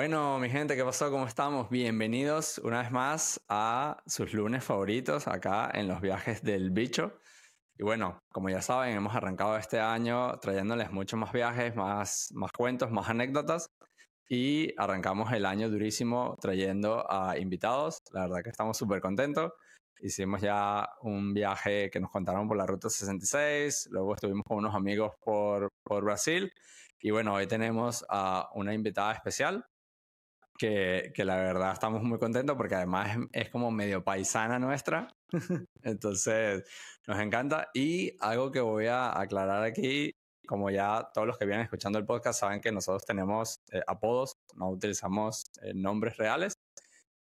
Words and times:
Bueno, 0.00 0.38
mi 0.38 0.48
gente, 0.48 0.76
¿qué 0.76 0.82
pasó? 0.82 1.10
¿Cómo 1.10 1.26
estamos? 1.26 1.68
Bienvenidos 1.68 2.56
una 2.64 2.80
vez 2.80 2.90
más 2.90 3.38
a 3.50 4.02
sus 4.06 4.32
lunes 4.32 4.64
favoritos 4.64 5.28
acá 5.28 5.70
en 5.74 5.88
los 5.88 6.00
viajes 6.00 6.42
del 6.42 6.70
bicho. 6.70 7.20
Y 7.76 7.82
bueno, 7.82 8.18
como 8.32 8.48
ya 8.48 8.62
saben, 8.62 8.96
hemos 8.96 9.14
arrancado 9.14 9.58
este 9.58 9.78
año 9.78 10.38
trayéndoles 10.38 10.90
muchos 10.90 11.20
más 11.20 11.34
viajes, 11.34 11.76
más, 11.76 12.30
más 12.32 12.50
cuentos, 12.50 12.90
más 12.90 13.10
anécdotas. 13.10 13.66
Y 14.26 14.72
arrancamos 14.78 15.30
el 15.34 15.44
año 15.44 15.68
durísimo 15.68 16.34
trayendo 16.40 17.04
a 17.06 17.36
invitados. 17.36 17.98
La 18.14 18.22
verdad 18.22 18.42
que 18.42 18.48
estamos 18.48 18.78
súper 18.78 19.02
contentos. 19.02 19.52
Hicimos 20.00 20.40
ya 20.40 20.88
un 21.02 21.34
viaje 21.34 21.90
que 21.90 22.00
nos 22.00 22.10
contaron 22.10 22.48
por 22.48 22.56
la 22.56 22.64
Ruta 22.64 22.88
66, 22.88 23.88
luego 23.90 24.14
estuvimos 24.14 24.44
con 24.48 24.56
unos 24.56 24.74
amigos 24.74 25.12
por, 25.22 25.68
por 25.84 26.04
Brasil 26.04 26.50
y 27.02 27.10
bueno, 27.10 27.34
hoy 27.34 27.46
tenemos 27.46 28.02
a 28.08 28.48
una 28.54 28.72
invitada 28.72 29.12
especial 29.12 29.66
que, 30.60 31.10
que, 31.14 31.24
la 31.24 31.36
verdad 31.36 31.72
estamos 31.72 32.02
muy 32.02 32.18
contentos 32.18 32.54
porque 32.54 32.74
además 32.74 33.16
es, 33.32 33.48
como 33.48 33.70
medio 33.70 34.04
paisana 34.04 34.58
nuestra. 34.58 35.08
Entonces, 35.82 36.64
nos 37.06 37.18
encanta. 37.18 37.70
Y 37.72 38.14
algo 38.20 38.50
que 38.50 38.60
voy 38.60 38.86
a 38.86 39.18
aclarar 39.18 39.62
aquí, 39.64 40.14
como 40.46 40.68
ya 40.68 41.08
todos 41.14 41.26
los 41.26 41.38
que 41.38 41.46
vienen 41.46 41.64
escuchando 41.64 41.98
el 41.98 42.04
podcast 42.04 42.40
saben 42.40 42.60
que 42.60 42.72
nosotros 42.72 43.06
tenemos 43.06 43.62
eh, 43.72 43.80
apodos, 43.86 44.36
no 44.54 44.68
utilizamos 44.68 45.44
eh, 45.62 45.72
nombres 45.74 46.18
reales. 46.18 46.52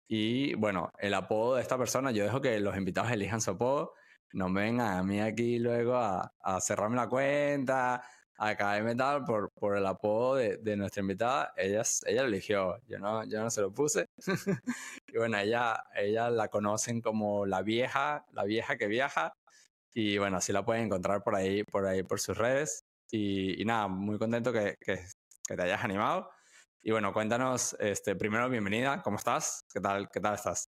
Y 0.09 0.55
bueno, 0.55 0.91
el 0.98 1.12
apodo 1.12 1.57
de 1.57 1.62
esta 1.62 1.77
persona, 1.77 2.12
yo 2.12 2.25
dejo 2.25 2.41
que 2.41 2.59
los 2.59 2.75
invitados 2.75 3.12
elijan 3.12 3.43
su 3.43 3.51
apodo. 3.51 3.93
No 4.33 4.51
vengan 4.51 4.97
a 4.97 5.03
mí 5.03 5.21
aquí 5.21 5.59
luego 5.59 5.97
a, 5.97 6.33
a 6.41 6.61
cerrarme 6.62 6.97
la 6.97 7.09
cuenta, 7.11 8.03
acá 8.39 8.81
Metal 8.83 9.25
por, 9.25 9.51
por 9.53 9.77
el 9.77 9.87
apodo 9.87 10.37
de, 10.37 10.59
de, 10.59 10.77
nuestra 10.77 11.01
invitada. 11.01 11.53
Ella, 11.56 11.83
ella 12.06 12.23
lo 12.23 12.29
eligió, 12.29 12.78
yo 12.87 12.98
no, 12.98 13.25
yo 13.25 13.41
no 13.41 13.51
se 13.51 13.61
lo 13.61 13.73
puse. 13.73 14.06
y 15.09 15.17
bueno, 15.17 15.39
ella, 15.39 15.84
ella 15.95 16.31
la 16.31 16.48
conocen 16.48 17.01
como 17.01 17.47
la 17.47 17.62
vieja, 17.62 18.27
la 18.33 18.45
vieja 18.45 18.77
que 18.77 18.87
viaja. 18.87 19.33
Y 19.95 20.19
bueno, 20.19 20.39
así 20.39 20.53
la 20.53 20.65
pueden 20.65 20.84
encontrar 20.87 21.23
por 21.23 21.34
ahí, 21.34 21.65
por 21.65 21.87
ahí, 21.87 22.03
por 22.03 22.20
sus 22.20 22.37
redes. 22.37 22.84
Y, 23.11 23.61
y 23.61 23.65
nada, 23.65 23.89
muy 23.89 24.19
contento 24.19 24.53
que, 24.53 24.77
que, 24.81 25.00
que, 25.48 25.56
te 25.56 25.62
hayas 25.62 25.83
animado. 25.84 26.31
Y 26.83 26.91
bueno, 26.93 27.12
cuéntanos, 27.12 27.77
este, 27.81 28.15
primero, 28.15 28.48
bienvenida, 28.48 29.03
¿cómo 29.03 29.17
estás? 29.17 29.65
¿Qué 29.73 29.81
tal, 29.81 30.09
qué 30.11 30.21
tal 30.21 30.34
estás? 30.34 30.69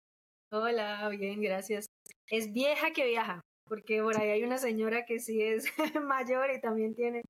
Hola, 0.52 1.10
bien, 1.10 1.42
gracias. 1.42 1.88
Es 2.28 2.52
vieja 2.52 2.92
que 2.92 3.06
viaja 3.06 3.42
porque 3.70 4.02
por 4.02 4.20
ahí 4.20 4.30
hay 4.32 4.44
una 4.44 4.58
señora 4.58 5.06
que 5.06 5.20
sí 5.20 5.42
es 5.42 5.66
mayor 6.04 6.50
y 6.52 6.60
también 6.60 6.96
tiene, 6.96 7.22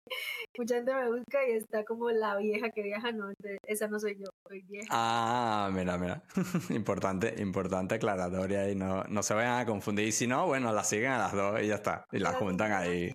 mucha 0.57 0.75
gente 0.75 0.93
me 0.93 1.09
busca 1.09 1.47
y 1.47 1.51
está 1.51 1.83
como 1.83 2.09
la 2.09 2.37
vieja 2.37 2.69
que 2.71 2.81
viaja, 2.81 3.11
no, 3.11 3.31
esa 3.67 3.87
no 3.87 3.99
soy 3.99 4.17
yo, 4.17 4.25
soy 4.47 4.61
vieja. 4.61 4.87
Ah, 4.89 5.69
mira, 5.71 5.97
mira, 5.97 6.23
importante, 6.69 7.35
importante 7.37 7.95
aclaratoria 7.95 8.69
y 8.69 8.75
no, 8.75 9.03
no 9.03 9.21
se 9.21 9.33
vayan 9.33 9.59
a 9.59 9.65
confundir, 9.65 10.07
y 10.07 10.11
si 10.11 10.25
no, 10.25 10.47
bueno, 10.47 10.73
la 10.73 10.83
siguen 10.83 11.11
a 11.11 11.17
las 11.19 11.33
dos 11.33 11.61
y 11.61 11.67
ya 11.67 11.75
está, 11.75 12.05
y 12.11 12.19
la 12.19 12.33
juntan 12.33 12.71
ahí. 12.71 13.13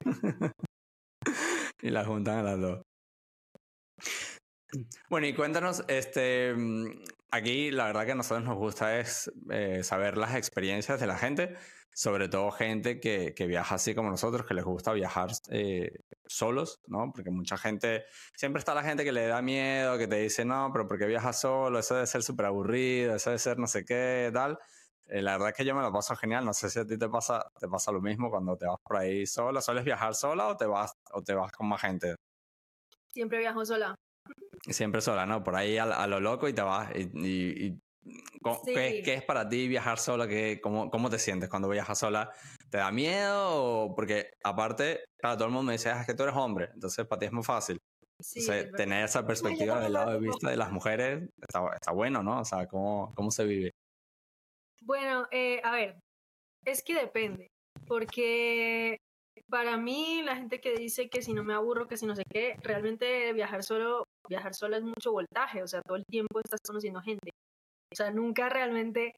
y 1.80 1.90
la 1.90 2.04
juntan 2.04 2.38
a 2.38 2.42
las 2.42 2.60
dos. 2.60 2.82
Bueno, 5.08 5.28
y 5.28 5.34
cuéntanos, 5.34 5.84
este, 5.86 6.52
aquí 7.30 7.70
la 7.70 7.86
verdad 7.86 8.06
que 8.06 8.12
a 8.12 8.16
nosotros 8.16 8.44
nos 8.44 8.58
gusta 8.58 8.98
es 8.98 9.30
eh, 9.50 9.84
saber 9.84 10.16
las 10.16 10.34
experiencias 10.34 10.98
de 10.98 11.06
la 11.06 11.16
gente 11.16 11.56
sobre 11.94 12.28
todo 12.28 12.50
gente 12.50 12.98
que, 12.98 13.34
que, 13.34 13.46
viaja 13.46 13.76
así 13.76 13.94
como 13.94 14.10
nosotros, 14.10 14.44
que 14.46 14.54
les 14.54 14.64
gusta 14.64 14.92
viajar 14.92 15.30
eh, 15.50 15.92
solos, 16.26 16.80
¿no? 16.88 17.12
Porque 17.14 17.30
mucha 17.30 17.56
gente, 17.56 18.04
siempre 18.34 18.58
está 18.58 18.74
la 18.74 18.82
gente 18.82 19.04
que 19.04 19.12
le 19.12 19.28
da 19.28 19.40
miedo, 19.42 19.96
que 19.96 20.08
te 20.08 20.16
dice, 20.16 20.44
no, 20.44 20.70
pero 20.72 20.88
¿por 20.88 20.98
qué 20.98 21.06
viajas 21.06 21.40
solo? 21.40 21.78
Eso 21.78 21.94
debe 21.94 22.08
ser 22.08 22.24
súper 22.24 22.46
aburrido, 22.46 23.14
eso 23.14 23.30
debe 23.30 23.38
ser 23.38 23.58
no 23.60 23.68
sé 23.68 23.84
qué, 23.84 24.30
tal. 24.34 24.58
Eh, 25.06 25.22
la 25.22 25.32
verdad 25.32 25.50
es 25.50 25.54
que 25.54 25.64
yo 25.64 25.74
me 25.74 25.82
lo 25.82 25.92
paso 25.92 26.16
genial, 26.16 26.44
no 26.44 26.52
sé 26.52 26.68
si 26.68 26.80
a 26.80 26.86
ti 26.86 26.98
te 26.98 27.08
pasa, 27.08 27.46
te 27.60 27.68
pasa 27.68 27.92
lo 27.92 28.00
mismo 28.00 28.28
cuando 28.28 28.56
te 28.56 28.66
vas 28.66 28.78
por 28.82 28.96
ahí 28.96 29.24
sola, 29.24 29.60
¿sueles 29.60 29.84
viajar 29.84 30.16
sola 30.16 30.48
o 30.48 30.56
te 30.56 30.66
vas, 30.66 30.92
o 31.12 31.22
te 31.22 31.34
vas 31.34 31.52
con 31.52 31.68
más 31.68 31.80
gente? 31.80 32.16
Siempre 33.12 33.38
viajo 33.38 33.64
sola. 33.64 33.94
Siempre 34.68 35.00
sola, 35.00 35.26
¿no? 35.26 35.44
Por 35.44 35.54
ahí 35.54 35.78
a, 35.78 35.84
a 35.84 36.06
lo 36.08 36.18
loco 36.18 36.48
y 36.48 36.54
te 36.54 36.62
vas 36.62 36.90
y, 36.96 37.02
y, 37.24 37.66
y 37.66 37.83
¿Qué, 38.64 39.02
¿Qué, 39.04 39.14
es 39.14 39.24
para 39.24 39.48
ti 39.48 39.68
viajar 39.68 39.98
sola? 39.98 40.28
¿Qué, 40.28 40.60
cómo, 40.62 40.90
¿Cómo 40.90 41.08
te 41.08 41.18
sientes 41.18 41.48
cuando 41.48 41.68
viajas 41.68 41.98
sola? 41.98 42.30
¿Te 42.70 42.78
da 42.78 42.90
miedo? 42.90 43.92
Porque 43.94 44.30
aparte, 44.42 45.04
claro, 45.18 45.36
todo 45.36 45.48
el 45.48 45.54
mundo 45.54 45.68
me 45.68 45.72
dice, 45.72 45.90
ah, 45.90 46.00
es 46.00 46.06
que 46.06 46.14
tú 46.14 46.22
eres 46.24 46.34
hombre, 46.36 46.70
entonces 46.74 47.06
para 47.06 47.20
ti 47.20 47.26
es 47.26 47.32
muy 47.32 47.44
fácil. 47.44 47.78
Sí, 48.20 48.40
entonces, 48.40 48.72
tener 48.72 49.04
esa 49.04 49.26
perspectiva 49.26 49.80
del 49.80 49.94
lado 49.94 50.12
de 50.12 50.20
vista 50.20 50.48
de 50.48 50.56
las 50.56 50.70
mujeres 50.70 51.28
está, 51.40 51.68
está 51.74 51.92
bueno, 51.92 52.22
¿no? 52.22 52.40
O 52.40 52.44
sea, 52.44 52.66
¿cómo, 52.66 53.12
cómo 53.14 53.30
se 53.30 53.44
vive? 53.44 53.70
Bueno, 54.82 55.26
eh, 55.30 55.60
a 55.64 55.72
ver, 55.72 55.98
es 56.64 56.82
que 56.82 56.94
depende, 56.94 57.48
porque 57.86 58.98
para 59.48 59.76
mí 59.76 60.22
la 60.22 60.36
gente 60.36 60.60
que 60.60 60.74
dice 60.74 61.08
que 61.08 61.22
si 61.22 61.32
no 61.32 61.42
me 61.42 61.54
aburro, 61.54 61.88
que 61.88 61.96
si 61.96 62.06
no 62.06 62.14
sé 62.14 62.24
qué, 62.30 62.56
realmente 62.62 63.32
viajar 63.32 63.62
solo, 63.62 64.04
viajar 64.28 64.54
sola 64.54 64.76
es 64.76 64.84
mucho 64.84 65.12
voltaje, 65.12 65.62
o 65.62 65.66
sea, 65.66 65.82
todo 65.82 65.96
el 65.96 66.04
tiempo 66.06 66.40
estás 66.40 66.60
conociendo 66.66 67.00
gente. 67.00 67.30
O 67.94 67.96
sea, 67.96 68.10
nunca 68.10 68.48
realmente... 68.48 69.14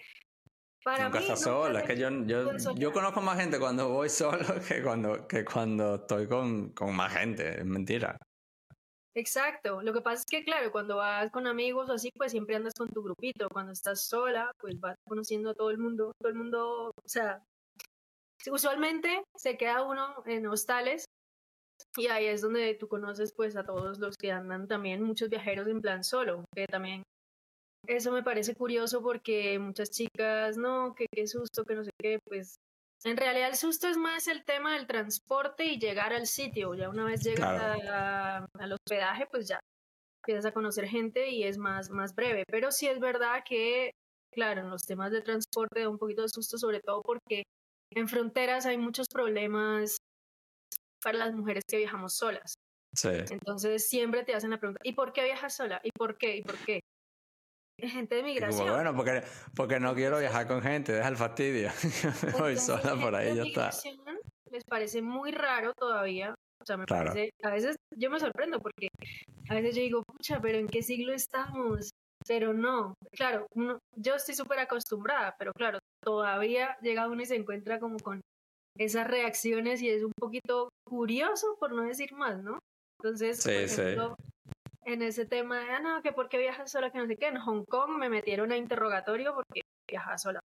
Para 0.85 1.07
nunca 1.07 1.19
mí, 1.19 1.25
estás 1.25 1.43
sola, 1.43 1.81
es 1.81 1.87
que 1.87 1.97
yo, 1.97 2.11
yo, 2.27 2.57
yo, 2.77 2.93
conozco 2.93 3.21
más 3.21 3.41
gente 3.41 3.59
cuando 3.59 3.89
voy 3.89 4.09
solo 4.11 4.47
que 4.69 4.83
cuando, 4.83 5.27
que 5.27 5.45
cuando 5.45 5.97
estoy 5.97 6.29
con, 6.29 6.71
con 6.71 6.95
más 6.95 7.13
gente, 7.13 7.59
es 7.59 7.65
mentira. 7.65 8.17
Exacto, 9.17 9.81
lo 9.81 9.95
que 9.95 10.03
pasa 10.03 10.21
es 10.21 10.25
que 10.31 10.45
claro, 10.45 10.71
cuando 10.71 10.97
vas 10.97 11.31
con 11.33 11.47
amigos 11.47 11.89
o 11.89 11.95
así, 11.95 12.11
pues 12.15 12.33
siempre 12.33 12.55
andas 12.55 12.75
con 12.75 12.89
tu 12.91 13.03
grupito, 13.03 13.49
cuando 13.49 13.73
estás 13.73 14.07
sola, 14.07 14.53
pues 14.61 14.79
vas 14.79 14.95
conociendo 15.09 15.51
a 15.51 15.55
todo 15.55 15.71
el 15.71 15.79
mundo, 15.79 16.13
todo 16.21 16.29
el 16.29 16.35
mundo, 16.37 16.91
o 16.91 17.09
sea, 17.09 17.43
usualmente 18.51 19.25
se 19.35 19.57
queda 19.57 19.85
uno 19.85 20.23
en 20.27 20.47
hostales 20.47 21.07
y 21.97 22.09
ahí 22.09 22.27
es 22.27 22.43
donde 22.43 22.75
tú 22.75 22.89
conoces 22.89 23.33
pues 23.35 23.57
a 23.57 23.65
todos 23.65 23.99
los 23.99 24.17
que 24.17 24.33
andan 24.33 24.69
también, 24.69 25.03
muchos 25.03 25.31
viajeros 25.31 25.67
en 25.67 25.81
plan 25.81 26.05
solo, 26.05 26.45
que 26.55 26.67
también 26.67 27.03
eso 27.87 28.13
me 28.13 28.23
parece 28.23 28.55
curioso 28.55 29.03
porque 29.03 29.59
muchas 29.59 29.91
chicas, 29.91 30.57
no, 30.57 30.95
que 30.95 31.07
qué 31.11 31.27
susto, 31.27 31.65
que 31.65 31.75
no 31.75 31.85
sé 31.85 31.91
qué, 31.99 32.19
pues 32.25 32.57
en 33.05 33.17
realidad 33.17 33.51
el 33.51 33.57
susto 33.57 33.89
es 33.89 33.97
más 33.97 34.27
el 34.27 34.45
tema 34.45 34.75
del 34.75 34.87
transporte 34.87 35.65
y 35.65 35.79
llegar 35.79 36.13
al 36.13 36.27
sitio. 36.27 36.75
Ya 36.75 36.89
una 36.89 37.05
vez 37.05 37.23
llegas 37.23 37.79
al 37.89 38.73
hospedaje, 38.73 39.27
pues 39.31 39.49
ya 39.49 39.61
empiezas 40.25 40.47
a 40.47 40.53
conocer 40.53 40.89
gente 40.89 41.31
y 41.31 41.45
es 41.45 41.59
más, 41.59 41.91
más 41.91 42.15
breve. 42.15 42.45
Pero 42.49 42.73
sí 42.73 42.89
es 42.89 42.99
verdad 42.99 43.45
que, 43.49 43.93
claro, 44.33 44.63
en 44.63 44.71
los 44.71 44.83
temas 44.83 45.13
de 45.13 45.23
transporte 45.23 45.81
da 45.81 45.89
un 45.89 45.99
poquito 45.99 46.23
de 46.23 46.29
susto, 46.29 46.59
sobre 46.59 46.81
todo 46.81 47.03
porque 47.03 47.45
en 47.93 48.09
fronteras 48.09 48.67
hay 48.67 48.79
muchos 48.79 49.07
problemas 49.09 49.99
para 51.03 51.19
las 51.19 51.35
mujeres 51.35 51.63
que 51.69 51.77
viajamos 51.77 52.17
solas. 52.17 52.55
Sí. 52.93 53.11
Entonces 53.31 53.89
siempre 53.89 54.25
te 54.25 54.35
hacen 54.35 54.51
la 54.51 54.59
pregunta, 54.59 54.81
¿y 54.83 54.95
por 54.95 55.13
qué 55.13 55.23
viajas 55.23 55.55
sola? 55.55 55.81
¿Y 55.85 55.91
por 55.93 56.17
qué? 56.17 56.37
¿Y 56.39 56.43
por 56.43 56.57
qué? 56.65 56.81
Gente 57.79 58.17
de 58.17 58.23
migración. 58.23 58.69
bueno, 58.69 58.95
porque, 58.95 59.23
porque 59.55 59.81
no 59.81 59.95
quiero 59.95 60.19
viajar 60.19 60.47
con 60.47 60.63
gente, 60.63 60.93
deja 60.93 61.09
el 61.09 61.17
fastidio. 61.17 61.71
Voy 62.39 62.57
sola 62.57 62.97
por 63.01 63.15
ahí, 63.15 63.35
ya 63.35 63.43
está. 63.43 63.71
Les 64.51 64.65
parece 64.65 65.03
muy 65.03 65.33
raro 65.33 65.73
todavía. 65.75 66.35
O 66.61 66.65
sea, 66.65 66.77
me 66.77 66.87
parece, 66.87 67.31
a 67.43 67.51
veces 67.51 67.77
yo 67.97 68.11
me 68.11 68.19
sorprendo 68.19 68.59
porque 68.61 68.89
a 69.49 69.55
veces 69.55 69.77
yo 69.77 69.83
digo, 69.83 70.03
pucha, 70.03 70.41
pero 70.41 70.59
¿en 70.59 70.67
qué 70.67 70.83
siglo 70.83 71.13
estamos? 71.13 71.91
Pero 72.27 72.53
no, 72.53 72.95
claro, 73.13 73.47
uno, 73.55 73.79
yo 73.95 74.17
estoy 74.17 74.35
súper 74.35 74.59
acostumbrada, 74.59 75.37
pero 75.39 75.53
claro, 75.53 75.79
todavía 76.03 76.77
llega 76.81 77.09
uno 77.09 77.23
y 77.23 77.27
se 77.27 77.37
encuentra 77.37 77.79
como 77.79 77.99
con 77.99 78.21
esas 78.79 79.07
reacciones 79.07 79.81
y 79.81 79.91
es 79.91 80.03
un 80.03 80.13
poquito 80.19 80.71
curioso, 80.85 81.57
por 81.61 81.73
no 81.73 81.83
decir 81.83 82.13
más, 82.13 82.43
¿no? 82.43 82.59
Entonces, 82.99 83.43
por 83.43 83.53
ejemplo, 83.53 84.17
en 84.87 85.03
ese 85.03 85.27
tema 85.27 85.61
de, 85.61 85.71
ah, 85.71 85.81
no, 85.81 86.03
que 86.03 86.13
por 86.13 86.29
qué 86.29 86.39
viajas 86.39 86.71
sola, 86.71 86.91
que 86.91 86.99
no 86.99 87.07
sé 87.07 87.17
qué. 87.17 87.27
En 87.27 87.39
Hong 87.39 87.65
Kong 87.65 87.99
me 87.99 88.09
metieron 88.09 88.53
a 88.53 88.57
interrogatorio 88.57 89.35
porque 89.35 89.63
viajas 89.87 90.23
sola. 90.23 90.41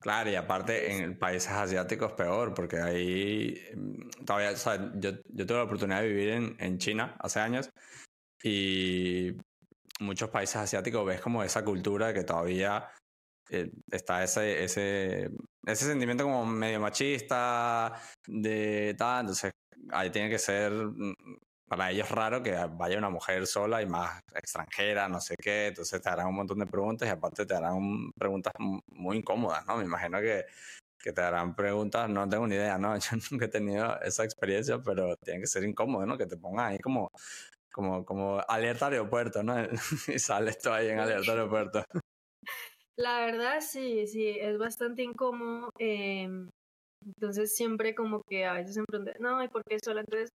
Claro, 0.00 0.30
y 0.30 0.36
aparte 0.36 0.92
en 0.92 1.18
países 1.18 1.50
asiáticos 1.50 2.12
peor, 2.12 2.54
porque 2.54 2.78
ahí 2.78 3.60
mm, 3.74 4.24
todavía, 4.24 4.52
o 4.52 4.56
sea, 4.56 4.92
yo, 4.94 5.10
yo 5.24 5.46
tuve 5.46 5.56
la 5.56 5.64
oportunidad 5.64 6.02
de 6.02 6.08
vivir 6.08 6.28
en, 6.30 6.56
en 6.60 6.78
China 6.78 7.16
hace 7.18 7.40
años 7.40 7.70
y 8.42 9.32
muchos 9.98 10.30
países 10.30 10.56
asiáticos 10.56 11.04
ves 11.04 11.20
como 11.20 11.42
esa 11.42 11.64
cultura 11.64 12.14
que 12.14 12.22
todavía 12.22 12.88
eh, 13.50 13.70
está 13.90 14.22
ese, 14.22 14.62
ese, 14.62 15.30
ese 15.64 15.86
sentimiento 15.86 16.24
como 16.24 16.46
medio 16.46 16.78
machista 16.78 18.00
de 18.28 18.94
tal, 18.96 19.20
entonces 19.20 19.52
ahí 19.90 20.10
tiene 20.10 20.28
que 20.28 20.38
ser 20.38 20.72
mm, 20.72 21.14
para 21.68 21.90
ellos 21.90 22.06
es 22.06 22.12
raro 22.12 22.42
que 22.42 22.56
vaya 22.70 22.98
una 22.98 23.10
mujer 23.10 23.46
sola 23.46 23.82
y 23.82 23.86
más 23.86 24.20
extranjera, 24.34 25.08
no 25.08 25.20
sé 25.20 25.34
qué, 25.36 25.68
entonces 25.68 26.00
te 26.00 26.08
harán 26.08 26.28
un 26.28 26.36
montón 26.36 26.58
de 26.58 26.66
preguntas 26.66 27.08
y 27.08 27.10
aparte 27.10 27.44
te 27.44 27.54
harán 27.54 28.12
preguntas 28.12 28.52
muy 28.58 29.18
incómodas, 29.18 29.66
¿no? 29.66 29.76
Me 29.76 29.84
imagino 29.84 30.20
que, 30.20 30.44
que 30.98 31.12
te 31.12 31.20
harán 31.20 31.54
preguntas, 31.56 32.08
no 32.08 32.28
tengo 32.28 32.46
ni 32.46 32.54
idea, 32.54 32.78
¿no? 32.78 32.96
Yo 32.98 33.16
nunca 33.30 33.46
he 33.46 33.48
tenido 33.48 34.00
esa 34.00 34.24
experiencia, 34.24 34.78
pero 34.80 35.16
tiene 35.16 35.40
que 35.40 35.46
ser 35.46 35.64
incómodo, 35.64 36.06
¿no? 36.06 36.16
Que 36.16 36.26
te 36.26 36.36
pongan 36.36 36.72
ahí 36.72 36.78
como, 36.78 37.10
como, 37.72 38.04
como 38.04 38.40
alerta 38.48 38.86
aeropuerto, 38.86 39.42
¿no? 39.42 39.54
y 40.08 40.18
sales 40.18 40.58
tú 40.58 40.70
ahí 40.70 40.88
en 40.88 41.00
alerta 41.00 41.32
aeropuerto. 41.32 41.84
La 42.98 43.26
verdad, 43.26 43.60
sí, 43.60 44.06
sí, 44.06 44.38
es 44.40 44.56
bastante 44.56 45.02
incómodo. 45.02 45.70
Em, 45.78 46.48
entonces 47.06 47.54
siempre 47.54 47.94
como 47.94 48.22
que 48.28 48.44
a 48.44 48.54
veces 48.54 48.82
preguntan, 48.86 49.14
no, 49.20 49.42
¿y 49.42 49.48
por 49.48 49.62
qué 49.64 49.78
sola? 49.82 50.00
Entonces, 50.00 50.30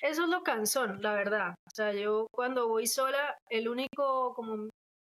eso 0.00 0.24
es 0.24 0.28
lo 0.28 0.42
cansón, 0.42 1.02
la 1.02 1.14
verdad. 1.14 1.54
O 1.66 1.70
sea, 1.74 1.92
yo 1.92 2.26
cuando 2.32 2.68
voy 2.68 2.86
sola, 2.86 3.36
el 3.50 3.68
único 3.68 4.34
como 4.34 4.68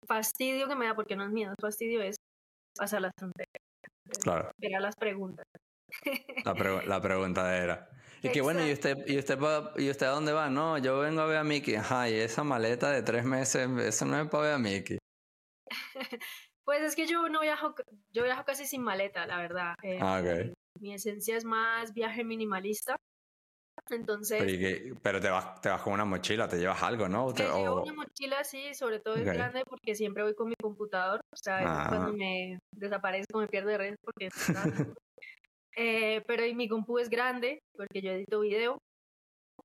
fastidio 0.06 0.68
que 0.68 0.76
me 0.76 0.86
da, 0.86 0.96
porque 0.96 1.16
no 1.16 1.24
es 1.24 1.32
miedo, 1.32 1.52
es 1.52 1.62
fastidio, 1.62 2.02
es 2.02 2.16
pasar 2.78 3.02
las 3.02 3.12
fronteras. 3.18 3.52
Claro. 4.22 4.52
Ver 4.58 4.82
las 4.82 4.96
preguntas. 4.96 5.46
La, 6.46 6.54
la 6.86 7.02
pregunta 7.02 7.58
era. 7.58 7.90
Y 8.24 8.32
que 8.32 8.42
bueno, 8.42 8.66
¿y 8.66 8.74
usted, 8.74 8.98
y, 9.06 9.20
usted, 9.20 9.38
¿y 9.78 9.92
usted 9.92 10.08
a 10.08 10.10
dónde 10.10 10.34
va? 10.34 10.50
No, 10.50 10.80
yo 10.80 11.00
vengo 11.00 11.22
a 11.22 11.28
ver 11.28 11.38
a 11.38 11.44
Mickey. 11.44 11.76
Ajá, 11.76 12.10
y 12.10 12.16
esa 12.16 12.44
maleta 12.44 12.90
de 12.90 13.04
tres 13.04 13.24
meses, 13.24 13.70
eso 13.78 14.06
no 14.06 14.20
es 14.20 14.28
para 14.28 14.44
ver 14.44 14.54
a 14.54 14.58
Mickey. 14.58 14.98
pues 16.66 16.82
es 16.82 16.96
que 16.96 17.06
yo 17.06 17.30
no 17.30 17.42
viajo, 17.42 17.76
yo 18.12 18.24
viajo 18.24 18.44
casi 18.44 18.66
sin 18.66 18.82
maleta, 18.82 19.28
la 19.28 19.38
verdad. 19.38 19.76
Eh, 19.84 20.00
ah, 20.02 20.20
ok. 20.20 20.57
Mi 20.80 20.94
esencia 20.94 21.38
es 21.38 21.46
más 21.46 21.94
viaje 21.94 22.24
minimalista. 22.24 22.98
Entonces. 23.90 24.44
Pero, 25.02 25.20
te, 25.22 25.30
vas, 25.30 25.62
te 25.62 25.70
vas 25.70 25.82
con 25.82 25.94
una 25.94 26.06
mochila, 26.06 26.48
te 26.48 26.58
llevas 26.58 26.82
algo, 26.84 27.08
¿no? 27.08 27.34
Te, 27.34 27.44
llevo 27.44 27.84
una 27.84 27.94
mochila, 27.94 28.44
sí, 28.44 28.74
sobre 28.74 29.00
todo 29.00 29.16
es 29.16 29.26
grande 29.26 29.64
porque 29.66 29.96
siempre 29.96 30.24
voy 30.24 30.36
con 30.36 30.50
mi 30.50 30.56
computador. 30.62 31.22
O 31.32 31.38
sea, 31.38 31.88
cuando 31.88 32.08
ah. 32.08 32.14
me 32.14 32.60
desaparezco 32.72 33.40
me 33.40 33.48
pierdo 33.48 33.70
de 33.70 33.78
redes 33.78 33.98
porque 34.02 34.30
eh, 35.78 36.24
pero 36.28 36.44
mi 36.56 36.68
compu 36.68 37.00
es 37.00 37.10
grande 37.10 37.60
porque 37.76 38.02
yo 38.02 38.12
edito 38.12 38.42
video. 38.42 38.82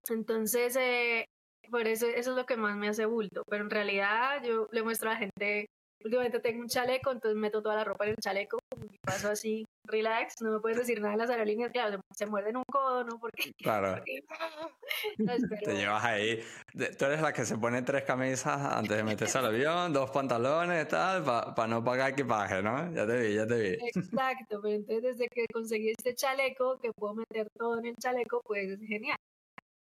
Entonces, 0.09 0.77
eh, 0.77 1.25
por 1.71 1.87
eso, 1.87 2.07
eso 2.07 2.31
es 2.31 2.37
lo 2.37 2.47
que 2.47 2.57
más 2.57 2.77
me 2.77 2.89
hace 2.89 3.07
bulto. 3.07 3.43
Pero 3.49 3.65
en 3.65 3.71
realidad 3.71 4.43
yo 4.45 4.69
le 4.71 4.83
muestro 4.83 5.11
a 5.11 5.15
la 5.15 5.19
gente 5.19 5.67
últimamente 6.05 6.41
tengo 6.41 6.61
un 6.61 6.69
chaleco, 6.69 7.11
entonces 7.11 7.39
meto 7.39 7.63
toda 7.63 7.77
la 7.77 7.85
ropa 7.85 8.05
en 8.05 8.11
el 8.11 8.17
chaleco 8.17 8.59
y 8.91 8.99
paso 8.99 9.31
así, 9.31 9.65
relax, 9.85 10.41
no 10.41 10.53
me 10.53 10.61
puedes 10.61 10.79
decir 10.79 11.01
nada 11.01 11.15
en 11.15 11.19
las 11.19 11.31
aerolíneas, 11.31 11.71
claro, 11.73 12.01
se, 12.15 12.27
muerden 12.27 12.57
un 12.57 12.65
codo, 12.65 13.05
¿no? 13.05 13.19
Porque... 13.19 13.53
Claro. 13.59 14.03
Te 15.65 15.75
llevas 15.75 16.05
ahí, 16.05 16.41
tú 16.73 17.05
eres 17.05 17.21
la 17.21 17.33
que 17.33 17.45
se 17.45 17.57
pone 17.59 17.83
tres 17.83 18.05
camisas 18.05 18.61
antes 18.61 18.97
de 18.97 19.03
meterse 19.03 19.39
al 19.39 19.47
avión, 19.47 19.93
dos 19.93 20.11
pantalones, 20.11 20.87
tal, 20.89 21.25
para 21.25 21.67
no 21.67 21.83
pagar 21.83 22.13
equipaje, 22.13 22.63
¿no? 22.63 22.93
Ya 22.93 23.07
te 23.07 23.17
vi, 23.19 23.35
ya 23.35 23.47
te 23.47 23.55
vi. 23.55 23.89
Exacto, 23.95 24.61
pero 24.63 24.75
entonces 24.75 25.03
desde 25.03 25.29
que 25.29 25.47
conseguí 25.53 25.91
este 25.91 26.15
chaleco, 26.15 26.79
que 26.79 26.93
puedo 26.93 27.15
meter 27.15 27.49
todo 27.57 27.79
en 27.79 27.87
el 27.87 27.97
chaleco, 27.97 28.41
pues 28.45 28.71
es 28.71 28.81
genial. 28.81 29.19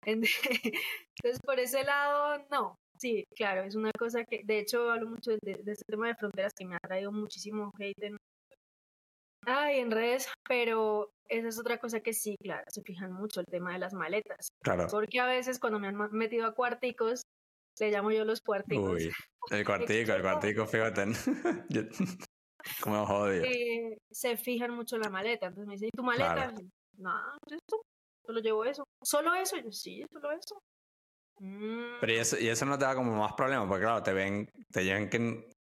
Entonces, 0.07 1.41
por 1.45 1.59
ese 1.59 1.83
lado, 1.83 2.45
no, 2.51 2.79
Sí, 3.05 3.23
claro, 3.37 3.65
es 3.65 3.75
una 3.75 3.91
cosa 3.99 4.25
que, 4.25 4.41
de 4.45 4.61
hecho, 4.61 4.91
hablo 4.91 5.11
mucho 5.11 5.33
de, 5.33 5.61
este 5.67 5.85
tema 5.87 6.07
de 6.07 6.15
fronteras 6.15 6.55
que 6.55 6.65
me 6.65 6.75
ha 6.75 6.79
traído 6.79 7.13
muchísimo 7.13 7.71
hate 7.79 8.03
en, 8.03 8.17
ay, 9.45 9.81
en 9.81 9.91
redes, 9.91 10.27
pero 10.49 11.11
esa 11.29 11.49
es 11.49 11.59
otra 11.61 11.77
cosa 11.77 12.01
que 12.01 12.15
sí, 12.15 12.35
claro, 12.43 12.65
se 12.69 12.81
fijan 12.81 13.13
mucho 13.13 13.41
el 13.41 13.47
tema 13.47 13.75
de 13.75 13.81
las 13.81 13.93
maletas. 13.93 14.49
Claro. 14.63 14.87
Porque 14.91 15.21
a 15.21 15.27
veces 15.27 15.61
cuando 15.61 15.79
me 15.79 15.89
han 15.89 15.99
metido 16.13 16.47
a 16.47 16.55
cuarticos, 16.55 17.21
le 17.79 17.91
llamo 17.91 18.11
yo 18.11 18.25
los 18.25 18.41
cuarticos. 18.41 18.93
Uy, 18.93 19.13
el 19.51 19.67
cuartico, 19.67 20.13
el 20.15 20.23
cuartico, 20.23 20.67
fíjate. 20.67 21.05
Como 22.83 23.05
jodio. 23.05 23.43
Eh, 23.45 23.99
se 24.11 24.39
fijan 24.39 24.71
mucho 24.71 24.97
en 24.97 25.03
la 25.03 25.11
maleta, 25.11 25.49
entonces 25.49 25.69
me 25.69 25.75
dicen, 25.75 25.91
¿y 25.93 25.95
tu 25.95 26.03
maleta? 26.03 26.55
No, 26.97 27.13
esto, 27.51 27.83
solo 28.25 28.41
llevo 28.41 28.65
eso. 28.65 28.83
¿Solo 29.03 29.35
eso? 29.35 29.59
yo, 29.59 29.71
sí, 29.71 30.03
solo 30.11 30.33
eso. 30.33 30.59
Mm. 31.39 32.01
Pero 32.01 32.13
y 32.13 32.17
eso, 32.17 32.39
y 32.39 32.49
eso 32.49 32.65
no 32.65 32.79
te 32.79 32.85
da 32.85 32.95
como 32.95 33.17
más 33.17 33.33
problemas, 33.35 33.67
porque 33.69 33.85
claro, 33.85 34.03
te 34.03 34.13
ven, 34.13 34.49
te 34.71 34.85
llevan 34.85 35.09
que 35.09 35.55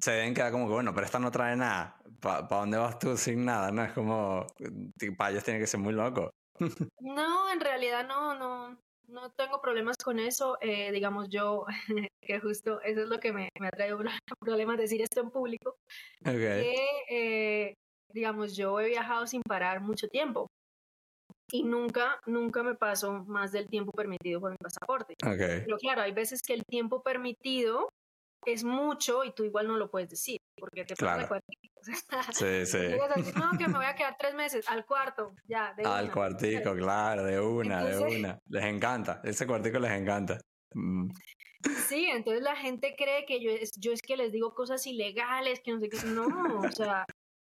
se 0.00 0.16
ven 0.16 0.34
que 0.34 0.42
da 0.42 0.50
como 0.50 0.66
que 0.66 0.72
bueno, 0.72 0.92
pero 0.94 1.06
esta 1.06 1.18
no 1.18 1.30
trae 1.30 1.56
nada. 1.56 1.96
¿Para 2.20 2.46
dónde 2.48 2.78
vas 2.78 2.98
tú 2.98 3.16
sin 3.16 3.44
nada? 3.44 3.70
No 3.70 3.84
es 3.84 3.92
como, 3.92 4.46
para 5.16 5.30
ellos 5.30 5.44
tiene 5.44 5.60
que 5.60 5.66
ser 5.66 5.80
muy 5.80 5.92
loco. 5.92 6.30
no, 7.00 7.52
en 7.52 7.60
realidad 7.60 8.06
no, 8.06 8.34
no, 8.34 8.78
no 9.08 9.30
tengo 9.32 9.60
problemas 9.60 9.96
con 10.02 10.18
eso. 10.18 10.58
Eh, 10.60 10.90
digamos 10.92 11.28
yo, 11.28 11.66
que 12.20 12.40
justo 12.40 12.80
eso 12.80 13.02
es 13.02 13.08
lo 13.08 13.20
que 13.20 13.32
me, 13.32 13.48
me 13.60 13.68
ha 13.68 13.70
traído 13.70 13.98
problemas 14.40 14.78
decir 14.78 15.02
esto 15.02 15.20
en 15.20 15.30
público. 15.30 15.76
Que, 16.24 16.74
eh, 17.10 17.74
digamos, 18.12 18.56
yo 18.56 18.80
he 18.80 18.88
viajado 18.88 19.26
sin 19.26 19.42
parar 19.42 19.80
mucho 19.80 20.08
tiempo 20.08 20.48
y 21.50 21.62
nunca, 21.62 22.20
nunca 22.26 22.62
me 22.62 22.74
paso 22.74 23.24
más 23.26 23.52
del 23.52 23.68
tiempo 23.68 23.92
permitido 23.92 24.40
por 24.40 24.50
mi 24.50 24.56
pasaporte. 24.56 25.14
Pero 25.20 25.76
claro, 25.78 26.02
hay 26.02 26.12
veces 26.12 26.42
que 26.42 26.54
el 26.54 26.64
tiempo 26.64 27.02
permitido 27.02 27.88
es 28.46 28.64
mucho 28.64 29.24
y 29.24 29.32
tú 29.32 29.44
igual 29.44 29.68
no 29.68 29.76
lo 29.76 29.90
puedes 29.90 30.10
decir, 30.10 30.38
porque 30.58 30.84
te 30.84 30.94
claro. 30.94 31.28
sí, 32.32 32.66
sí. 32.66 32.78
no, 33.36 33.58
que 33.58 33.68
me 33.68 33.78
voy 33.78 33.86
a 33.86 33.94
quedar 33.94 34.16
tres 34.18 34.34
meses, 34.34 34.68
al 34.68 34.84
cuarto, 34.84 35.34
ya, 35.46 35.74
de 35.74 35.84
Al 35.84 36.12
cuartico, 36.12 36.74
claro, 36.74 37.24
de 37.24 37.40
una, 37.40 37.84
de 37.84 37.98
una. 37.98 38.38
Les 38.48 38.64
encanta, 38.64 39.20
ese 39.24 39.46
cuartico 39.46 39.78
les 39.78 39.92
encanta. 39.92 40.38
Mm. 40.74 41.10
Sí, 41.88 42.06
entonces 42.10 42.42
la 42.42 42.56
gente 42.56 42.94
cree 42.96 43.24
que 43.24 43.40
yo 43.40 43.50
es, 43.50 43.72
yo 43.78 43.92
es 43.92 44.02
que 44.02 44.16
les 44.16 44.32
digo 44.32 44.54
cosas 44.54 44.86
ilegales, 44.86 45.60
que 45.64 45.72
no 45.72 45.80
sé 45.80 45.88
qué. 45.88 45.96
No, 46.04 46.60
o 46.60 46.72
sea, 46.72 47.06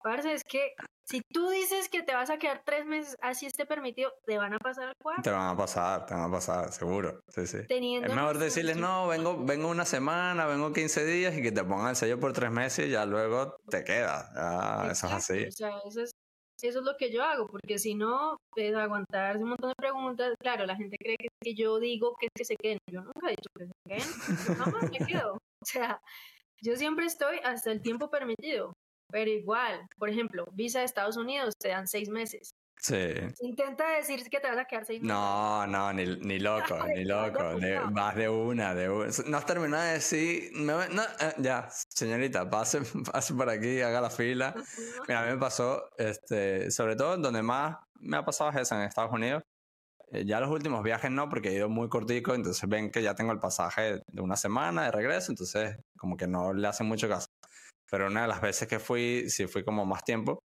Parce, 0.09 0.33
es 0.33 0.43
que 0.43 0.75
si 1.05 1.21
tú 1.21 1.51
dices 1.51 1.91
que 1.91 2.03
te 2.03 2.15
vas 2.15 2.31
a 2.31 2.39
quedar 2.39 2.63
tres 2.65 2.87
meses 2.87 3.15
así 3.21 3.45
esté 3.45 3.67
permitido, 3.67 4.11
te 4.25 4.39
van 4.39 4.55
a 4.55 4.59
pasar 4.59 4.89
al 4.89 4.95
cuarto. 4.97 5.21
Te 5.21 5.31
van 5.31 5.49
a 5.49 5.55
pasar, 5.55 6.07
te 6.07 6.15
van 6.15 6.23
a 6.23 6.31
pasar, 6.31 6.73
seguro. 6.73 7.21
Sí, 7.29 7.47
sí. 7.47 7.59
es 7.69 8.15
mejor 8.15 8.39
decirles, 8.39 8.79
no, 8.79 9.07
vengo, 9.07 9.45
vengo 9.45 9.69
una 9.69 9.85
semana, 9.85 10.47
vengo 10.47 10.73
15 10.73 11.05
días 11.05 11.37
y 11.37 11.43
que 11.43 11.53
te 11.53 11.63
pongan 11.63 11.91
el 11.91 11.97
sello 11.97 12.19
por 12.19 12.33
tres 12.33 12.51
meses 12.51 12.87
y 12.87 12.91
ya 12.93 13.05
luego 13.05 13.59
te 13.69 13.85
queda. 13.85 14.89
eso 14.91 15.09
es 15.09 15.13
así. 15.13 15.45
O 15.45 15.53
sea, 15.53 15.79
eso 15.87 16.01
es, 16.01 16.11
eso 16.63 16.79
es 16.79 16.85
lo 16.87 16.97
que 16.97 17.13
yo 17.13 17.23
hago, 17.23 17.49
porque 17.49 17.79
si 17.79 17.95
no, 17.95 18.39
es 18.57 18.75
aguantarse 18.75 19.43
un 19.43 19.51
montón 19.51 19.69
de 19.69 19.77
preguntas. 19.77 20.33
Claro, 20.41 20.65
la 20.65 20.77
gente 20.77 20.97
cree 20.99 21.19
que, 21.19 21.29
que 21.39 21.55
yo 21.55 21.79
digo 21.79 22.17
que, 22.19 22.29
que 22.35 22.47
se 22.47 22.57
queden. 22.57 22.79
Yo 22.91 23.03
nunca 23.03 23.27
he 23.27 23.37
dicho 23.37 23.51
que 23.59 23.67
se 23.67 23.73
queden. 23.87 24.57
Yo 24.57 24.89
me 24.89 25.07
quedo. 25.07 25.39
O 25.61 25.67
sea, 25.67 26.01
yo 26.63 26.77
siempre 26.77 27.05
estoy 27.05 27.39
hasta 27.45 27.73
el 27.73 27.83
tiempo 27.83 28.11
permitido. 28.11 28.73
Pero 29.11 29.31
igual, 29.31 29.87
por 29.97 30.11
ejemplo, 30.11 30.47
visa 30.53 30.81
de 30.81 30.85
Estados 30.85 31.17
Unidos 31.17 31.55
te 31.59 31.69
dan 31.69 31.87
seis 31.87 32.09
meses. 32.09 32.55
Sí. 32.81 33.13
Intenta 33.41 33.91
decir 33.97 34.23
que 34.31 34.39
te 34.39 34.49
vas 34.49 34.59
a 34.59 34.65
quedar 34.65 34.85
seis 34.85 35.01
meses. 35.01 35.13
No, 35.13 35.67
no, 35.67 35.93
ni, 35.93 36.17
ni 36.19 36.39
loco, 36.39 36.79
ni 36.95 37.05
loco. 37.05 37.59
más 37.91 38.15
de 38.15 38.29
una, 38.29 38.75
de 38.75 38.89
una. 38.89 39.11
No 39.27 39.37
has 39.37 39.47
terminado 39.47 39.85
de 39.85 39.93
decir. 39.95 40.51
no, 40.55 40.83
eh, 40.83 41.35
ya, 41.39 41.69
señorita, 41.71 42.49
pase, 42.49 42.81
pase 43.13 43.35
por 43.35 43.49
aquí, 43.49 43.81
haga 43.81 44.01
la 44.01 44.11
fila. 44.11 44.55
Mira, 45.09 45.23
a 45.23 45.27
mí 45.27 45.33
me 45.33 45.39
pasó, 45.39 45.91
este, 45.97 46.71
sobre 46.71 46.97
todo 46.97 47.17
donde 47.17 47.43
más 47.43 47.77
me 48.01 48.17
ha 48.17 48.25
pasado 48.25 48.51
es 48.59 48.71
en 48.71 48.83
Estados 48.83 49.13
Unidos. 49.13 49.43
Eh, 50.11 50.25
ya 50.25 50.41
los 50.41 50.51
últimos 50.51 50.83
viajes 50.83 51.11
no, 51.11 51.29
porque 51.29 51.51
he 51.51 51.55
ido 51.55 51.69
muy 51.69 51.89
cortico, 51.89 52.35
entonces 52.35 52.67
ven 52.69 52.91
que 52.91 53.03
ya 53.03 53.15
tengo 53.15 53.33
el 53.33 53.41
pasaje 53.41 54.01
de 54.07 54.23
una 54.23 54.37
semana 54.37 54.85
de 54.85 54.93
regreso, 54.93 55.33
entonces 55.33 55.77
como 55.99 56.17
que 56.17 56.27
no 56.27 56.55
le 56.55 56.67
hacen 56.67 56.87
mucho 56.87 57.09
caso. 57.09 57.27
Pero 57.91 58.07
una 58.07 58.23
de 58.23 58.29
las 58.29 58.41
veces 58.41 58.69
que 58.69 58.79
fui, 58.79 59.29
sí 59.31 59.47
fui 59.47 59.65
como 59.65 59.85
más 59.87 60.05
tiempo. 60.05 60.41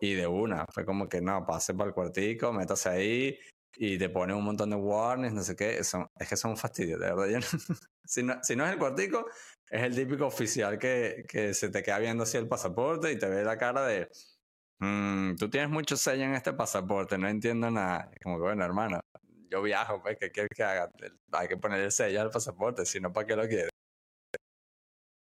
Y 0.00 0.14
de 0.14 0.26
una, 0.26 0.66
fue 0.72 0.84
como 0.84 1.08
que 1.08 1.20
no, 1.20 1.44
pase 1.46 1.74
para 1.74 1.88
el 1.88 1.94
cuartico, 1.94 2.52
métase 2.52 2.88
ahí 2.90 3.38
y 3.78 3.98
te 3.98 4.08
pone 4.08 4.34
un 4.34 4.44
montón 4.44 4.70
de 4.70 4.76
warnings, 4.76 5.34
no 5.34 5.42
sé 5.42 5.56
qué. 5.56 5.78
Eso, 5.78 6.10
es 6.18 6.28
que 6.28 6.36
son 6.36 6.52
un 6.52 6.56
fastidio, 6.56 6.98
de 6.98 7.14
verdad. 7.14 7.40
si, 8.04 8.22
no, 8.22 8.38
si 8.42 8.56
no 8.56 8.66
es 8.66 8.72
el 8.72 8.78
cuartico, 8.78 9.26
es 9.70 9.82
el 9.82 9.94
típico 9.94 10.26
oficial 10.26 10.78
que, 10.78 11.24
que 11.28 11.54
se 11.54 11.68
te 11.70 11.82
queda 11.82 11.98
viendo 11.98 12.24
así 12.24 12.36
el 12.36 12.48
pasaporte 12.48 13.12
y 13.12 13.18
te 13.18 13.28
ve 13.28 13.44
la 13.44 13.58
cara 13.58 13.86
de. 13.86 14.08
Mm, 14.78 15.36
tú 15.36 15.48
tienes 15.50 15.70
mucho 15.70 15.96
sello 15.96 16.24
en 16.24 16.34
este 16.34 16.52
pasaporte, 16.52 17.18
no 17.18 17.28
entiendo 17.28 17.70
nada. 17.70 18.10
Como 18.22 18.36
que, 18.36 18.42
bueno, 18.42 18.64
hermano, 18.64 19.00
yo 19.50 19.62
viajo, 19.62 20.02
pues, 20.02 20.16
¿qué 20.20 20.30
quieres 20.30 20.50
que 20.54 20.62
haga? 20.62 20.90
Hay 21.32 21.48
que 21.48 21.56
poner 21.56 21.80
el 21.80 21.92
sello 21.92 22.20
al 22.20 22.30
pasaporte, 22.30 22.84
si 22.86 23.00
no, 23.00 23.12
¿para 23.12 23.26
qué 23.26 23.36
lo 23.36 23.48
quieres? 23.48 23.75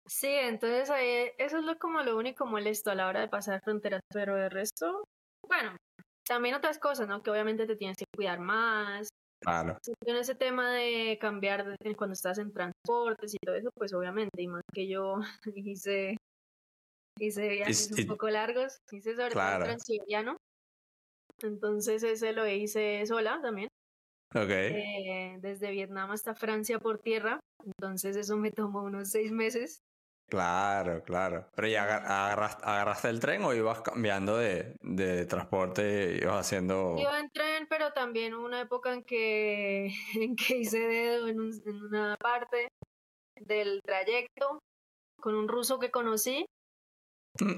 Sí, 0.06 0.28
entonces 0.28 0.90
ahí, 0.90 1.30
eso 1.38 1.58
es 1.58 1.64
lo, 1.64 1.78
como 1.78 2.02
lo 2.02 2.16
único 2.16 2.44
molesto 2.44 2.90
a 2.90 2.94
la 2.94 3.08
hora 3.08 3.20
de 3.20 3.28
pasar 3.28 3.60
fronteras, 3.62 4.00
pero 4.12 4.36
de 4.36 4.50
resto, 4.50 5.04
bueno, 5.48 5.76
también 6.26 6.54
otras 6.54 6.78
cosas, 6.78 7.08
¿no? 7.08 7.22
Que 7.22 7.30
obviamente 7.30 7.66
te 7.66 7.76
tienes 7.76 7.96
que 7.96 8.04
cuidar 8.14 8.38
más. 8.38 9.08
Claro. 9.40 9.78
En 10.06 10.16
ese 10.16 10.34
tema 10.34 10.72
de 10.72 11.18
cambiar 11.20 11.76
cuando 11.96 12.14
estás 12.14 12.38
en 12.38 12.52
transportes 12.52 13.34
y 13.34 13.38
todo 13.44 13.54
eso, 13.54 13.70
pues 13.74 13.92
obviamente, 13.92 14.42
y 14.42 14.48
más 14.48 14.62
que 14.72 14.88
yo 14.88 15.16
hice, 15.54 16.16
hice 17.18 17.48
viajes 17.48 17.90
un 17.98 18.06
poco 18.06 18.28
largos, 18.28 18.78
hice 18.90 19.14
sobre 19.16 19.34
todo 19.34 19.64
transiberiano, 19.64 20.36
entonces 21.42 22.02
ese 22.02 22.32
lo 22.32 22.46
hice 22.46 23.04
sola 23.06 23.40
también. 23.42 23.68
Okay. 24.34 24.72
Eh, 24.72 25.38
desde 25.40 25.70
Vietnam 25.70 26.10
hasta 26.10 26.34
Francia 26.34 26.78
por 26.78 26.98
tierra, 26.98 27.38
entonces 27.64 28.16
eso 28.16 28.36
me 28.36 28.50
tomó 28.50 28.82
unos 28.82 29.10
seis 29.10 29.30
meses. 29.30 29.80
Claro, 30.28 31.02
claro. 31.02 31.46
Pero 31.54 31.68
ya 31.68 31.82
agarraste, 31.84 33.08
el 33.08 33.20
tren 33.20 33.44
o 33.44 33.52
ibas 33.52 33.82
cambiando 33.82 34.36
de, 34.36 34.74
de 34.80 35.26
transporte, 35.26 36.18
ibas 36.20 36.46
haciendo... 36.46 36.96
Iba 36.98 37.20
en 37.20 37.30
tren, 37.30 37.66
pero 37.68 37.92
también 37.92 38.34
una 38.34 38.62
época 38.62 38.92
en 38.92 39.04
que, 39.04 39.94
en 40.14 40.34
que 40.34 40.58
hice 40.58 40.78
dedo 40.78 41.28
en, 41.28 41.38
en 41.66 41.82
una 41.82 42.16
parte 42.16 42.68
del 43.36 43.80
trayecto 43.84 44.60
con 45.20 45.34
un 45.34 45.48
ruso 45.48 45.78
que 45.78 45.90
conocí. 45.90 46.46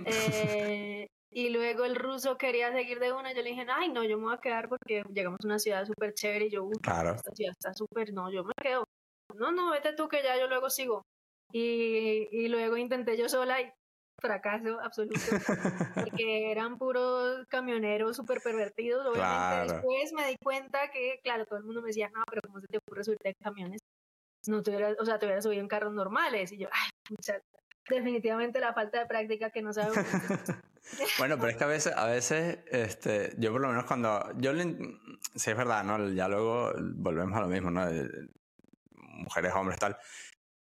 Eh, 0.06 1.06
y 1.30 1.50
luego 1.50 1.84
el 1.84 1.96
ruso 1.96 2.38
quería 2.38 2.72
seguir 2.72 2.98
de 2.98 3.12
una. 3.12 3.32
Yo 3.32 3.42
le 3.42 3.50
dije, 3.50 3.66
ay, 3.68 3.90
no, 3.90 4.04
yo 4.04 4.16
me 4.18 4.24
voy 4.24 4.34
a 4.34 4.40
quedar 4.40 4.68
porque 4.68 5.02
llegamos 5.12 5.40
a 5.42 5.46
una 5.46 5.58
ciudad 5.58 5.84
súper 5.84 6.14
chévere. 6.14 6.46
Y 6.46 6.50
yo, 6.50 6.68
claro. 6.82 7.14
esta 7.14 7.30
ciudad 7.34 7.52
está 7.52 7.74
súper, 7.74 8.12
no, 8.12 8.30
yo 8.30 8.44
me 8.44 8.54
quedo. 8.62 8.84
No, 9.34 9.52
no, 9.52 9.72
vete 9.72 9.92
tú 9.92 10.08
que 10.08 10.22
ya 10.22 10.38
yo 10.38 10.46
luego 10.46 10.70
sigo. 10.70 11.02
Y, 11.52 12.28
y 12.30 12.48
luego 12.48 12.76
intenté 12.76 13.16
yo 13.16 13.28
sola 13.28 13.60
y 13.60 13.72
fracaso 14.20 14.80
absoluto. 14.80 15.20
porque 15.94 16.50
eran 16.50 16.78
puros 16.78 17.46
camioneros 17.48 18.16
súper 18.16 18.40
pervertidos. 18.40 19.06
Obviamente 19.06 19.72
después 19.74 20.12
me 20.12 20.26
di 20.28 20.36
cuenta 20.42 20.90
que, 20.90 21.20
claro, 21.22 21.46
todo 21.46 21.58
el 21.58 21.64
mundo 21.64 21.82
me 21.82 21.88
decía, 21.88 22.10
no, 22.14 22.22
pero 22.28 22.42
¿cómo 22.42 22.60
se 22.60 22.66
te 22.66 22.78
ocurre 22.78 23.04
subirte 23.04 23.28
en 23.28 23.34
camiones? 23.42 23.80
No 24.46 24.62
te 24.62 24.70
hubieras, 24.70 24.96
o 24.98 25.04
sea, 25.04 25.18
te 25.18 25.26
hubieras 25.26 25.44
subido 25.44 25.60
en 25.60 25.68
carros 25.68 25.92
normales. 25.92 26.52
Y 26.52 26.58
yo, 26.58 26.68
ay, 26.72 26.90
muchas 27.10 27.42
definitivamente 27.88 28.60
la 28.60 28.72
falta 28.72 29.00
de 29.00 29.06
práctica 29.06 29.50
que 29.50 29.62
no 29.62 29.72
sabemos. 29.72 29.96
bueno, 31.18 31.36
pero 31.36 31.48
es 31.48 31.56
que 31.56 31.64
a 31.64 31.68
veces, 31.68 31.92
a 31.96 32.06
veces, 32.06 32.58
este, 32.70 33.32
yo 33.38 33.52
por 33.52 33.60
lo 33.60 33.68
menos 33.68 33.84
cuando, 33.84 34.28
yo 34.36 34.52
le, 34.52 34.76
sí 35.34 35.50
es 35.50 35.56
verdad, 35.56 35.84
¿no? 35.84 36.08
Ya 36.10 36.28
luego 36.28 36.72
volvemos 36.94 37.36
a 37.36 37.42
lo 37.42 37.48
mismo, 37.48 37.70
¿no? 37.70 37.86
Mujeres, 38.94 39.52
hombres, 39.54 39.78
tal. 39.78 39.96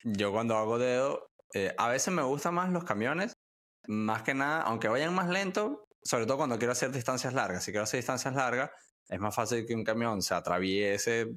Yo 0.03 0.31
cuando 0.31 0.57
hago 0.57 0.77
dedo, 0.77 1.27
eh, 1.53 1.73
a 1.77 1.89
veces 1.89 2.13
me 2.13 2.23
gustan 2.23 2.55
más 2.55 2.71
los 2.71 2.83
camiones, 2.83 3.33
más 3.87 4.23
que 4.23 4.33
nada, 4.33 4.61
aunque 4.61 4.87
vayan 4.87 5.13
más 5.13 5.29
lento, 5.29 5.85
sobre 6.03 6.25
todo 6.25 6.37
cuando 6.37 6.57
quiero 6.57 6.71
hacer 6.71 6.91
distancias 6.91 7.33
largas. 7.33 7.63
Si 7.63 7.71
quiero 7.71 7.83
hacer 7.83 7.99
distancias 7.99 8.33
largas, 8.33 8.71
es 9.09 9.19
más 9.19 9.35
fácil 9.35 9.65
que 9.65 9.75
un 9.75 9.83
camión 9.83 10.21
se 10.21 10.33
atraviese 10.33 11.27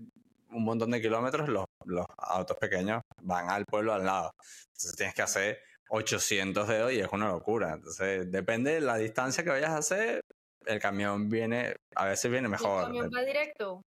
un 0.51 0.65
montón 0.65 0.91
de 0.91 1.01
kilómetros, 1.01 1.49
los, 1.49 1.65
los 1.85 2.07
autos 2.17 2.57
pequeños 2.57 3.03
van 3.23 3.51
al 3.51 3.65
pueblo 3.67 3.93
al 3.93 4.05
lado. 4.05 4.33
Entonces 4.69 4.97
tienes 4.97 5.15
que 5.15 5.23
hacer 5.23 5.59
800 5.89 6.69
dedos 6.69 6.93
y 6.93 7.01
es 7.01 7.09
una 7.13 7.29
locura. 7.29 7.75
Entonces, 7.75 8.31
depende 8.31 8.75
de 8.75 8.81
la 8.81 8.97
distancia 8.97 9.45
que 9.45 9.51
vayas 9.51 9.71
a 9.71 9.79
hacer, 9.79 10.21
el 10.65 10.81
camión 10.81 11.29
viene, 11.29 11.77
a 11.95 12.07
veces 12.07 12.31
viene 12.31 12.49
mejor. 12.49 12.81
El 12.81 12.87
camión 12.87 13.11
va 13.15 13.23
directo. 13.23 13.83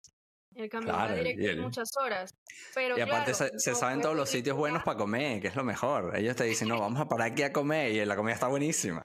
El 0.58 0.70
camión 0.70 0.96
va 0.96 1.14
directo 1.14 1.46
en 1.46 1.62
muchas 1.62 1.90
horas. 1.98 2.34
Pero 2.74 2.98
y 2.98 3.02
aparte 3.02 3.34
se, 3.36 3.76
saben 3.76 4.02
todos 4.02 4.16
los 4.16 4.28
sitios 4.28 4.58
buenos 4.58 4.84
para 4.84 4.98
comer, 4.98 5.40
que 5.40 5.50
es 5.50 5.56
lo 5.56 5.64
mejor. 5.64 6.18
Ellos 6.18 6.36
te 6.36 6.46
dicen, 6.46 6.68
no, 6.68 6.80
vamos 6.80 7.00
a 7.00 7.08
parar 7.08 7.32
aquí 7.32 7.44
a 7.44 7.54
comer 7.54 7.92
y 7.92 8.04
la 8.04 8.16
comida 8.16 8.34
está 8.34 8.48
buenísima. 8.48 9.04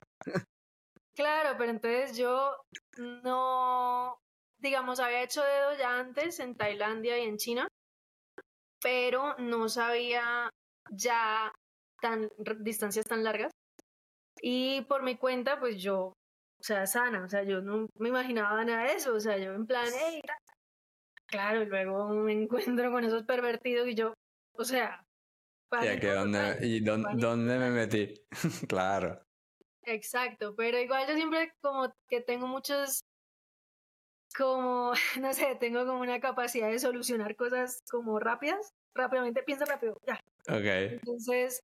Claro, 1.15 1.55
pero 1.59 1.69
entonces 1.69 2.17
yo 2.17 2.55
no, 2.97 4.17
digamos, 4.57 4.99
había 4.99 5.21
hecho 5.21 5.43
dedo 5.43 5.77
ya 5.77 5.99
antes 5.99 6.39
en 6.39 6.55
Tailandia 6.55 7.19
y 7.19 7.27
en 7.27 7.37
China, 7.37 7.67
pero 8.81 9.35
no 9.37 9.69
sabía 9.69 10.49
ya 10.89 11.51
tan 12.01 12.29
distancias 12.61 13.05
tan 13.05 13.23
largas. 13.23 13.51
Y 14.41 14.81
por 14.85 15.03
mi 15.03 15.15
cuenta, 15.15 15.59
pues 15.59 15.79
yo, 15.83 15.99
o 15.99 16.63
sea, 16.63 16.87
sana, 16.87 17.23
o 17.23 17.29
sea, 17.29 17.43
yo 17.43 17.61
no 17.61 17.85
me 17.99 18.09
imaginaba 18.09 18.65
nada 18.65 18.85
de 18.85 18.93
eso, 18.93 19.13
o 19.13 19.19
sea, 19.19 19.37
yo 19.37 19.53
en 19.53 19.67
plan, 19.67 19.87
hey, 19.95 20.19
claro, 21.33 21.63
y 21.63 21.65
luego 21.65 22.09
me 22.09 22.33
encuentro 22.43 22.91
con 22.91 23.03
esos 23.03 23.23
pervertidos 23.23 23.87
y 23.87 23.95
yo, 23.95 24.13
o 24.55 24.63
sea, 24.63 25.03
dónde, 25.71 26.57
¿y 26.61 26.79
dónde, 26.79 27.57
me 27.57 27.71
metí? 27.71 28.13
claro. 28.69 29.19
Exacto, 29.85 30.55
pero 30.55 30.79
igual 30.79 31.07
yo 31.07 31.15
siempre 31.15 31.51
como 31.61 31.93
que 32.07 32.21
tengo 32.21 32.47
muchos, 32.47 33.01
como, 34.37 34.93
no 35.21 35.33
sé, 35.33 35.57
tengo 35.59 35.85
como 35.85 36.01
una 36.01 36.19
capacidad 36.19 36.69
de 36.69 36.79
solucionar 36.79 37.35
cosas 37.35 37.81
como 37.89 38.19
rápidas, 38.19 38.71
rápidamente, 38.95 39.43
piensa 39.43 39.65
rápido, 39.65 39.97
ya. 40.05 40.19
Ok. 40.47 41.01
Entonces, 41.01 41.61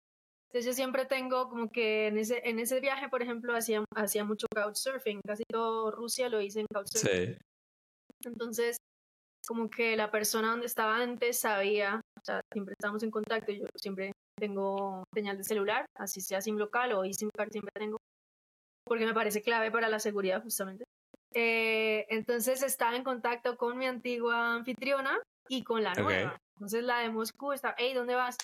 entonces 0.48 0.66
yo 0.66 0.74
siempre 0.74 1.06
tengo 1.06 1.48
como 1.48 1.70
que 1.70 2.08
en 2.08 2.18
ese, 2.18 2.42
en 2.44 2.58
ese 2.58 2.80
viaje, 2.80 3.08
por 3.08 3.22
ejemplo, 3.22 3.56
hacía, 3.56 3.86
hacía 3.96 4.26
mucho 4.26 4.48
couchsurfing, 4.52 5.22
casi 5.26 5.44
todo 5.48 5.92
Rusia 5.92 6.28
lo 6.28 6.42
hice 6.42 6.62
en 6.62 6.66
couchsurfing. 6.74 7.36
Sí. 7.36 7.38
Entonces, 8.26 8.78
como 9.48 9.70
que 9.70 9.96
la 9.96 10.12
persona 10.12 10.52
donde 10.52 10.66
estaba 10.66 10.98
antes 10.98 11.40
sabía, 11.40 12.02
o 12.18 12.22
sea, 12.24 12.42
siempre 12.52 12.74
estábamos 12.74 13.04
en 13.04 13.12
contacto, 13.12 13.52
yo 13.52 13.66
siempre 13.76 14.12
tengo 14.40 15.04
señal 15.14 15.38
de 15.38 15.44
celular, 15.44 15.86
así 15.96 16.22
sea 16.22 16.42
SIM 16.42 16.58
local 16.58 16.94
o 16.94 17.04
eSIM 17.04 17.30
card 17.36 17.52
siempre 17.52 17.72
tengo, 17.74 17.98
porque 18.86 19.06
me 19.06 19.14
parece 19.14 19.42
clave 19.42 19.72
para 19.72 19.90
la 19.90 20.00
seguridad 20.00 20.42
justamente. 20.42 20.86
Eh, 21.34 22.06
entonces 22.10 22.64
estaba 22.64 22.96
en 22.96 23.04
contacto 23.04 23.56
con 23.56 23.78
mi 23.78 23.86
antigua 23.86 24.56
anfitriona 24.56 25.20
y 25.48 25.64
con 25.64 25.84
la 25.84 25.94
nueva. 25.94 26.38
Entonces 26.56 26.84
la 26.84 27.00
de 27.00 27.10
Moscú 27.10 27.54
estaba, 27.54 27.76
hey, 27.78 27.94
¿dónde 27.94 28.16
vas? 28.16 28.38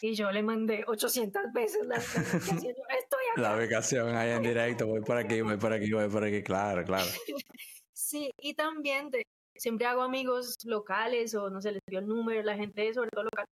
Y 0.00 0.14
yo 0.14 0.32
le 0.32 0.42
mandé 0.42 0.84
800 0.86 1.52
veces 1.52 1.86
la 1.86 1.96
ubicación. 1.96 2.74
Estoy 2.98 3.24
acá. 3.32 3.40
La 3.40 3.56
ubicación 3.56 4.16
ahí 4.16 4.30
en 4.30 4.42
directo, 4.42 4.86
voy 4.86 5.00
por 5.00 5.16
aquí, 5.16 5.40
voy 5.42 5.56
por 5.56 5.72
aquí, 5.72 5.92
voy 5.92 6.08
por 6.08 6.24
aquí, 6.24 6.42
claro, 6.42 6.84
claro. 6.84 7.06
Sí, 7.94 8.30
y 8.36 8.52
también 8.52 9.10
siempre 9.56 9.86
hago 9.86 10.02
amigos 10.02 10.56
locales 10.64 11.34
o 11.34 11.50
no 11.50 11.60
sé, 11.60 11.72
les 11.72 11.82
dio 11.88 11.98
el 11.98 12.06
número, 12.06 12.42
la 12.42 12.56
gente 12.56 12.92
sobre 12.94 13.10
todo 13.10 13.24
local. 13.24 13.46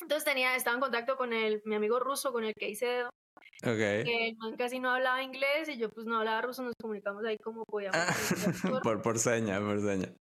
Entonces 0.00 0.24
tenía, 0.24 0.56
estaba 0.56 0.74
en 0.74 0.80
contacto 0.80 1.16
con 1.16 1.32
el, 1.32 1.62
mi 1.64 1.74
amigo 1.76 2.00
ruso 2.00 2.32
con 2.32 2.44
el 2.44 2.54
que 2.54 2.70
hice 2.70 2.86
dedo. 2.86 3.10
Okay. 3.62 4.02
Que 4.02 4.28
el 4.28 4.36
man 4.36 4.56
casi 4.56 4.80
no 4.80 4.90
hablaba 4.90 5.22
inglés 5.22 5.68
y 5.68 5.78
yo 5.78 5.88
pues 5.88 6.06
no 6.06 6.18
hablaba 6.18 6.42
ruso, 6.42 6.62
nos 6.62 6.74
comunicamos 6.80 7.24
ahí 7.24 7.38
como 7.38 7.64
podíamos. 7.64 7.96
por, 8.82 9.02
por 9.02 9.18
seña, 9.18 9.60
por 9.60 9.80
seña. 9.80 10.12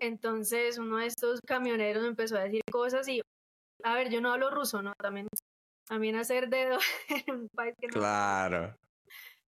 Entonces 0.00 0.78
uno 0.78 0.98
de 0.98 1.06
estos 1.06 1.40
camioneros 1.46 2.02
me 2.02 2.08
empezó 2.08 2.36
a 2.36 2.44
decir 2.44 2.60
cosas 2.70 3.06
y 3.08 3.20
a 3.84 3.94
ver, 3.94 4.10
yo 4.10 4.20
no 4.20 4.32
hablo 4.32 4.50
ruso, 4.50 4.82
¿no? 4.82 4.92
También, 5.00 5.28
también 5.86 6.16
hacer 6.16 6.48
dedo 6.48 6.78
en 7.26 7.34
un 7.34 7.48
país 7.54 7.74
que 7.78 7.88
no. 7.88 7.94
Claro. 7.94 8.74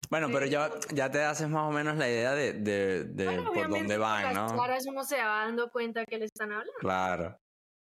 Bueno, 0.10 0.28
pero 0.32 0.46
ya, 0.46 0.72
ya 0.92 1.12
te 1.12 1.24
haces 1.24 1.48
más 1.50 1.68
o 1.68 1.72
menos 1.72 1.96
la 1.98 2.10
idea 2.10 2.34
de, 2.34 2.54
de, 2.54 3.04
de 3.04 3.42
por 3.54 3.70
dónde 3.70 3.98
van, 3.98 4.34
¿no? 4.34 4.54
Claro, 4.54 4.76
uno 4.88 5.04
se 5.04 5.18
va 5.18 5.46
dando 5.46 5.70
cuenta 5.70 6.04
que 6.06 6.18
le 6.18 6.26
están 6.26 6.52
hablando. 6.52 6.74
Claro. 6.80 7.38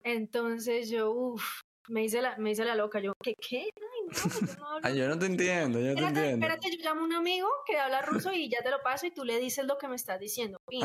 Entonces 0.04 0.90
yo, 0.90 1.12
uff, 1.12 1.62
me 1.88 2.04
hice 2.04 2.22
la, 2.22 2.38
me 2.38 2.52
hice 2.52 2.64
la 2.64 2.76
loca. 2.76 3.00
Yo, 3.00 3.14
¿qué? 3.24 3.34
¿Qué? 3.36 3.70
Ay, 3.76 4.02
no, 4.08 4.14
yo 4.14 4.56
no 4.58 4.68
hablo. 4.68 4.88
Ay, 4.88 4.98
yo 4.98 5.08
no 5.08 5.18
te 5.18 5.26
entiendo, 5.26 5.80
yo 5.80 5.90
no 5.90 5.96
te 5.96 6.04
entiendo. 6.04 6.46
Espérate, 6.46 6.78
yo 6.78 6.84
llamo 6.84 7.02
a 7.02 7.06
un 7.06 7.14
amigo 7.14 7.48
que 7.66 7.80
habla 7.80 8.02
ruso 8.02 8.32
y 8.32 8.50
ya 8.50 8.62
te 8.62 8.70
lo 8.70 8.82
paso 8.82 9.08
y 9.08 9.12
tú 9.12 9.24
le 9.24 9.40
dices 9.40 9.66
lo 9.66 9.78
que 9.78 9.88
me 9.88 9.96
estás 9.96 10.20
diciendo. 10.20 10.60
Y, 10.70 10.80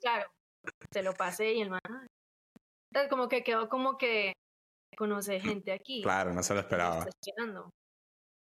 claro, 0.00 0.30
te 0.90 1.02
lo 1.02 1.12
pasé 1.14 1.52
y 1.52 1.60
el 1.60 1.70
man. 1.70 1.80
Entonces, 2.90 3.08
como 3.08 3.28
que 3.28 3.44
quedó 3.44 3.68
como 3.68 3.96
que 3.96 4.32
conoce 4.96 5.40
gente 5.40 5.72
aquí. 5.72 6.02
Claro, 6.02 6.34
no 6.34 6.42
se 6.42 6.54
lo 6.54 6.60
esperaba. 6.60 7.06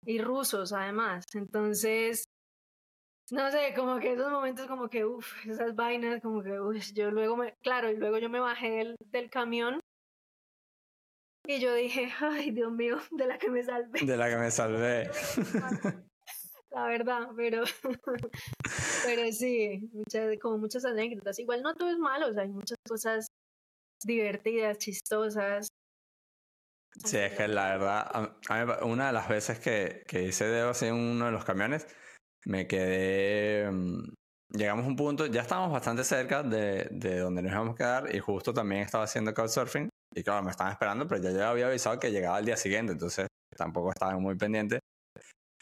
Y 0.05 0.19
rusos 0.19 0.73
además. 0.73 1.25
Entonces, 1.33 2.23
no 3.31 3.49
sé, 3.51 3.73
como 3.75 3.99
que 3.99 4.13
esos 4.13 4.31
momentos 4.31 4.67
como 4.67 4.89
que, 4.89 5.05
uff, 5.05 5.45
esas 5.45 5.75
vainas, 5.75 6.21
como 6.21 6.43
que, 6.43 6.59
uff, 6.59 6.91
yo 6.93 7.11
luego 7.11 7.37
me, 7.37 7.53
claro, 7.61 7.89
y 7.89 7.97
luego 7.97 8.17
yo 8.17 8.29
me 8.29 8.39
bajé 8.39 8.69
del, 8.71 8.95
del 9.11 9.29
camión 9.29 9.79
y 11.45 11.59
yo 11.59 11.73
dije, 11.73 12.09
ay, 12.19 12.51
Dios 12.51 12.71
mío, 12.71 12.97
de 13.11 13.27
la 13.27 13.37
que 13.37 13.49
me 13.49 13.63
salvé. 13.63 14.05
De 14.05 14.17
la 14.17 14.29
que 14.29 14.37
me 14.37 14.51
salvé. 14.51 15.09
la 16.71 16.87
verdad, 16.87 17.29
pero, 17.35 17.63
pero 19.05 19.31
sí, 19.31 19.89
muchas, 19.93 20.37
como 20.41 20.57
muchas 20.57 20.85
anécdotas. 20.85 21.39
Igual 21.39 21.61
no 21.61 21.75
todo 21.75 21.89
es 21.89 21.97
malo, 21.97 22.29
o 22.29 22.33
sea, 22.33 22.43
hay 22.43 22.49
muchas 22.49 22.77
cosas 22.87 23.27
divertidas, 24.05 24.77
chistosas, 24.77 25.67
Sí, 27.05 27.17
es 27.17 27.33
que 27.33 27.47
la 27.47 27.77
verdad, 27.77 28.37
una 28.83 29.07
de 29.07 29.13
las 29.13 29.27
veces 29.27 29.59
que, 29.59 30.03
que 30.07 30.23
hice 30.23 30.45
dedo 30.45 30.69
así 30.69 30.85
en 30.85 30.93
uno 30.95 31.25
de 31.25 31.31
los 31.31 31.43
camiones, 31.43 31.87
me 32.45 32.67
quedé. 32.67 33.69
Mm, 33.71 34.13
llegamos 34.49 34.85
a 34.85 34.87
un 34.89 34.95
punto, 34.95 35.25
ya 35.25 35.41
estábamos 35.41 35.71
bastante 35.71 36.03
cerca 36.03 36.43
de, 36.43 36.87
de 36.91 37.19
donde 37.19 37.41
nos 37.41 37.51
íbamos 37.51 37.73
a 37.73 37.77
quedar 37.77 38.15
y 38.15 38.19
justo 38.19 38.53
también 38.53 38.81
estaba 38.81 39.05
haciendo 39.05 39.33
couchsurfing. 39.33 39.89
Y 40.15 40.23
claro, 40.23 40.43
me 40.43 40.51
estaban 40.51 40.73
esperando, 40.73 41.07
pero 41.07 41.21
ya 41.21 41.31
yo 41.31 41.47
había 41.47 41.67
avisado 41.67 41.99
que 41.99 42.11
llegaba 42.11 42.37
al 42.37 42.45
día 42.45 42.57
siguiente, 42.57 42.93
entonces 42.93 43.27
tampoco 43.57 43.91
estaba 43.91 44.17
muy 44.19 44.35
pendiente. 44.35 44.79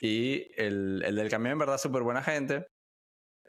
Y 0.02 0.52
el, 0.62 1.04
el 1.06 1.16
del 1.16 1.30
camión, 1.30 1.54
en 1.54 1.60
verdad, 1.60 1.78
súper 1.78 2.04
buena 2.04 2.24
gente. 2.24 2.68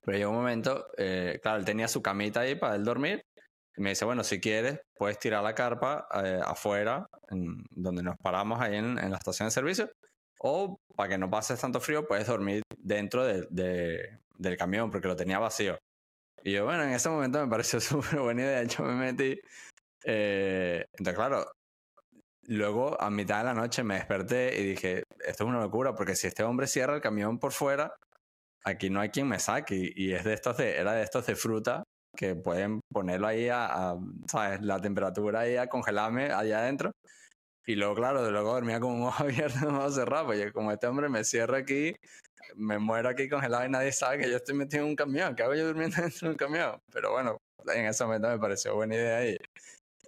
Pero 0.04 0.18
llegó 0.18 0.30
un 0.30 0.36
momento, 0.38 0.86
eh, 0.98 1.38
claro, 1.42 1.58
él 1.58 1.64
tenía 1.64 1.88
su 1.88 2.02
camita 2.02 2.40
ahí 2.40 2.56
para 2.56 2.76
él 2.76 2.84
dormir 2.84 3.22
y 3.76 3.80
me 3.80 3.90
dice, 3.90 4.04
bueno, 4.04 4.22
si 4.22 4.40
quieres, 4.40 4.80
puedes 4.94 5.18
tirar 5.18 5.42
la 5.42 5.54
carpa 5.54 6.06
eh, 6.22 6.40
afuera, 6.44 7.06
en, 7.30 7.64
donde 7.70 8.02
nos 8.02 8.16
paramos 8.18 8.60
ahí 8.60 8.76
en, 8.76 8.96
la 8.96 9.16
estación 9.16 9.46
de 9.48 9.50
servicio, 9.50 9.90
o 10.40 10.78
para 10.96 11.08
que 11.08 11.18
no 11.18 11.30
pases 11.30 11.60
tanto 11.60 11.80
frío, 11.80 12.06
puedes 12.06 12.26
dormir 12.26 12.62
dentro 12.76 13.24
de, 13.24 14.18
del 14.36 14.56
camión, 14.56 14.90
porque 14.90 15.08
lo 15.08 15.16
tenía 15.16 15.38
vacío. 15.38 15.78
Y 16.44 16.52
yo, 16.52 16.64
bueno, 16.64 16.82
en 16.82 16.90
ese 16.90 17.08
momento 17.08 17.40
me 17.40 17.48
pareció 17.48 17.80
súper 17.80 18.20
buena 18.20 18.42
idea, 18.42 18.62
yo 18.64 18.84
me 18.84 18.94
metí. 18.94 19.40
Eh, 20.04 20.84
entonces, 20.92 21.14
claro, 21.14 21.46
luego 22.42 23.00
a 23.00 23.08
mitad 23.10 23.38
de 23.38 23.44
la 23.44 23.54
noche 23.54 23.84
me 23.84 23.94
desperté 23.94 24.60
y 24.60 24.64
dije, 24.70 25.04
esto 25.24 25.44
es 25.44 25.48
una 25.48 25.60
locura, 25.60 25.94
porque 25.94 26.16
si 26.16 26.26
este 26.26 26.42
hombre 26.42 26.66
cierra 26.66 26.94
el 26.94 27.00
camión 27.00 27.38
por 27.38 27.52
fuera, 27.52 27.94
aquí 28.64 28.90
no 28.90 29.00
hay 29.00 29.10
quien 29.10 29.28
me 29.28 29.38
saque. 29.38 29.92
Y, 29.94 30.12
es 30.12 30.24
de 30.24 30.34
estos 30.34 30.58
de, 30.58 30.76
era 30.76 30.92
de 30.92 31.02
estos 31.02 31.26
de 31.26 31.36
fruta 31.36 31.84
que 32.16 32.34
pueden 32.34 32.80
ponerlo 32.92 33.26
ahí 33.26 33.48
a, 33.50 33.96
¿sabes? 34.26 34.60
La 34.62 34.80
temperatura 34.80 35.40
ahí 35.40 35.56
a 35.56 35.68
congelarme 35.68 36.32
allá 36.32 36.60
adentro. 36.60 36.92
Y 37.66 37.76
luego, 37.76 37.94
claro, 37.94 38.28
luego 38.30 38.54
dormía 38.54 38.80
con 38.80 38.92
un 38.92 39.02
ojo 39.08 39.22
abierto 39.22 39.58
y 39.62 39.66
un 39.66 39.76
ojo 39.76 39.90
cerrado, 39.90 40.26
pues 40.26 40.52
como 40.52 40.72
este 40.72 40.86
hombre 40.86 41.08
me 41.08 41.24
cierra 41.24 41.58
aquí, 41.58 41.94
me 42.56 42.78
muero 42.78 43.08
aquí 43.08 43.28
congelado 43.28 43.64
y 43.66 43.70
nadie 43.70 43.92
sabe 43.92 44.18
que 44.18 44.30
yo 44.30 44.36
estoy 44.36 44.54
metido 44.54 44.82
en 44.84 44.90
un 44.90 44.96
camión, 44.96 45.34
¿qué 45.34 45.42
hago 45.44 45.54
yo 45.54 45.66
durmiendo 45.66 45.96
dentro 46.02 46.28
de 46.28 46.32
un 46.32 46.36
camión? 46.36 46.78
Pero 46.92 47.12
bueno, 47.12 47.38
en 47.72 47.86
ese 47.86 48.04
momento 48.04 48.28
me 48.28 48.38
pareció 48.38 48.74
buena 48.74 48.94
idea 48.94 49.26
y, 49.26 49.36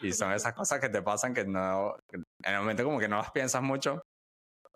y 0.00 0.12
son 0.12 0.32
esas 0.32 0.52
cosas 0.54 0.80
que 0.80 0.88
te 0.88 1.02
pasan 1.02 1.32
que 1.32 1.44
no, 1.44 1.96
en 2.12 2.24
el 2.44 2.58
momento 2.58 2.84
como 2.84 2.98
que 2.98 3.08
no 3.08 3.18
las 3.18 3.30
piensas 3.30 3.62
mucho 3.62 4.02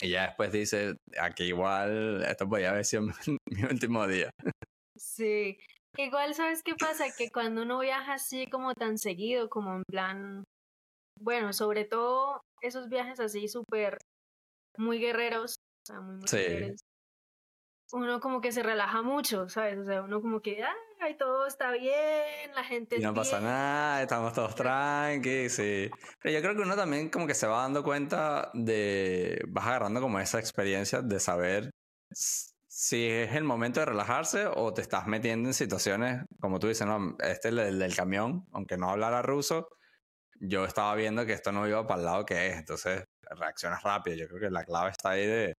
y 0.00 0.11
ya 0.11 0.26
después 0.26 0.52
dices, 0.52 0.97
aquí 1.20 1.44
igual 1.44 2.25
esto 2.25 2.49
podía 2.49 2.70
haber 2.70 2.85
sido 2.85 3.02
mi 3.47 3.62
último 3.64 4.06
día. 4.06 4.30
Sí, 4.97 5.58
igual 5.97 6.35
sabes 6.35 6.62
qué 6.62 6.75
pasa, 6.75 7.07
que 7.16 7.30
cuando 7.30 7.62
uno 7.62 7.78
viaja 7.80 8.14
así 8.14 8.47
como 8.47 8.75
tan 8.75 8.99
seguido, 8.99 9.49
como 9.49 9.76
en 9.76 9.83
plan, 9.85 10.45
bueno, 11.21 11.52
sobre 11.52 11.85
todo 11.85 12.40
esos 12.61 12.88
viajes 12.88 13.21
así 13.21 13.49
súper, 13.49 13.99
muy 14.76 14.99
guerreros, 14.99 15.57
o 15.59 15.87
sea, 15.87 16.00
muy, 16.00 16.18
muy 16.18 16.28
guerreros, 16.30 16.80
uno 17.92 18.21
como 18.21 18.40
que 18.40 18.52
se 18.52 18.62
relaja 18.62 19.02
mucho, 19.02 19.49
¿sabes? 19.49 19.78
O 19.78 19.85
sea, 19.85 20.02
uno 20.02 20.21
como 20.21 20.40
que, 20.40 20.62
ay, 21.00 21.16
todo 21.16 21.47
está 21.47 21.71
bien, 21.73 22.54
la 22.54 22.64
gente... 22.64 22.97
Y 22.97 23.00
no 23.00 23.14
pasa 23.14 23.40
nada, 23.40 24.02
estamos 24.02 24.33
todos 24.35 24.54
tranquilos, 24.54 25.52
sí. 25.52 25.90
Pero 26.23 26.35
yo 26.35 26.42
creo 26.42 26.54
que 26.54 26.62
uno 26.62 26.76
también 26.76 27.09
como 27.09 27.26
que 27.26 27.35
se 27.35 27.47
va 27.47 27.62
dando 27.62 27.83
cuenta 27.83 28.50
de, 28.52 29.42
vas 29.49 29.66
agarrando 29.66 30.00
como 30.00 30.21
esa 30.21 30.38
experiencia 30.38 31.00
de 31.00 31.18
saber 31.18 31.71
si 32.78 33.08
es 33.08 33.35
el 33.35 33.42
momento 33.42 33.80
de 33.80 33.87
relajarse 33.87 34.47
o 34.47 34.73
te 34.73 34.82
estás 34.82 35.08
metiendo 35.08 35.49
en 35.49 35.52
situaciones, 35.52 36.23
como 36.38 36.61
tú 36.61 36.68
dices, 36.68 36.87
no, 36.87 37.16
este 37.18 37.49
es 37.49 37.54
el 37.56 37.76
del 37.80 37.97
camión, 37.97 38.47
aunque 38.52 38.76
no 38.76 38.88
hablara 38.88 39.20
ruso, 39.20 39.68
yo 40.38 40.64
estaba 40.64 40.94
viendo 40.94 41.26
que 41.26 41.32
esto 41.32 41.50
no 41.50 41.66
iba 41.66 41.85
para 41.88 41.99
el 41.99 42.04
lado 42.04 42.25
que 42.25 42.47
es, 42.47 42.56
entonces 42.56 43.02
reaccionas 43.37 43.82
rápido. 43.82 44.16
Yo 44.16 44.28
creo 44.28 44.42
que 44.42 44.50
la 44.50 44.64
clave 44.64 44.90
está 44.90 45.11
ahí 45.11 45.26
de, 45.26 45.54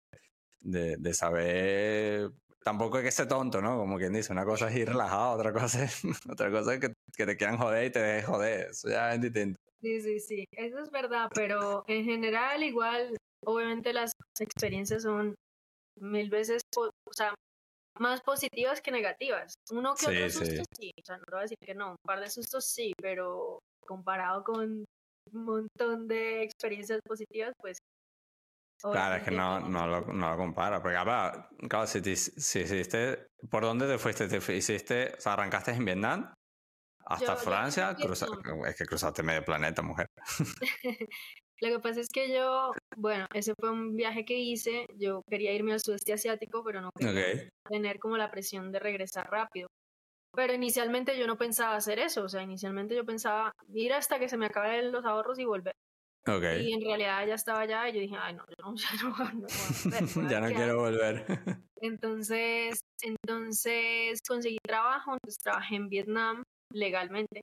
de, 0.61 0.97
de 0.97 1.15
saber 1.15 2.31
tampoco 2.63 2.99
hay 2.99 3.03
que 3.03 3.11
ser 3.11 3.27
tonto, 3.27 3.61
¿no? 3.61 3.77
Como 3.79 3.99
quien 3.99 4.13
dice, 4.13 4.33
una 4.33 4.45
cosa 4.45 4.69
es 4.69 4.77
ir 4.77 4.89
relajado, 4.89 5.33
otra 5.33 5.53
cosa 5.53 5.83
es, 5.83 6.03
otra 6.31 6.53
cosa 6.53 6.75
es 6.75 6.81
que, 6.81 6.93
que 7.17 7.27
te 7.27 7.37
quieran 7.37 7.59
joder 7.59 7.87
y 7.87 7.91
te 7.91 7.99
dejes 7.99 8.27
joder. 8.27 8.71
Eso 8.71 8.91
ya 8.91 9.13
es 9.13 9.21
distinto. 9.21 9.59
Sí, 9.81 10.01
sí, 10.01 10.21
sí, 10.21 10.45
eso 10.53 10.79
es 10.79 10.91
verdad, 10.93 11.29
pero 11.35 11.83
en 11.89 12.05
general 12.05 12.63
igual, 12.63 13.17
obviamente 13.45 13.93
las 13.93 14.13
experiencias 14.39 15.03
son 15.03 15.35
mil 16.01 16.31
veces, 16.31 16.63
o 16.77 17.13
sea, 17.13 17.35
más 17.99 18.21
positivas 18.23 18.81
que 18.81 18.91
negativas. 18.91 19.55
Uno 19.71 19.95
que 19.95 20.07
otro 20.07 20.31
susto 20.31 20.63
sí. 20.79 20.91
o 20.97 21.05
sea, 21.05 21.17
no 21.17 21.25
te 21.25 21.31
voy 21.33 21.39
a 21.39 21.43
decir 21.43 21.59
que 21.61 21.75
no, 21.75 21.91
un 21.91 21.97
par 22.07 22.21
de 22.21 22.31
sustos 22.31 22.67
sí, 22.67 22.93
pero 23.01 23.59
comparado 23.87 24.45
con 24.45 24.85
un 25.33 25.45
montón 25.45 26.09
de 26.09 26.43
experiencias 26.43 27.01
positivas, 27.07 27.53
pues 27.61 27.79
Claro, 28.81 29.17
es 29.17 29.25
que 29.25 29.33
no, 29.33 29.59
no, 29.59 29.89
lo, 29.89 30.01
no 30.13 30.31
lo 30.31 30.37
compara. 30.37 30.81
Porque, 30.81 30.97
claro, 31.69 31.87
si, 31.89 32.15
si 32.15 32.61
hiciste. 32.61 33.27
¿Por 33.51 33.65
dónde 33.65 33.89
te 33.89 33.99
fuiste? 33.99 34.29
¿Te 34.29 34.37
hiciste. 34.57 35.15
O 35.19 35.21
sea, 35.21 35.33
arrancaste 35.33 35.73
en 35.73 35.85
Vietnam 35.85 36.33
hasta 37.09 37.37
Francia. 37.37 37.97
es 38.67 38.77
que 38.77 38.85
cruzaste 38.85 39.23
medio 39.23 39.45
planeta, 39.45 39.83
mujer. 39.83 40.07
lo 41.61 41.69
que 41.69 41.79
pasa 41.81 42.01
es 42.01 42.09
que 42.09 42.33
yo. 42.33 42.73
Bueno, 42.97 43.27
ese 43.35 43.55
fue 43.59 43.71
un 43.71 43.97
viaje 43.97 44.25
que 44.25 44.39
hice. 44.39 44.87
Yo 44.97 45.23
quería 45.29 45.53
irme 45.53 45.73
al 45.73 45.81
sudeste 45.81 46.13
asiático, 46.13 46.63
pero 46.65 46.81
no 46.81 46.91
quería 46.93 47.49
tener 47.69 47.99
como 47.99 48.17
la 48.17 48.31
presión 48.31 48.73
de 48.73 48.79
regresar 48.79 49.31
rápido. 49.31 49.69
Pero 50.35 50.55
inicialmente 50.55 51.19
yo 51.19 51.27
no 51.27 51.37
pensaba 51.37 51.77
hacer 51.77 51.99
eso. 51.99 52.25
O 52.25 52.29
sea, 52.29 52.43
inicialmente 52.43 52.95
yo 52.95 53.05
pensaba 53.05 53.53
ir 53.73 53.93
hasta 53.93 54.19
que 54.19 54.29
se 54.29 54.37
me 54.37 54.47
acaben 54.47 54.93
los 54.93 55.05
ahorros 55.05 55.39
y 55.39 55.45
volver. 55.45 55.75
Y 56.61 56.75
en 56.75 56.83
realidad 56.83 57.27
ya 57.27 57.35
estaba 57.35 57.61
allá 57.61 57.89
y 57.89 57.95
yo 57.95 58.01
dije, 58.01 58.17
ay, 58.19 58.35
no, 58.35 58.45
yo 58.47 58.55
no, 58.63 58.75
ya 58.77 58.89
no, 59.03 59.49
ya 60.31 60.41
no 60.41 60.49
quiero 60.49 60.77
volver. 60.77 61.25
entonces, 61.81 62.81
entonces 63.01 64.21
conseguí 64.29 64.59
trabajo, 64.63 65.15
entonces 65.15 65.39
trabajé 65.43 65.77
en 65.77 65.89
Vietnam 65.89 66.43
legalmente. 66.71 67.41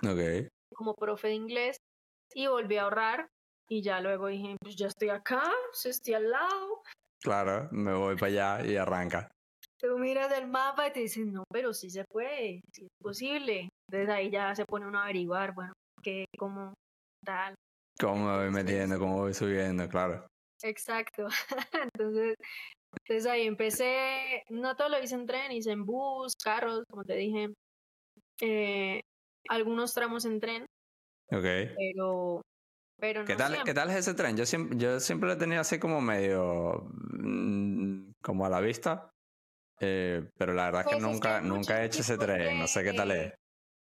Okay. 0.00 0.48
Como 0.72 0.94
profe 0.94 1.28
de 1.28 1.34
inglés 1.34 1.78
y 2.32 2.46
volví 2.46 2.76
a 2.76 2.82
ahorrar 2.82 3.28
y 3.68 3.82
ya 3.82 4.00
luego 4.00 4.28
dije, 4.28 4.56
pues 4.60 4.76
ya 4.76 4.86
estoy 4.86 5.10
acá, 5.10 5.42
pues 5.70 5.86
estoy 5.86 6.14
al 6.14 6.30
lado. 6.30 6.82
Claro, 7.22 7.68
me 7.72 7.92
voy 7.94 8.16
para 8.16 8.56
allá 8.56 8.66
y 8.66 8.76
arranca. 8.76 9.28
Tú 9.80 9.98
miras 9.98 10.32
el 10.32 10.48
mapa 10.48 10.88
y 10.88 10.92
te 10.92 11.00
dices, 11.00 11.26
no, 11.26 11.44
pero 11.52 11.72
sí 11.72 11.90
se 11.90 12.04
puede, 12.04 12.60
sí 12.72 12.84
es 12.84 12.88
posible. 13.00 13.68
Entonces 13.88 14.08
ahí 14.08 14.30
ya 14.30 14.54
se 14.54 14.64
pone 14.64 14.86
uno 14.86 14.98
a 14.98 15.04
averiguar, 15.04 15.54
bueno, 15.54 15.72
qué, 16.02 16.24
cómo, 16.36 16.74
tal. 17.24 17.54
Cómo 18.00 18.26
me 18.26 18.36
voy 18.38 18.50
metiendo, 18.50 18.98
cómo 18.98 19.18
voy 19.18 19.34
subiendo, 19.34 19.88
claro. 19.88 20.26
Exacto. 20.62 21.28
entonces, 21.92 22.34
entonces 23.04 23.26
ahí 23.30 23.46
empecé, 23.46 24.44
no 24.48 24.76
todo 24.76 24.88
lo 24.88 25.02
hice 25.02 25.14
en 25.14 25.26
tren, 25.26 25.52
hice 25.52 25.70
en 25.72 25.84
bus, 25.84 26.34
carros, 26.42 26.84
como 26.90 27.04
te 27.04 27.14
dije, 27.14 27.52
eh, 28.40 29.00
algunos 29.48 29.94
tramos 29.94 30.24
en 30.24 30.40
tren. 30.40 30.66
Ok. 31.30 31.44
Pero, 31.76 32.42
pero 32.98 33.20
no 33.20 33.26
¿Qué 33.26 33.36
tal, 33.36 33.62
¿Qué 33.64 33.74
tal 33.74 33.90
es 33.90 33.96
ese 33.96 34.14
tren? 34.14 34.36
Yo 34.36 34.46
siempre, 34.46 34.78
yo 34.78 35.00
siempre 35.00 35.28
lo 35.28 35.34
he 35.34 35.38
tenido 35.38 35.60
así 35.60 35.78
como 35.78 36.00
medio, 36.00 36.88
mm, 36.92 38.12
como 38.22 38.46
a 38.46 38.48
la 38.48 38.60
vista, 38.60 39.10
eh, 39.80 40.28
pero 40.36 40.54
la 40.54 40.66
verdad 40.66 40.80
es 40.82 40.86
que 40.88 40.96
pues 40.96 41.02
nunca, 41.02 41.40
nunca 41.40 41.82
he 41.82 41.86
hecho 41.86 42.00
ese 42.00 42.18
tren, 42.18 42.58
no 42.58 42.66
sé 42.66 42.82
qué 42.82 42.92
tal 42.92 43.10
es 43.10 43.32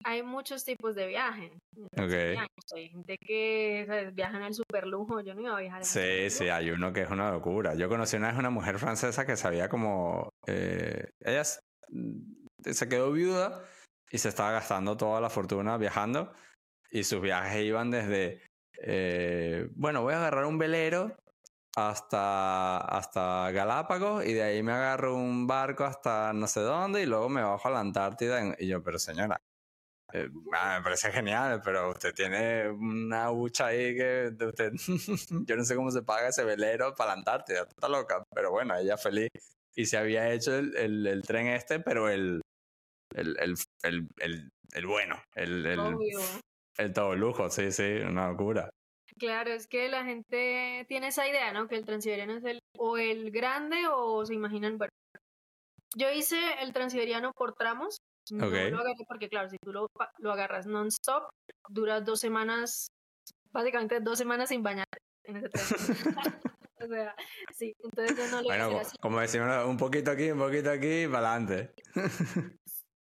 hay 0.04 0.22
muchos 0.22 0.64
tipos 0.64 0.94
de 0.94 1.06
viaje. 1.06 1.52
Okay. 1.92 2.36
Hay 2.74 2.88
gente 2.88 3.18
que 3.18 4.10
viaja 4.14 4.36
en 4.38 4.44
el 4.44 4.54
superlujo, 4.54 5.20
yo 5.20 5.34
no 5.34 5.42
iba 5.42 5.56
a 5.56 5.60
viajar 5.60 5.80
en 5.80 5.84
Sí, 5.84 6.30
sí, 6.30 6.48
hay 6.48 6.70
uno 6.70 6.92
que 6.92 7.02
es 7.02 7.10
una 7.10 7.30
locura. 7.30 7.74
Yo 7.74 7.88
conocí 7.88 8.16
una 8.16 8.28
vez 8.28 8.38
una 8.38 8.50
mujer 8.50 8.78
francesa 8.78 9.26
que 9.26 9.36
sabía 9.36 9.68
como... 9.68 10.30
Eh, 10.46 11.10
ella 11.20 11.42
mm, 11.88 12.72
se 12.72 12.88
quedó 12.88 13.12
viuda 13.12 13.62
y 14.10 14.18
se 14.18 14.28
estaba 14.30 14.52
gastando 14.52 14.96
toda 14.96 15.20
la 15.20 15.30
fortuna 15.30 15.76
viajando 15.76 16.32
y 16.90 17.04
sus 17.04 17.20
viajes 17.20 17.62
iban 17.62 17.90
desde... 17.90 18.42
Eh, 18.82 19.68
bueno, 19.72 20.02
voy 20.02 20.14
a 20.14 20.18
agarrar 20.18 20.46
un 20.46 20.58
velero 20.58 21.16
hasta, 21.76 22.78
hasta 22.78 23.50
Galápagos 23.52 24.24
y 24.24 24.32
de 24.32 24.42
ahí 24.42 24.62
me 24.62 24.72
agarro 24.72 25.14
un 25.16 25.46
barco 25.46 25.84
hasta 25.84 26.32
no 26.32 26.46
sé 26.46 26.60
dónde 26.60 27.02
y 27.02 27.06
luego 27.06 27.28
me 27.28 27.42
bajo 27.42 27.68
a 27.68 27.72
la 27.72 27.80
Antártida. 27.80 28.56
Y 28.58 28.68
yo, 28.68 28.82
pero 28.82 28.98
señora, 28.98 29.40
eh, 30.12 30.28
ah, 30.54 30.76
me 30.78 30.84
parece 30.84 31.12
genial, 31.12 31.60
pero 31.64 31.90
usted 31.90 32.14
tiene 32.14 32.68
una 32.70 33.30
hucha 33.30 33.66
ahí 33.66 33.94
que 33.94 34.32
usted, 34.40 34.72
yo 35.46 35.56
no 35.56 35.64
sé 35.64 35.76
cómo 35.76 35.90
se 35.90 36.02
paga 36.02 36.28
ese 36.28 36.44
velero 36.44 36.94
para 36.94 37.08
la 37.12 37.18
Antártida, 37.18 37.66
está 37.68 37.88
loca, 37.88 38.24
pero 38.34 38.50
bueno, 38.50 38.76
ella 38.76 38.96
feliz. 38.96 39.28
Y 39.74 39.86
se 39.86 39.98
había 39.98 40.30
hecho 40.32 40.56
el, 40.56 41.06
el, 41.06 41.22
tren 41.22 41.46
este, 41.46 41.78
pero 41.80 42.08
el, 42.08 42.40
el, 43.14 43.36
el, 43.82 44.08
el, 44.18 44.50
el 44.72 44.86
bueno, 44.86 45.22
el, 45.34 45.64
el, 46.78 46.92
todo 46.92 47.14
lujo, 47.14 47.50
sí, 47.50 47.72
sí, 47.72 47.98
una 48.06 48.28
locura. 48.28 48.70
Claro, 49.18 49.50
es 49.50 49.66
que 49.66 49.88
la 49.88 50.04
gente 50.04 50.84
tiene 50.88 51.08
esa 51.08 51.28
idea, 51.28 51.52
¿no? 51.52 51.68
Que 51.68 51.76
el 51.76 51.84
transiberiano 51.84 52.34
es 52.34 52.44
el 52.44 52.60
o 52.78 52.96
el 52.96 53.30
grande 53.30 53.76
o 53.92 54.24
se 54.24 54.34
imaginan, 54.34 54.78
bueno, 54.78 54.90
yo 55.94 56.10
hice 56.10 56.38
el 56.62 56.72
transiberiano 56.72 57.32
por 57.32 57.54
tramos, 57.54 57.98
no 58.30 58.46
lo 58.48 58.78
agarré 58.78 59.04
porque, 59.08 59.28
claro, 59.28 59.48
si 59.48 59.56
tú 59.58 59.72
lo, 59.72 59.88
lo 60.18 60.32
agarras 60.32 60.66
non-stop, 60.66 61.28
dura 61.68 62.00
dos 62.00 62.20
semanas, 62.20 62.88
básicamente 63.50 64.00
dos 64.00 64.18
semanas 64.18 64.48
sin 64.48 64.62
bañar 64.62 64.86
en 65.24 65.36
ese 65.36 65.48
tren. 65.48 65.64
o 66.80 66.86
sea, 66.86 67.14
sí, 67.52 67.74
entonces 67.82 68.16
yo 68.16 68.28
no 68.28 68.42
lo 68.42 68.48
bueno, 68.48 68.78
así. 68.78 68.96
como 69.00 69.20
decimos, 69.20 69.66
un 69.66 69.76
poquito 69.76 70.10
aquí, 70.10 70.30
un 70.30 70.38
poquito 70.38 70.70
aquí, 70.70 71.06
para 71.08 71.34
adelante. 71.34 71.74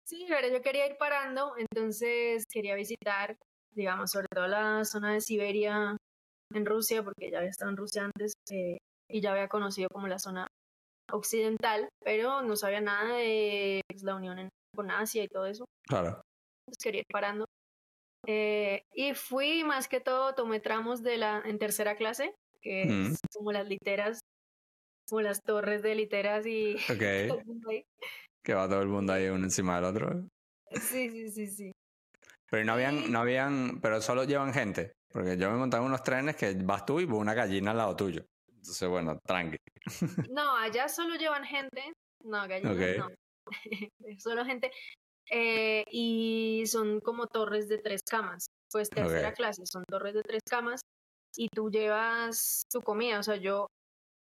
Sí, 0.04 0.26
pero 0.28 0.48
yo 0.48 0.62
quería 0.62 0.86
ir 0.86 0.96
parando, 0.96 1.54
entonces 1.56 2.44
quería 2.50 2.74
visitar, 2.74 3.36
digamos, 3.72 4.10
sobre 4.10 4.28
todo 4.28 4.46
la 4.46 4.84
zona 4.84 5.12
de 5.12 5.20
Siberia 5.20 5.96
en 6.52 6.66
Rusia, 6.66 7.02
porque 7.02 7.30
ya 7.30 7.38
había 7.38 7.50
estado 7.50 7.70
en 7.70 7.76
Rusia 7.76 8.04
antes 8.04 8.34
eh, 8.50 8.78
y 9.08 9.20
ya 9.20 9.32
había 9.32 9.48
conocido 9.48 9.88
como 9.88 10.08
la 10.08 10.18
zona 10.18 10.46
occidental, 11.10 11.88
pero 12.02 12.42
no 12.42 12.56
sabía 12.56 12.80
nada 12.80 13.14
de 13.16 13.80
pues, 13.88 14.02
la 14.02 14.16
Unión 14.16 14.38
en 14.38 14.48
con 14.74 14.90
Asia 14.90 15.22
y 15.22 15.28
todo 15.28 15.46
eso. 15.46 15.64
Claro. 15.86 16.20
Entonces 16.66 16.82
quería 16.82 17.00
ir 17.00 17.06
parando. 17.12 17.46
Eh, 18.26 18.82
y 18.92 19.14
fui 19.14 19.64
más 19.64 19.86
que 19.88 20.00
todo, 20.00 20.34
tomé 20.34 20.60
tramos 20.60 21.02
de 21.02 21.18
la, 21.18 21.42
en 21.44 21.58
tercera 21.58 21.96
clase, 21.96 22.34
que 22.62 22.82
es 22.82 23.20
como 23.34 23.52
las 23.52 23.68
literas, 23.68 24.20
como 25.08 25.20
las 25.20 25.42
torres 25.42 25.82
de 25.82 25.94
literas 25.94 26.46
y... 26.46 26.74
Ok. 26.90 27.02
que 28.44 28.54
va 28.54 28.68
todo 28.68 28.82
el 28.82 28.88
mundo 28.88 29.12
ahí 29.14 29.28
uno 29.28 29.44
encima 29.44 29.76
del 29.76 29.84
otro. 29.84 30.28
Sí, 30.72 31.08
sí, 31.10 31.30
sí, 31.30 31.46
sí. 31.46 31.72
Pero 32.50 32.64
no 32.64 32.74
habían, 32.74 33.10
no 33.10 33.20
habían, 33.20 33.80
pero 33.80 34.00
solo 34.00 34.24
llevan 34.24 34.52
gente. 34.52 34.92
Porque 35.10 35.36
yo 35.36 35.50
me 35.50 35.56
montaba 35.56 35.82
en 35.82 35.88
unos 35.88 36.02
trenes 36.02 36.36
que 36.36 36.54
vas 36.54 36.84
tú 36.84 37.00
y 37.00 37.04
una 37.04 37.34
gallina 37.34 37.70
al 37.70 37.78
lado 37.78 37.96
tuyo. 37.96 38.24
Entonces, 38.48 38.88
bueno, 38.88 39.18
tranqui. 39.26 39.56
No, 40.30 40.56
allá 40.56 40.88
solo 40.88 41.14
llevan 41.16 41.44
gente. 41.44 41.92
No, 42.22 42.46
gallinas 42.46 42.98
no. 42.98 43.08
Solo 44.18 44.44
gente. 44.44 44.70
eh, 45.30 45.84
y 45.90 46.64
son 46.66 47.00
como 47.00 47.26
torres 47.26 47.68
de 47.68 47.78
tres 47.78 48.02
camas. 48.02 48.46
Pues 48.70 48.88
tercera 48.90 49.32
clase, 49.32 49.66
son 49.66 49.84
torres 49.84 50.14
de 50.14 50.22
tres 50.22 50.42
camas 50.48 50.80
y 51.36 51.48
tú 51.48 51.70
llevas 51.70 52.64
tu 52.70 52.80
comida. 52.80 53.20
O 53.20 53.22
sea, 53.22 53.36
yo 53.36 53.66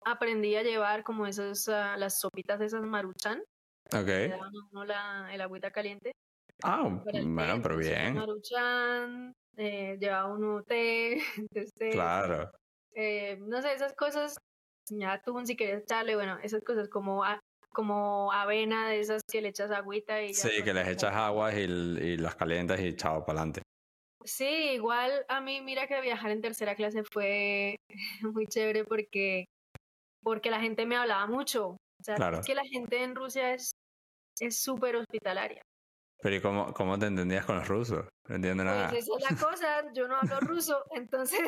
aprendí 0.05 0.55
a 0.55 0.63
llevar 0.63 1.03
como 1.03 1.27
esas, 1.27 1.67
uh, 1.67 1.97
las 1.97 2.19
sopitas 2.19 2.61
esas 2.61 2.81
maruchan. 2.81 3.43
Ok. 3.93 4.09
No 4.71 4.85
la, 4.85 5.29
el 5.33 5.41
agüita 5.41 5.71
caliente. 5.71 6.11
Ah, 6.63 6.83
bueno, 6.83 7.59
pero 7.61 7.77
bien. 7.77 8.15
Maruchan, 8.15 9.33
eh, 9.57 9.97
llevaba 9.99 10.33
uno 10.33 10.63
té. 10.63 11.13
Entonces, 11.37 11.91
claro. 11.91 12.51
Eh, 12.93 13.37
no 13.41 13.61
sé, 13.61 13.73
esas 13.73 13.93
cosas, 13.93 14.35
ya 14.89 15.21
tú 15.21 15.39
si 15.45 15.55
quieres 15.55 15.83
echarle, 15.83 16.15
bueno, 16.15 16.37
esas 16.43 16.63
cosas 16.63 16.89
como 16.89 17.23
como 17.73 18.33
avena 18.33 18.89
de 18.89 18.99
esas 18.99 19.21
que 19.31 19.41
le 19.41 19.47
echas 19.49 19.71
agüita 19.71 20.21
y 20.21 20.33
ya 20.33 20.33
Sí, 20.33 20.61
que 20.61 20.73
les 20.73 20.87
echas 20.89 21.13
agua 21.13 21.53
y, 21.53 21.61
y 21.61 22.17
las 22.17 22.35
calientas 22.35 22.81
y 22.81 22.95
chao, 22.97 23.25
para 23.25 23.39
adelante. 23.39 23.61
Sí, 24.23 24.71
igual 24.73 25.25
a 25.29 25.41
mí 25.41 25.61
mira 25.61 25.87
que 25.87 25.99
viajar 26.01 26.31
en 26.31 26.41
tercera 26.41 26.75
clase 26.75 27.03
fue 27.03 27.77
muy 28.33 28.45
chévere 28.45 28.83
porque, 28.83 29.45
porque 30.21 30.51
la 30.51 30.59
gente 30.59 30.85
me 30.85 30.97
hablaba 30.97 31.25
mucho. 31.27 31.69
O 31.69 32.03
sea, 32.03 32.15
es 32.15 32.45
que 32.45 32.55
la 32.55 32.65
gente 32.65 33.03
en 33.03 33.15
Rusia 33.15 33.53
es 33.53 33.71
súper 34.51 34.95
hospitalaria. 34.95 35.61
Pero 36.21 36.35
¿y 36.35 36.41
cómo, 36.41 36.73
cómo 36.73 36.99
te 36.99 37.07
entendías 37.07 37.45
con 37.45 37.57
los 37.57 37.67
rusos? 37.67 38.05
No 38.27 38.35
entiendo 38.35 38.63
nada. 38.63 38.89
Pues 38.89 39.05
esa 39.05 39.17
es 39.17 39.31
la 39.31 39.37
cosa, 39.37 39.93
yo 39.93 40.07
no 40.07 40.17
hablo 40.17 40.39
ruso, 40.41 40.83
entonces, 40.91 41.41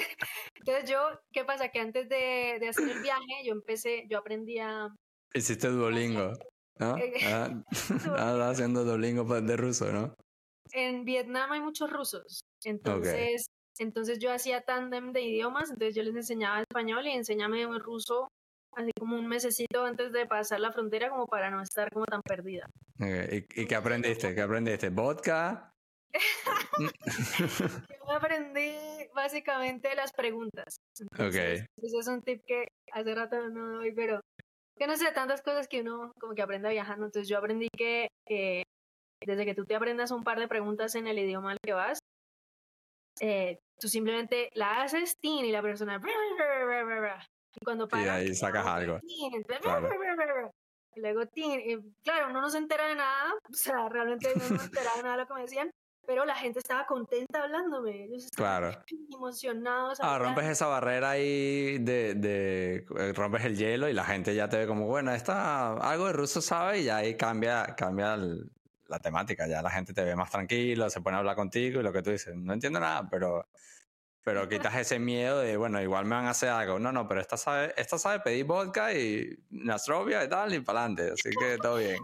entonces 0.56 0.90
yo, 0.90 1.00
¿qué 1.32 1.46
pasa? 1.46 1.70
Que 1.70 1.80
antes 1.80 2.10
de, 2.10 2.58
de 2.60 2.70
hacer 2.70 2.90
el 2.90 3.02
viaje, 3.02 3.46
yo 3.46 3.54
empecé, 3.54 4.06
yo 4.10 4.18
aprendí 4.18 4.60
a, 4.60 4.90
Hiciste 5.36 5.68
Duolingo, 5.68 6.34
¿no? 6.80 6.98
Eh, 6.98 7.14
ah, 7.26 7.50
ah 8.18 8.50
haciendo 8.50 8.84
Duolingo 8.84 9.24
de 9.42 9.58
ruso, 9.58 9.92
¿no? 9.92 10.16
En 10.72 11.06
Vietnam 11.06 11.52
hay 11.52 11.62
muchos 11.62 11.92
rusos, 11.92 12.42
entonces, 12.64 13.46
entonces 13.78 14.18
yo 14.20 14.32
hacía 14.32 14.62
tándem 14.62 15.12
de 15.12 15.22
idiomas, 15.22 15.70
entonces 15.70 15.96
yo 15.96 16.02
les 16.02 16.16
enseñaba 16.16 16.62
español 16.62 17.06
y 17.06 17.12
enseñame 17.12 17.66
ruso 17.80 18.28
así 18.76 18.92
como 19.00 19.18
un 19.18 19.28
mesecito 19.28 19.86
antes 19.86 20.12
de 20.12 20.26
pasar 20.26 20.60
la 20.60 20.72
frontera 20.72 21.10
como 21.10 21.26
para 21.28 21.50
no 21.50 21.62
estar 21.62 21.92
como 21.92 22.06
tan 22.06 22.22
perdida. 22.22 22.66
¿Y, 23.00 23.66
qué 23.66 23.76
aprendiste? 23.76 24.34
¿Qué 24.34 24.42
aprendiste? 24.42 24.90
¿Vodka? 24.90 25.74
yo 26.80 28.12
aprendí 28.12 28.76
básicamente 29.16 29.96
las 29.96 30.12
preguntas. 30.12 30.78
Entonces, 31.00 31.66
Ese 31.82 31.98
es 31.98 32.08
un 32.08 32.22
tip 32.22 32.44
que 32.46 32.68
hace 32.92 33.16
rato 33.16 33.50
no 33.50 33.78
doy, 33.78 33.92
pero 33.94 34.22
que 34.78 34.88
no 34.88 34.96
sé, 34.98 35.12
tantas 35.12 35.42
cosas 35.42 35.68
que 35.68 35.82
uno 35.82 36.12
como 36.20 36.34
que 36.34 36.42
aprende 36.42 36.70
viajando. 36.70 37.06
Entonces 37.06 37.28
yo 37.28 37.38
aprendí 37.38 37.68
que 37.76 38.08
desde 39.26 39.46
que 39.46 39.56
tú 39.56 39.66
te 39.66 39.76
aprendas 39.76 40.12
un 40.12 40.24
par 40.24 40.40
de 40.40 40.48
preguntas 40.48 40.96
en 40.96 41.08
el 41.08 41.20
idioma 41.20 41.52
al 41.52 41.58
que 41.64 41.74
vas, 41.74 42.00
eh, 43.20 43.60
tú 43.80 43.88
simplemente 43.88 44.50
la 44.54 44.82
haces 44.82 45.18
tin 45.20 45.46
y 45.46 45.52
la 45.52 45.62
persona 45.62 46.02
y 47.54 47.66
cuando 47.66 47.88
para 47.88 48.04
y 48.04 48.08
ahí 48.08 48.36
sacas 48.36 48.66
algo 48.66 49.00
y 50.96 51.00
luego 51.00 51.26
tin 51.28 51.60
y 51.60 51.78
claro 52.04 52.30
uno 52.30 52.42
no 52.42 52.50
se 52.50 52.60
entera 52.60 52.88
de 52.88 52.96
nada 52.96 53.34
o 53.50 53.54
sea 53.54 53.90
realmente 53.90 54.32
no 54.36 54.42
se 54.42 54.66
entera 54.66 54.92
de 54.96 55.04
nada 55.04 55.16
de 55.16 55.22
lo 55.22 55.28
que 55.28 55.34
me 55.34 55.42
decían 55.42 55.72
pero 56.06 56.26
la 56.26 56.36
gente 56.36 56.60
estaba 56.60 56.86
contenta 56.86 57.44
hablándome. 57.44 58.06
Ellos 58.06 58.26
estaban 58.26 58.62
claro. 58.62 58.86
emocionados. 59.14 60.00
Ah, 60.02 60.20
rompes 60.20 60.46
esa 60.46 60.68
barrera 60.68 61.12
ahí 61.12 61.78
de, 61.80 62.16
de, 62.16 62.86
eh, 62.98 63.14
rompes 63.14 63.46
el 63.46 63.58
hielo 63.58 63.90
y 63.90 63.94
la 63.94 64.04
gente 64.04 64.36
ya 64.36 64.50
te 64.50 64.58
ve 64.58 64.68
como, 64.68 64.88
bueno, 64.88 65.14
esta 65.14 65.74
algo 65.74 66.08
de 66.08 66.14
ruso 66.14 66.42
sabe 66.42 66.82
y 66.82 66.90
ahí 66.90 67.16
cambia, 67.16 67.74
cambia 67.78 68.18
la 68.18 69.00
temática. 69.00 69.48
Ya 69.48 69.62
la 69.62 69.70
gente 69.70 69.94
te 69.94 70.04
ve 70.04 70.16
más 70.16 70.30
tranquilo, 70.30 70.90
se 70.90 71.02
pone 71.02 71.16
a 71.16 71.20
hablar 71.20 71.36
contigo 71.36 71.80
y 71.80 71.84
lo 71.84 71.94
que 71.94 72.02
tú 72.02 72.12
dices, 72.12 72.36
no 72.36 72.54
entiendo 72.54 72.80
nada, 72.80 73.08
pero, 73.10 73.48
pero 74.24 74.48
quitas 74.48 74.76
ese 74.76 75.00
miedo 75.00 75.40
de, 75.40 75.58
bueno, 75.58 75.82
igual 75.82 76.06
me 76.06 76.16
van 76.16 76.26
a 76.26 76.32
hacer 76.32 76.50
algo. 76.50 76.80
No, 76.80 76.92
no, 76.92 77.08
pero 77.08 77.20
esta 77.20 77.38
sabe, 77.38 77.74
esta 77.78 77.98
sabe 77.98 78.22
pedir 78.22 78.46
vodka 78.46 78.94
y 78.94 79.38
Nastrovia 79.50 80.24
y 80.24 80.30
tal 80.30 80.54
y 80.54 80.62
para 80.62 80.86
adelante. 80.86 81.12
Así 81.14 81.30
que 81.38 81.58
todo 81.58 81.78
bien. 81.78 81.98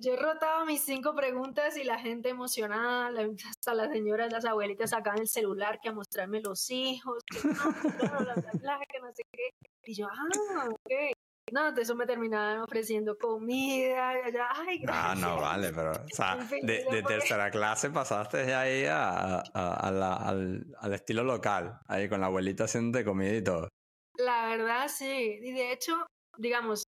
Yo 0.00 0.16
rotaba 0.16 0.64
mis 0.64 0.82
cinco 0.82 1.14
preguntas 1.14 1.76
y 1.76 1.84
la 1.84 1.98
gente 1.98 2.28
emocionada, 2.28 3.10
hasta 3.48 3.72
las 3.72 3.90
señoras, 3.90 4.32
las 4.32 4.44
abuelitas 4.44 4.90
sacaban 4.90 5.20
el 5.20 5.28
celular 5.28 5.78
que 5.80 5.88
a 5.88 5.92
mostrarme 5.92 6.40
los 6.40 6.70
hijos, 6.70 7.22
que 7.24 7.48
no, 7.48 7.54
que 7.54 9.00
no 9.00 9.12
sé 9.14 9.22
qué. 9.32 9.54
Y 9.84 9.94
yo, 9.94 10.06
ah, 10.06 10.68
ok. 10.68 10.92
No, 11.54 11.70
de 11.70 11.82
eso 11.82 11.94
me 11.94 12.04
terminaban 12.04 12.62
ofreciendo 12.62 13.16
comida. 13.16 14.18
Y 14.18 14.22
allá, 14.26 14.48
Ay, 14.50 14.78
gracias. 14.78 15.06
Ah, 15.06 15.14
no, 15.14 15.40
vale, 15.40 15.72
pero, 15.72 15.92
o 15.92 16.08
sea, 16.08 16.36
de, 16.36 17.04
tercera 17.06 17.48
clase 17.48 17.90
pasaste 17.90 18.38
de 18.38 18.54
ahí 18.54 18.86
a, 18.86 19.38
al, 19.38 20.66
al, 20.76 20.92
estilo 20.92 21.22
local, 21.22 21.78
ahí 21.86 22.08
con 22.08 22.20
la 22.20 22.26
abuelita 22.26 22.64
haciendo 22.64 23.04
comida 23.04 23.36
y 23.36 23.44
todo. 23.44 23.68
La 24.18 24.48
verdad, 24.48 24.88
sí. 24.88 25.38
Y 25.42 25.52
de 25.52 25.70
hecho, 25.70 25.94
digamos, 26.38 26.82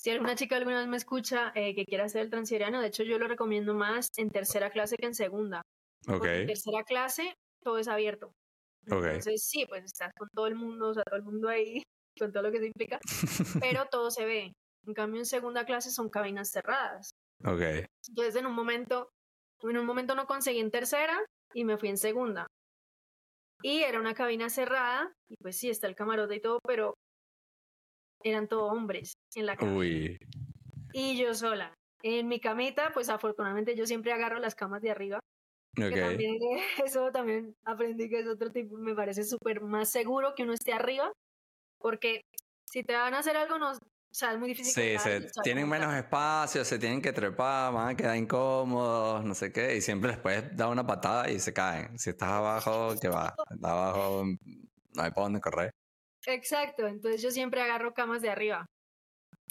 si 0.00 0.10
alguna 0.10 0.36
chica 0.36 0.54
alguna 0.54 0.78
vez 0.78 0.86
me 0.86 0.98
escucha 0.98 1.50
eh, 1.56 1.74
que 1.74 1.84
quiera 1.84 2.04
hacer 2.04 2.22
el 2.22 2.30
transiberiano, 2.30 2.80
de 2.80 2.86
hecho 2.86 3.02
yo 3.02 3.18
lo 3.18 3.26
recomiendo 3.26 3.74
más 3.74 4.10
en 4.18 4.30
tercera 4.30 4.70
clase 4.70 4.96
que 4.96 5.06
en 5.06 5.14
segunda. 5.14 5.62
En 6.06 6.46
tercera 6.46 6.84
clase 6.84 7.34
todo 7.60 7.78
es 7.78 7.88
abierto. 7.88 8.30
Entonces 8.86 9.44
sí, 9.44 9.66
pues 9.66 9.84
estás 9.84 10.12
con 10.16 10.28
todo 10.32 10.46
el 10.46 10.54
mundo, 10.54 10.90
o 10.90 10.94
sea, 10.94 11.02
todo 11.02 11.16
el 11.16 11.24
mundo 11.24 11.48
ahí, 11.48 11.82
con 12.18 12.32
todo 12.32 12.44
lo 12.44 12.52
que 12.52 12.58
se 12.58 12.66
implica, 12.66 12.98
pero 13.62 13.86
todo 13.86 14.10
se 14.10 14.24
ve. 14.24 14.52
En 14.86 14.94
cambio 14.94 15.20
en 15.20 15.26
segunda 15.26 15.64
clase 15.64 15.90
son 15.90 16.08
cabinas 16.08 16.50
cerradas. 16.50 17.10
Okay. 17.44 17.86
Entonces 18.08 18.36
en 18.36 18.46
un 18.46 18.54
momento, 18.54 19.10
en 19.62 19.78
un 19.78 19.86
momento 19.86 20.14
no 20.14 20.26
conseguí 20.26 20.60
en 20.60 20.70
tercera 20.70 21.18
y 21.52 21.64
me 21.64 21.76
fui 21.76 21.88
en 21.88 21.98
segunda. 21.98 22.46
Y 23.62 23.82
era 23.82 23.98
una 23.98 24.14
cabina 24.14 24.48
cerrada, 24.48 25.12
y 25.28 25.36
pues 25.36 25.58
sí, 25.58 25.70
está 25.70 25.86
el 25.86 25.96
camarote 25.96 26.36
y 26.36 26.40
todo, 26.40 26.60
pero 26.64 26.94
eran 28.22 28.48
todos 28.48 28.72
hombres 28.72 29.14
en 29.34 29.46
la 29.46 29.56
cama. 29.56 29.84
Y 29.84 31.18
yo 31.18 31.34
sola. 31.34 31.74
En 32.02 32.28
mi 32.28 32.40
camita, 32.40 32.90
pues 32.92 33.08
afortunadamente 33.08 33.74
yo 33.74 33.86
siempre 33.86 34.12
agarro 34.12 34.38
las 34.38 34.54
camas 34.54 34.82
de 34.82 34.90
arriba. 34.90 35.20
también, 35.74 36.38
eso 36.84 37.10
también 37.10 37.54
aprendí 37.64 38.08
que 38.08 38.20
es 38.20 38.28
otro 38.28 38.50
tipo, 38.50 38.76
me 38.76 38.94
parece 38.94 39.24
súper 39.24 39.60
más 39.60 39.90
seguro 39.90 40.34
que 40.34 40.42
uno 40.42 40.52
esté 40.52 40.72
arriba, 40.72 41.12
porque 41.86 42.24
si 42.64 42.82
te 42.82 42.94
van 42.94 43.14
a 43.14 43.20
hacer 43.20 43.36
algo, 43.36 43.60
no, 43.60 43.70
o 43.70 43.78
sea, 44.10 44.32
es 44.32 44.40
muy 44.40 44.48
difícil. 44.48 44.72
Sí, 44.72 44.98
se, 44.98 45.20
tienen 45.44 45.68
menos 45.68 45.94
espacio, 45.94 46.64
se 46.64 46.80
tienen 46.80 47.00
que 47.00 47.12
trepar, 47.12 47.72
van 47.72 47.90
a 47.90 47.96
quedar 47.96 48.16
incómodos, 48.16 49.24
no 49.24 49.36
sé 49.36 49.52
qué, 49.52 49.76
y 49.76 49.80
siempre 49.80 50.10
les 50.10 50.18
puedes 50.18 50.56
dar 50.56 50.68
una 50.68 50.84
patada 50.84 51.30
y 51.30 51.38
se 51.38 51.52
caen. 51.52 51.96
Si 51.96 52.10
estás 52.10 52.28
abajo, 52.28 52.88
¿qué 53.00 53.08
va? 53.08 53.36
Estás 53.38 53.70
abajo, 53.70 54.24
no 54.24 55.02
hay 55.02 55.12
para 55.12 55.22
dónde 55.22 55.40
correr. 55.40 55.70
Exacto, 56.26 56.88
entonces 56.88 57.22
yo 57.22 57.30
siempre 57.30 57.62
agarro 57.62 57.94
camas 57.94 58.20
de 58.20 58.30
arriba. 58.30 58.66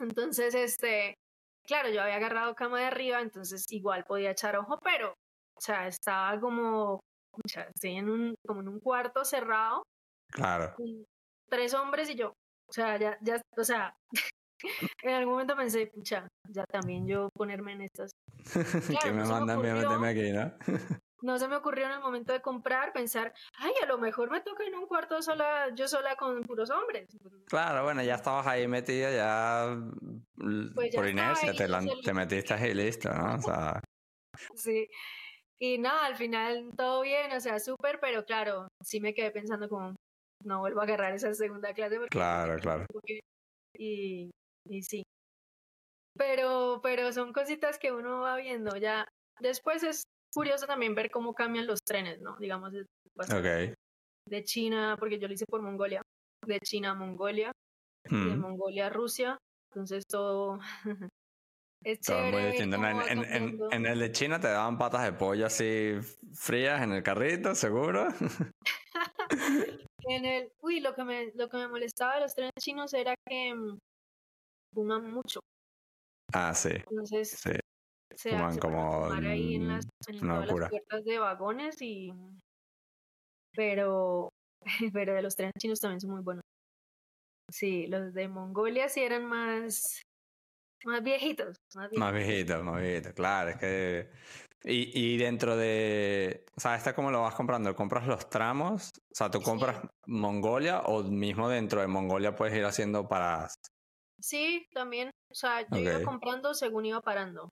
Entonces, 0.02 0.54
este, 0.56 1.16
claro, 1.64 1.88
yo 1.88 2.02
había 2.02 2.18
agarrado 2.18 2.54
cama 2.54 2.80
de 2.82 2.88
arriba, 2.88 3.22
entonces 3.22 3.64
igual 3.70 4.04
podía 4.04 4.32
echar 4.32 4.58
ojo, 4.58 4.78
pero, 4.84 5.14
o 5.56 5.62
sea, 5.62 5.88
estaba 5.88 6.38
como, 6.42 6.96
o 6.96 7.48
sea, 7.50 7.64
estoy 7.74 7.96
en 7.96 8.10
un, 8.10 8.36
como 8.46 8.60
en 8.60 8.68
un 8.68 8.82
cuarto 8.82 9.24
cerrado. 9.24 9.84
Claro. 10.34 10.76
Tres 11.50 11.74
hombres 11.74 12.10
y 12.10 12.16
yo, 12.16 12.34
o 12.68 12.74
sea, 12.74 12.98
ya, 12.98 13.18
ya, 13.22 13.42
o 13.58 13.64
sea, 13.64 13.96
en 15.04 15.14
algún 15.14 15.34
momento 15.34 15.56
pensé, 15.56 15.88
pucha, 15.88 16.28
ya 16.50 16.66
también 16.66 17.08
yo 17.08 17.30
ponerme 17.34 17.74
en 17.74 17.82
estas. 17.82 18.12
que 19.04 19.12
me 19.12 19.24
mandan 19.24 19.60
a 19.60 19.74
meterme 19.74 20.10
aquí, 20.10 20.32
¿no? 20.32 20.52
no 21.26 21.40
se 21.40 21.48
me 21.48 21.56
ocurrió 21.56 21.86
en 21.86 21.94
el 21.94 22.00
momento 22.00 22.34
de 22.34 22.42
comprar 22.42 22.94
pensar, 22.94 23.34
ay, 23.58 23.72
a 23.82 23.88
lo 23.88 23.98
mejor 23.98 24.30
me 24.30 24.42
toca 24.42 24.64
en 24.64 24.76
un 24.76 24.86
cuarto 24.86 25.22
sola, 25.22 25.74
yo 25.74 25.88
sola 25.88 26.16
con 26.16 26.42
puros 26.44 26.70
hombres. 26.70 27.10
Claro, 27.48 27.84
bueno, 27.84 28.04
ya 28.04 28.16
estabas 28.16 28.46
ahí 28.46 28.68
metida, 28.68 29.12
ya 29.12 29.76
pues 30.76 30.96
por 30.96 31.08
inercia 31.08 31.54
te, 31.54 31.68
te, 32.04 32.14
metiste 32.14 32.54
ahí 32.54 32.74
listo, 32.74 33.12
¿no? 33.12 33.36
O 33.36 33.42
sea... 33.42 33.82
sí. 34.56 34.88
Y 35.58 35.80
nada, 35.80 36.06
al 36.06 36.16
final 36.16 36.70
todo 36.78 37.02
bien, 37.02 37.32
o 37.32 37.40
sea, 37.40 37.60
súper, 37.60 38.00
pero 38.00 38.24
claro, 38.26 38.68
sí 38.84 39.00
me 39.00 39.14
quedé 39.14 39.32
pensando 39.32 39.68
como, 39.68 39.96
no 40.46 40.60
vuelvo 40.60 40.82
a 40.82 40.84
agarrar 40.84 41.14
esa 41.14 41.34
segunda 41.34 41.74
clase. 41.74 42.00
claro, 42.10 42.58
claro. 42.60 42.86
Y, 43.78 44.32
y 44.70 44.84
sí. 44.84 45.04
Pero, 46.18 46.80
pero 46.82 47.12
son 47.12 47.34
cositas 47.34 47.78
que 47.78 47.92
uno 47.92 48.22
va 48.22 48.38
viendo 48.38 48.78
ya. 48.78 49.08
Después 49.40 49.84
es 49.84 50.04
curioso 50.34 50.66
también 50.66 50.96
ver 50.96 51.12
cómo 51.12 51.34
cambian 51.34 51.68
los 51.68 51.80
trenes, 51.84 52.22
¿no? 52.22 52.38
Digamos, 52.38 52.72
de, 52.72 52.86
de 54.28 54.44
China, 54.44 54.96
porque 54.98 55.20
yo 55.20 55.28
lo 55.28 55.34
hice 55.34 55.46
por 55.46 55.62
Mongolia, 55.62 56.02
de 56.46 56.60
China 56.62 56.92
a 56.92 56.96
Mongolia, 56.96 57.52
de 58.10 58.16
mm. 58.16 58.40
Mongolia 58.40 58.88
a 58.88 58.90
Rusia, 58.90 59.38
entonces 59.72 60.04
todo... 60.08 60.60
es 61.86 62.00
chévere. 62.00 62.58
En, 62.58 62.74
en, 62.74 63.60
en, 63.72 63.86
el 63.86 64.00
de 64.00 64.12
China 64.12 64.40
te 64.40 64.48
daban 64.48 64.78
patas 64.78 65.04
de 65.04 65.14
pollo 65.14 65.46
así 65.46 65.94
frías 66.34 66.82
en 66.82 66.94
el 66.94 67.04
carrito, 67.04 67.54
seguro. 67.54 68.08
en 70.10 70.26
el, 70.26 70.52
uy, 70.62 70.80
lo 70.80 70.96
que 70.96 71.04
me, 71.04 71.32
lo 71.36 71.48
que 71.48 71.58
me 71.58 71.68
molestaba 71.68 72.16
de 72.16 72.22
los 72.22 72.34
trenes 72.34 72.54
chinos 72.60 72.92
era 72.96 73.14
que 73.28 73.54
um, 73.54 73.78
fuman 74.74 75.12
mucho. 75.12 75.40
Ah, 76.34 76.56
sí. 76.56 76.72
Entonces, 76.90 77.30
sí. 77.30 77.52
Se, 78.16 78.30
Fuman 78.32 78.54
se 78.54 78.60
como, 78.60 79.12
ahí 79.12 79.56
en, 79.56 79.66
mm, 79.66 79.68
las, 79.68 79.88
en 80.08 80.24
una 80.24 80.34
todas 80.36 80.48
locura. 80.48 80.64
las 80.64 80.72
puertas 80.72 81.06
de 81.06 81.20
vagones 81.20 81.82
y... 81.82 82.14
Pero, 83.56 84.30
pero 84.94 85.14
de 85.14 85.22
los 85.22 85.36
trenes 85.36 85.54
chinos 85.60 85.80
también 85.80 86.02
son 86.02 86.12
muy 86.12 86.24
buenos. 86.24 86.44
Sí, 87.52 87.86
los 87.88 88.14
de 88.14 88.28
Mongolia 88.28 88.90
sí 88.90 89.02
eran 89.02 89.26
más, 89.26 90.02
más 90.86 91.04
viejitos. 91.04 91.58
Más 91.76 91.90
Más 91.94 92.14
viejitos. 92.14 92.14
viejito, 92.14 92.64
más 92.64 92.82
viejito, 92.82 93.14
claro, 93.14 93.50
es 93.52 93.58
que... 93.58 94.10
Y, 94.68 95.14
y 95.14 95.18
dentro 95.18 95.56
de... 95.56 96.44
O 96.58 96.60
sea, 96.60 96.76
¿esta 96.76 96.96
cómo 96.96 97.12
lo 97.12 97.22
vas 97.22 97.36
comprando? 97.36 97.76
¿Compras 97.76 98.08
los 98.08 98.30
tramos? 98.30 98.90
O 98.96 99.16
sea, 99.16 99.30
¿tú 99.30 99.38
Sí. 99.40 99.44
compras 99.46 99.82
Mongolia 100.08 100.80
o 100.82 101.04
mismo 101.04 101.50
dentro 101.50 101.82
de 101.82 101.88
Mongolia 101.88 102.36
puedes 102.36 102.56
ir 102.58 102.66
haciendo 102.66 103.08
paradas? 103.08 103.54
Sí, 104.20 104.66
también. 104.74 105.12
O 105.30 105.36
sea, 105.36 105.68
yo 105.70 105.78
iba 105.78 105.98
Ok. 105.98 106.04
comprando 106.04 106.54
según 106.56 106.86
iba 106.88 107.00
parando. 107.02 107.50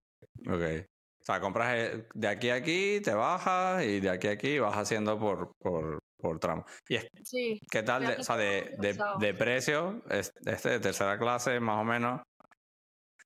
Ok. 0.48 0.88
O 1.22 1.26
sea, 1.26 1.40
compras 1.40 1.76
eh, 1.78 2.08
de 2.16 2.28
aquí 2.28 2.50
a 2.50 2.56
aquí, 2.56 3.00
te 3.02 3.14
bajas 3.14 3.84
y 3.84 4.00
de 4.00 4.10
aquí 4.10 4.28
a 4.28 4.32
aquí 4.32 4.58
vas 4.60 4.76
haciendo 4.76 5.20
por, 5.20 5.52
por, 5.60 6.00
por 6.18 6.40
tramo. 6.40 6.66
¿Y 6.90 6.96
es, 6.96 7.08
Sí, 7.24 7.60
qué 7.70 7.84
tal? 7.84 8.08
De, 8.08 8.14
o 8.16 8.24
sea, 8.24 8.38
de, 8.38 8.76
de, 8.80 9.00
de 9.20 9.34
precio, 9.36 10.02
es- 10.10 10.34
este 10.46 10.70
de 10.70 10.80
tercera 10.80 11.18
clase 11.20 11.60
más 11.60 11.80
o 11.80 11.84
menos. 11.84 12.22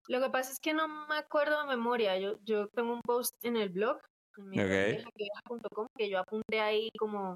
Lo 0.08 0.22
que 0.22 0.30
pasa 0.30 0.52
es 0.52 0.60
que 0.60 0.74
no 0.74 0.88
me 1.08 1.18
acuerdo 1.18 1.62
de 1.62 1.68
memoria. 1.68 2.18
Yo, 2.18 2.38
yo 2.44 2.68
tengo 2.70 2.94
un 2.94 3.02
post 3.02 3.34
en 3.44 3.58
el 3.58 3.70
blog, 3.70 4.00
en 4.38 4.50
mi 4.50 4.58
blog 4.58 4.68
Ok. 4.68 4.88
viajaqueviaja.com, 4.88 5.88
que 5.98 6.10
yo 6.10 6.20
apunté 6.20 6.60
ahí 6.62 6.90
como 6.98 7.36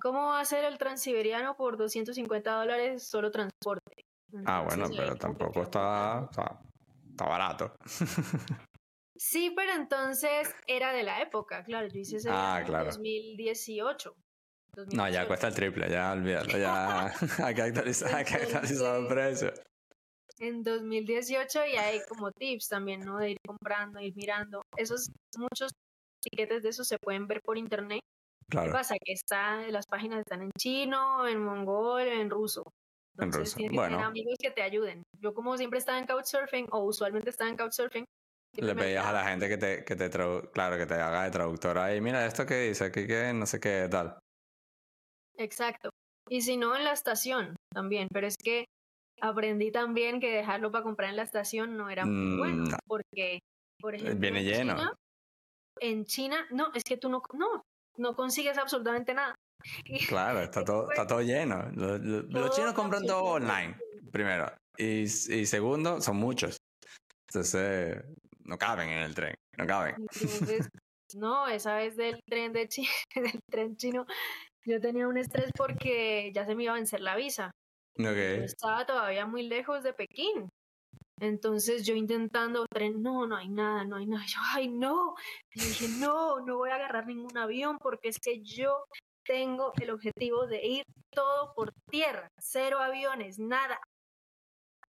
cómo 0.00 0.32
hacer 0.34 0.64
el 0.64 0.78
transiberiano 0.78 1.56
por 1.56 1.76
250 1.76 2.52
dólares 2.52 3.06
solo 3.06 3.30
transporte. 3.30 4.02
Ah, 4.46 4.62
bueno, 4.62 4.86
pero 4.96 5.16
tampoco 5.16 5.62
está, 5.62 6.28
está 7.10 7.24
barato. 7.24 7.74
Sí, 9.14 9.52
pero 9.54 9.72
entonces 9.74 10.52
era 10.66 10.92
de 10.92 11.04
la 11.04 11.20
época, 11.20 11.62
claro. 11.62 11.86
Yo 11.86 12.00
hice 12.00 12.16
ese 12.16 12.28
Ah, 12.32 12.56
en 12.60 12.66
claro. 12.66 12.86
2018. 12.86 14.10
No, 14.74 15.08
ya 15.08 15.24
2018. 15.24 15.28
cuesta 15.28 15.48
el 15.48 15.54
triple, 15.54 15.88
ya 15.90 16.12
olvídalo, 16.12 16.58
ya 16.58 17.04
hay 17.46 17.54
que 17.54 17.62
actualizar, 17.62 18.14
hay 18.14 18.24
que 18.24 18.34
actualizar 18.34 18.96
el 19.00 19.06
precio. 19.06 19.52
En 20.42 20.62
2018 20.64 21.66
y 21.66 21.76
hay 21.76 22.00
como 22.08 22.30
tips 22.32 22.68
también, 22.68 23.00
¿no? 23.00 23.18
De 23.18 23.30
ir 23.30 23.38
comprando, 23.46 24.00
ir 24.00 24.14
mirando. 24.16 24.60
Esos 24.76 25.08
muchos 25.36 25.70
tiquetes 26.20 26.62
de 26.62 26.68
esos 26.70 26.88
se 26.88 26.98
pueden 26.98 27.26
ver 27.26 27.40
por 27.42 27.56
internet. 27.56 28.00
¿Qué 28.50 28.56
Claro, 28.58 28.72
pasa? 28.72 28.96
Que 29.02 29.12
está, 29.12 29.58
las 29.68 29.86
páginas 29.86 30.18
están 30.20 30.42
en 30.42 30.50
chino, 30.58 31.26
en 31.26 31.38
mongol, 31.42 32.02
en 32.02 32.28
ruso. 32.28 32.62
En 33.16 33.24
Entonces 33.24 33.40
ruso. 33.52 33.56
tienes 33.56 33.72
que 33.72 33.76
tener 33.82 33.90
Bueno. 33.96 34.08
amigos 34.08 34.34
que 34.40 34.50
te 34.50 34.62
ayuden. 34.62 35.02
Yo 35.20 35.32
como 35.32 35.56
siempre 35.56 35.78
estaba 35.78 35.98
en 35.98 36.06
Couchsurfing 36.06 36.66
o 36.72 36.80
usualmente 36.84 37.30
estaba 37.30 37.48
en 37.50 37.56
Couchsurfing, 37.56 38.04
le 38.56 38.74
pedías 38.74 39.06
a 39.06 39.12
la 39.12 39.24
gente 39.28 39.48
que 39.48 39.56
te, 39.56 39.84
que 39.84 39.96
te 39.96 40.10
tradu- 40.10 40.50
claro, 40.52 40.76
que 40.76 40.84
te 40.86 40.94
haga 40.94 41.24
de 41.24 41.30
traductora 41.30 41.84
ahí, 41.86 42.00
mira 42.02 42.26
esto 42.26 42.44
que 42.44 42.56
dice 42.68 42.84
aquí 42.86 43.06
que 43.06 43.32
no 43.32 43.46
sé 43.46 43.60
qué 43.60 43.86
tal. 43.90 44.18
Exacto. 45.36 45.90
Y 46.28 46.42
si 46.42 46.56
no, 46.56 46.76
en 46.76 46.84
la 46.84 46.92
estación 46.92 47.56
también. 47.72 48.08
Pero 48.12 48.26
es 48.26 48.36
que 48.36 48.64
aprendí 49.22 49.70
también 49.70 50.20
que 50.20 50.30
dejarlo 50.30 50.70
para 50.72 50.84
comprar 50.84 51.08
en 51.10 51.16
la 51.16 51.22
estación 51.22 51.76
no 51.76 51.88
era 51.88 52.04
muy 52.04 52.14
Mm, 52.14 52.38
bueno. 52.38 52.64
no. 52.64 52.76
Porque, 52.86 53.38
por 53.80 53.94
ejemplo, 53.94 54.18
Viene 54.20 54.40
en 54.40 54.44
lleno. 54.44 54.74
China, 54.74 54.94
en 55.80 56.04
China, 56.04 56.46
no, 56.50 56.72
es 56.74 56.84
que 56.84 56.96
tú 56.96 57.08
no, 57.08 57.22
no, 57.34 57.62
no 57.96 58.14
consigues 58.16 58.58
absolutamente 58.58 59.14
nada. 59.14 59.34
Claro, 60.08 60.40
está 60.40 60.64
todo, 60.64 60.90
está 60.90 61.06
todo 61.06 61.22
lleno. 61.22 61.70
Los, 61.74 62.00
los- 62.00 62.24
los 62.24 62.30
Todo, 62.30 62.48
chinos 62.50 62.74
compran 62.74 63.06
todo 63.06 63.22
online, 63.24 63.78
primero. 64.10 64.52
Y, 64.76 65.02
y 65.02 65.46
segundo, 65.46 66.00
son 66.00 66.16
muchos. 66.16 66.56
Entonces, 67.28 68.02
no 68.44 68.58
caben 68.58 68.88
en 68.88 68.98
el 69.04 69.14
tren, 69.14 69.34
no 69.56 69.66
caben. 69.66 69.94
Entonces, 70.20 70.68
no, 71.14 71.46
esa 71.46 71.76
vez 71.76 71.96
del 71.96 72.18
tren 72.28 72.52
de 72.52 72.68
Chi- 72.68 72.88
del 73.14 73.38
tren 73.50 73.76
chino, 73.76 74.04
yo 74.64 74.80
tenía 74.80 75.06
un 75.06 75.16
estrés 75.16 75.50
porque 75.56 76.32
ya 76.34 76.44
se 76.44 76.54
me 76.56 76.64
iba 76.64 76.72
a 76.72 76.76
vencer 76.76 77.00
la 77.00 77.14
visa. 77.16 77.50
Yo 77.96 78.10
Ok. 78.10 78.44
estaba 78.44 78.86
todavía 78.86 79.26
muy 79.26 79.42
lejos 79.42 79.82
de 79.82 79.92
Pekín. 79.92 80.48
Entonces 81.20 81.86
yo 81.86 81.94
intentando 81.94 82.66
no, 82.96 83.26
no 83.26 83.36
hay 83.36 83.48
nada, 83.48 83.84
no 83.84 83.96
hay 83.96 84.06
nada. 84.06 84.24
Yo, 84.34 84.40
ay, 84.54 84.68
no. 84.68 85.14
Y 85.54 85.60
yo 85.60 85.66
dije, 85.68 85.88
no, 85.88 86.40
no 86.40 86.56
voy 86.56 86.70
a 86.70 86.74
agarrar 86.74 87.06
ningún 87.06 87.36
avión 87.38 87.78
porque 87.78 88.08
es 88.08 88.18
que 88.18 88.42
yo 88.42 88.84
tengo 89.24 89.72
el 89.80 89.90
objetivo 89.90 90.46
de 90.46 90.66
ir 90.66 90.82
todo 91.10 91.52
por 91.54 91.70
tierra, 91.90 92.28
cero 92.40 92.80
aviones, 92.80 93.38
nada. 93.38 93.78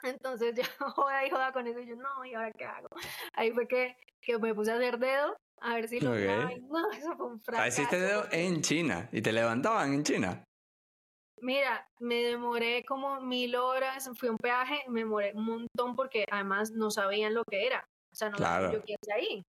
Entonces 0.02 0.56
yo 0.58 0.63
joda 0.92 1.26
y 1.26 1.30
joda 1.30 1.52
con 1.52 1.68
eso 1.68 1.80
y 1.80 1.88
yo, 1.88 1.96
no, 1.96 2.26
¿y 2.26 2.34
ahora 2.34 2.52
qué 2.52 2.66
hago? 2.66 2.88
Ahí 3.34 3.52
fue 3.52 3.68
que, 3.68 3.96
que 4.22 4.38
me 4.39 4.54
puse 4.56 4.72
a 4.72 4.76
hacer 4.76 4.98
dedo 4.98 5.36
a 5.62 5.76
ver 5.76 5.88
si 5.88 6.00
lo 6.00 6.12
Ok. 6.12 6.18
y 6.18 6.62
no, 6.62 6.92
eso 6.92 7.16
fue 7.16 7.28
un 7.28 7.34
Ah, 7.36 7.42
fracaso. 7.46 7.82
hiciste 7.82 8.00
dedo 8.00 8.26
en 8.32 8.62
China 8.62 9.10
y 9.12 9.22
te 9.22 9.32
levantaban 9.32 9.94
en 9.94 10.04
China. 10.04 10.44
Mira, 11.43 11.86
me 11.99 12.23
demoré 12.23 12.86
como 12.86 13.19
mil 13.19 13.58
horas, 13.58 14.10
fui 14.15 14.29
a 14.29 14.32
un 14.32 14.38
peaje, 14.38 14.82
me 14.88 15.01
demoré 15.01 15.34
un 15.36 15.43
montón 15.45 15.93
porque 15.93 16.25
además 16.32 16.71
no 16.71 16.89
sabían 16.89 17.34
lo 17.34 17.43
que 17.43 17.65
era. 17.67 17.86
O 18.13 18.15
sea, 18.15 18.29
no 18.29 18.38
Claro. 18.38 18.67
sabían 18.67 18.79
yo 18.79 18.86
qué 18.86 18.95
hacía 18.95 19.15
ahí. 19.15 19.43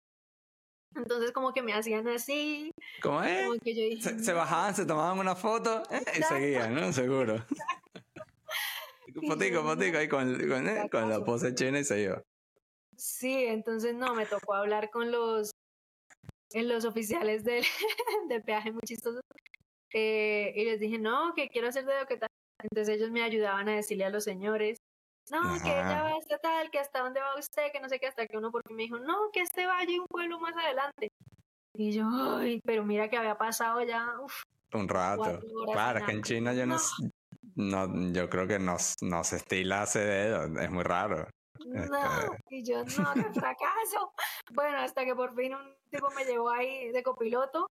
Entonces 0.96 1.30
como 1.30 1.52
que 1.52 1.62
me 1.62 1.72
hacían 1.72 2.08
así, 2.08 2.72
¿Cómo 3.00 3.22
es? 3.22 3.46
como 3.46 3.60
que 3.60 3.74
yo 3.74 3.82
dije, 3.82 4.18
Se, 4.18 4.32
bajaban, 4.32 4.74
se 4.74 4.86
tomaban 4.86 5.20
una 5.20 5.36
foto 5.36 5.84
eh, 5.90 6.02
y 6.18 6.22
seguían, 6.22 6.74
¿no? 6.74 6.92
Seguro. 6.92 7.36
Fotico, 9.28 9.62
fotico 9.62 9.98
ahí 9.98 10.08
con, 10.08 10.36
con, 10.48 10.68
eh, 10.68 10.88
con 10.90 11.08
la 11.08 11.24
pose 11.24 11.54
china 11.54 11.78
y 11.78 11.84
se 11.84 12.00
iba. 12.00 12.20
Sí, 12.96 13.44
entonces 13.44 13.94
no, 13.94 14.14
me 14.16 14.26
tocó 14.26 14.54
hablar 14.54 14.90
con 14.90 15.12
los, 15.12 15.52
en 16.50 16.68
los 16.68 16.84
oficiales 16.84 17.44
del, 17.44 17.64
del 18.28 18.42
peaje 18.42 18.72
muy. 18.72 18.80
Eh, 19.96 20.52
y 20.56 20.64
les 20.64 20.80
dije, 20.80 20.98
no, 20.98 21.32
que 21.34 21.48
quiero 21.48 21.68
hacer 21.68 21.84
dedo, 21.86 22.04
que 22.06 22.16
tal. 22.16 22.28
Entonces 22.62 22.96
ellos 22.96 23.10
me 23.10 23.22
ayudaban 23.22 23.68
a 23.68 23.76
decirle 23.76 24.04
a 24.04 24.10
los 24.10 24.24
señores, 24.24 24.78
no, 25.30 25.40
que 25.62 25.70
Ajá. 25.70 26.02
va 26.02 26.16
hasta 26.18 26.38
tal, 26.38 26.70
que 26.70 26.78
hasta 26.80 27.00
dónde 27.00 27.20
va 27.20 27.38
usted, 27.38 27.70
que 27.72 27.80
no 27.80 27.88
sé 27.88 27.98
qué, 28.00 28.06
hasta 28.08 28.26
que 28.26 28.36
uno 28.36 28.50
por 28.50 28.62
fin 28.66 28.76
me 28.76 28.82
dijo, 28.82 28.98
no, 28.98 29.30
que 29.32 29.40
este 29.40 29.66
vaya 29.66 29.96
a 29.96 30.00
un 30.00 30.06
pueblo 30.08 30.38
más 30.40 30.54
adelante. 30.56 31.08
Y 31.76 31.92
yo, 31.92 32.06
ay, 32.38 32.60
pero 32.64 32.84
mira 32.84 33.08
que 33.08 33.16
había 33.16 33.38
pasado 33.38 33.82
ya, 33.82 34.14
uf, 34.20 34.42
Un 34.74 34.88
rato. 34.88 35.40
Claro, 35.72 36.00
es 36.00 36.04
que 36.06 36.12
en. 36.12 36.22
China 36.22 36.52
yo 36.54 36.66
no, 36.66 36.76
No. 37.56 37.86
no 37.86 38.12
yo 38.12 38.28
creo 38.28 38.46
que 38.48 38.58
no, 38.58 38.76
no 39.02 39.24
se 39.24 39.36
estila 39.36 39.84
ese 39.84 40.00
dedo, 40.00 40.60
es 40.60 40.70
muy 40.70 40.82
raro. 40.84 41.28
no. 41.66 41.82
Este- 41.84 42.44
Y 42.50 42.64
yo, 42.64 42.78
no, 42.84 43.14
qué 43.14 43.24
fracaso. 43.46 44.12
Bueno, 44.52 44.78
hasta 44.78 45.04
que 45.04 45.14
por 45.14 45.34
fin 45.36 45.54
un 45.54 45.74
tipo 45.90 46.10
me 46.10 46.24
llevó 46.24 46.50
ahí 46.50 46.90
de 46.90 47.02
copiloto 47.02 47.66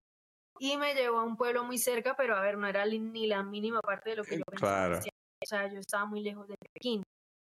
y 0.58 0.76
me 0.76 0.94
llevó 0.94 1.18
a 1.18 1.24
un 1.24 1.36
pueblo 1.36 1.64
muy 1.64 1.78
cerca, 1.78 2.14
pero 2.16 2.36
a 2.36 2.40
ver, 2.40 2.58
no 2.58 2.66
era 2.66 2.84
ni 2.86 3.26
la 3.26 3.42
mínima 3.42 3.80
parte 3.80 4.10
de 4.10 4.16
lo 4.16 4.24
que 4.24 4.38
yo 4.38 4.44
pensaba. 4.44 4.72
Claro. 4.72 4.96
hacer. 4.98 5.12
O 5.42 5.46
sea, 5.46 5.72
yo 5.72 5.78
estaba 5.80 6.06
muy 6.06 6.22
lejos 6.22 6.48
de 6.48 6.56
Pekín. 6.72 7.02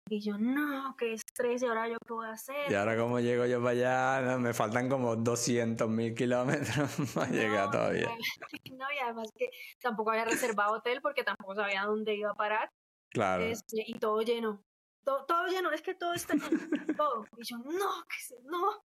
Y 0.10 0.20
yo, 0.20 0.38
no, 0.38 0.94
qué 0.98 1.14
estrés, 1.14 1.62
¿y 1.62 1.68
ahora 1.68 1.88
yo 1.88 1.98
qué 2.06 2.14
voy 2.14 2.28
a 2.28 2.32
hacer? 2.32 2.70
Y 2.70 2.76
ahora 2.76 2.98
como 2.98 3.20
llego 3.20 3.46
yo 3.46 3.60
para 3.60 3.70
allá, 3.72 4.22
No, 4.22 4.40
me 4.40 4.54
faltan 4.54 4.90
como 4.90 5.16
200 5.16 5.88
mil 5.88 6.14
kilómetros 6.14 6.90
para 7.16 7.32
llegar 7.32 7.66
No, 7.68 7.72
todavía. 7.72 8.10
No, 8.74 8.92
y 8.92 8.98
además 8.98 9.30
que 9.36 9.52
tampoco 9.80 10.12
había 10.12 10.26
reservado 10.26 10.74
hotel 10.74 11.02
porque 11.02 11.24
tampoco 11.24 11.56
sabía 11.56 11.84
dónde 11.84 12.16
iba 12.16 12.32
a 12.32 12.36
parar. 12.36 12.70
Claro. 13.10 13.44
Este, 13.44 13.84
y 13.86 13.94
todo 14.00 14.22
lleno. 14.22 14.64
Todo, 15.06 15.26
todo 15.26 15.48
lleno, 15.48 15.72
es 15.72 15.82
que 15.82 15.94
todo 15.94 16.14
está 16.14 16.34
lleno. 16.34 16.50
todo. 16.98 17.26
Y 17.38 17.46
yo, 17.46 17.58
no, 17.58 18.04
que 18.10 18.36
no. 18.44 18.84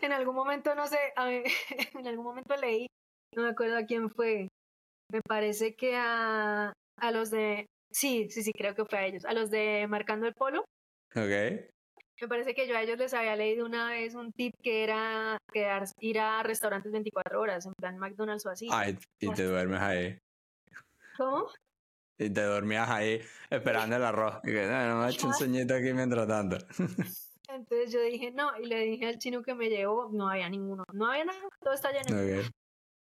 En 0.00 0.12
algún 0.12 0.34
momento, 0.34 0.74
no 0.74 0.88
sé, 0.88 0.98
a 1.14 1.26
ver, 1.26 1.44
en 1.94 2.06
algún 2.08 2.24
momento 2.24 2.56
leí, 2.56 2.88
no 3.34 3.42
me 3.42 3.50
acuerdo 3.50 3.76
a 3.76 3.84
quién 3.84 4.10
fue. 4.10 4.48
Me 5.10 5.20
parece 5.22 5.74
que 5.74 5.96
a, 5.96 6.72
a 6.96 7.10
los 7.10 7.30
de. 7.30 7.66
Sí, 7.90 8.28
sí, 8.30 8.42
sí, 8.42 8.52
creo 8.52 8.74
que 8.74 8.84
fue 8.84 8.98
a 8.98 9.06
ellos. 9.06 9.24
A 9.24 9.34
los 9.34 9.50
de 9.50 9.86
Marcando 9.88 10.26
el 10.26 10.34
Polo. 10.34 10.64
Ok. 11.14 11.68
Me 12.20 12.28
parece 12.28 12.54
que 12.54 12.68
yo 12.68 12.76
a 12.76 12.82
ellos 12.82 12.98
les 12.98 13.12
había 13.14 13.34
leído 13.34 13.66
una 13.66 13.90
vez 13.90 14.14
un 14.14 14.32
tip 14.32 14.54
que 14.62 14.84
era 14.84 15.36
quedar, 15.52 15.84
ir 16.00 16.20
a 16.20 16.42
restaurantes 16.42 16.92
24 16.92 17.40
horas, 17.40 17.66
en 17.66 17.72
plan 17.74 17.98
McDonald's 17.98 18.46
o 18.46 18.50
así. 18.50 18.68
Ay, 18.70 18.96
y 19.18 19.32
te 19.32 19.44
duermes 19.44 19.80
ahí. 19.80 20.18
¿Cómo? 21.16 21.48
Y 22.18 22.30
te 22.30 22.42
dormías 22.42 22.88
ahí 22.88 23.20
esperando 23.50 23.96
el 23.96 24.04
arroz. 24.04 24.36
Y 24.44 24.52
que, 24.52 24.66
no, 24.66 24.88
no 24.88 25.00
me 25.00 25.06
he 25.08 25.10
hecho 25.10 25.26
un 25.26 25.34
sueñito 25.34 25.74
aquí 25.74 25.92
mientras 25.92 26.28
tanto. 26.28 26.58
Entonces 27.48 27.92
yo 27.92 28.00
dije, 28.00 28.30
no, 28.30 28.56
y 28.58 28.66
le 28.66 28.80
dije 28.80 29.06
al 29.06 29.18
chino 29.18 29.42
que 29.42 29.54
me 29.54 29.68
llevó, 29.68 30.08
no 30.10 30.28
había 30.28 30.48
ninguno, 30.48 30.84
no 30.92 31.10
había 31.10 31.24
nada, 31.24 31.40
todo 31.60 31.74
está 31.74 31.90
lleno. 31.90 32.16
Ok. 32.16 32.50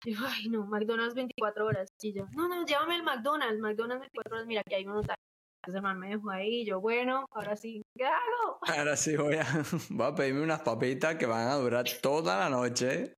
Ay, 0.05 0.49
no, 0.49 0.65
McDonald's 0.65 1.15
24 1.15 1.65
horas. 1.65 1.89
Y 2.01 2.13
yo, 2.13 2.25
no, 2.35 2.47
no, 2.47 2.65
llévame 2.65 2.95
al 2.95 3.03
McDonald's, 3.03 3.59
McDonald's 3.59 4.01
24 4.01 4.35
horas, 4.35 4.47
mira, 4.47 4.63
que 4.63 4.75
hay 4.75 4.85
uno 4.85 5.01
tal. 5.01 5.15
Entonces 5.61 5.77
el 5.77 5.81
man 5.81 5.99
me 5.99 6.09
dejó 6.09 6.29
ahí, 6.29 6.61
y 6.61 6.65
yo, 6.65 6.81
bueno, 6.81 7.25
ahora 7.31 7.55
sí, 7.55 7.81
¿qué 7.95 8.05
hago? 8.05 8.59
Ahora 8.67 8.97
sí 8.97 9.15
voy 9.15 9.35
a, 9.35 9.45
voy 9.89 10.07
a 10.07 10.15
pedirme 10.15 10.41
unas 10.41 10.61
papitas 10.61 11.15
que 11.15 11.25
van 11.25 11.47
a 11.47 11.55
durar 11.55 11.85
toda 12.01 12.37
la 12.37 12.49
noche. 12.49 13.13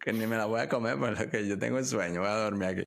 Que 0.00 0.12
ni 0.12 0.26
me 0.26 0.36
las 0.36 0.48
voy 0.48 0.60
a 0.60 0.68
comer 0.68 0.98
porque 0.98 1.46
yo 1.46 1.58
tengo 1.58 1.78
el 1.78 1.84
sueño. 1.84 2.20
Voy 2.20 2.28
a 2.28 2.34
dormir 2.34 2.68
aquí. 2.68 2.84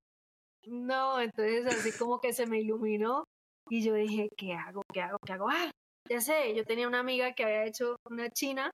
No, 0.68 1.20
entonces 1.20 1.66
así 1.66 1.98
como 1.98 2.20
que 2.20 2.34
se 2.34 2.46
me 2.46 2.60
iluminó 2.60 3.24
y 3.70 3.82
yo 3.82 3.94
dije, 3.94 4.30
¿qué 4.38 4.54
hago? 4.54 4.84
¿Qué 4.94 5.02
hago? 5.02 5.18
¿Qué 5.26 5.34
hago? 5.34 5.50
Ah, 5.50 5.72
ya 6.10 6.20
sé, 6.22 6.54
yo 6.54 6.66
tenía 6.66 6.88
una 6.88 7.00
amiga 7.00 7.34
que 7.34 7.44
había 7.44 7.66
hecho 7.66 7.96
una 8.10 8.30
china 8.30 8.70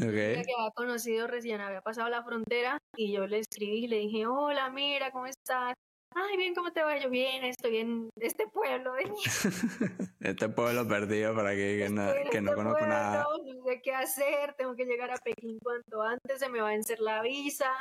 Okay. 0.00 0.42
que 0.44 0.54
había 0.54 0.70
conocido 0.74 1.26
recién 1.26 1.60
había 1.60 1.80
pasado 1.80 2.08
la 2.08 2.22
frontera 2.22 2.78
y 2.96 3.12
yo 3.12 3.26
le 3.26 3.40
escribí 3.40 3.84
y 3.84 3.88
le 3.88 3.98
dije, 3.98 4.26
hola, 4.26 4.70
mira, 4.70 5.10
¿cómo 5.10 5.26
estás? 5.26 5.74
Ay, 6.14 6.36
bien, 6.36 6.54
¿cómo 6.54 6.72
te 6.72 6.82
va? 6.82 6.98
Yo 6.98 7.10
bien, 7.10 7.44
estoy 7.44 7.78
en 7.78 8.10
este 8.16 8.46
pueblo 8.46 8.92
de 8.94 9.10
este 10.20 10.48
pueblo 10.48 10.86
perdido 10.88 11.34
para 11.34 11.50
que, 11.50 11.78
que, 11.78 11.88
no, 11.90 12.12
que 12.30 12.40
no 12.40 12.50
este 12.50 12.54
conozco 12.54 12.86
nada. 12.86 13.24
No 13.24 13.64
sé 13.64 13.80
qué 13.82 13.92
hacer, 13.92 14.54
tengo 14.54 14.74
que 14.74 14.84
llegar 14.84 15.10
a 15.10 15.16
Pekín 15.16 15.58
cuanto 15.58 16.02
antes, 16.02 16.38
se 16.38 16.48
me 16.48 16.60
va 16.60 16.68
a 16.68 16.72
vencer 16.72 17.00
la 17.00 17.22
visa. 17.22 17.80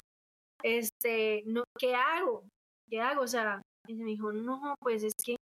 Este, 0.63 1.43
no, 1.45 1.63
¿qué 1.77 1.95
hago? 1.95 2.43
¿Qué 2.89 2.99
hago? 2.99 3.21
O 3.21 3.27
sea, 3.27 3.62
y 3.88 3.95
me 3.95 4.06
dijo, 4.06 4.32
no, 4.32 4.75
pues 4.80 5.03
es 5.03 5.13
que, 5.23 5.36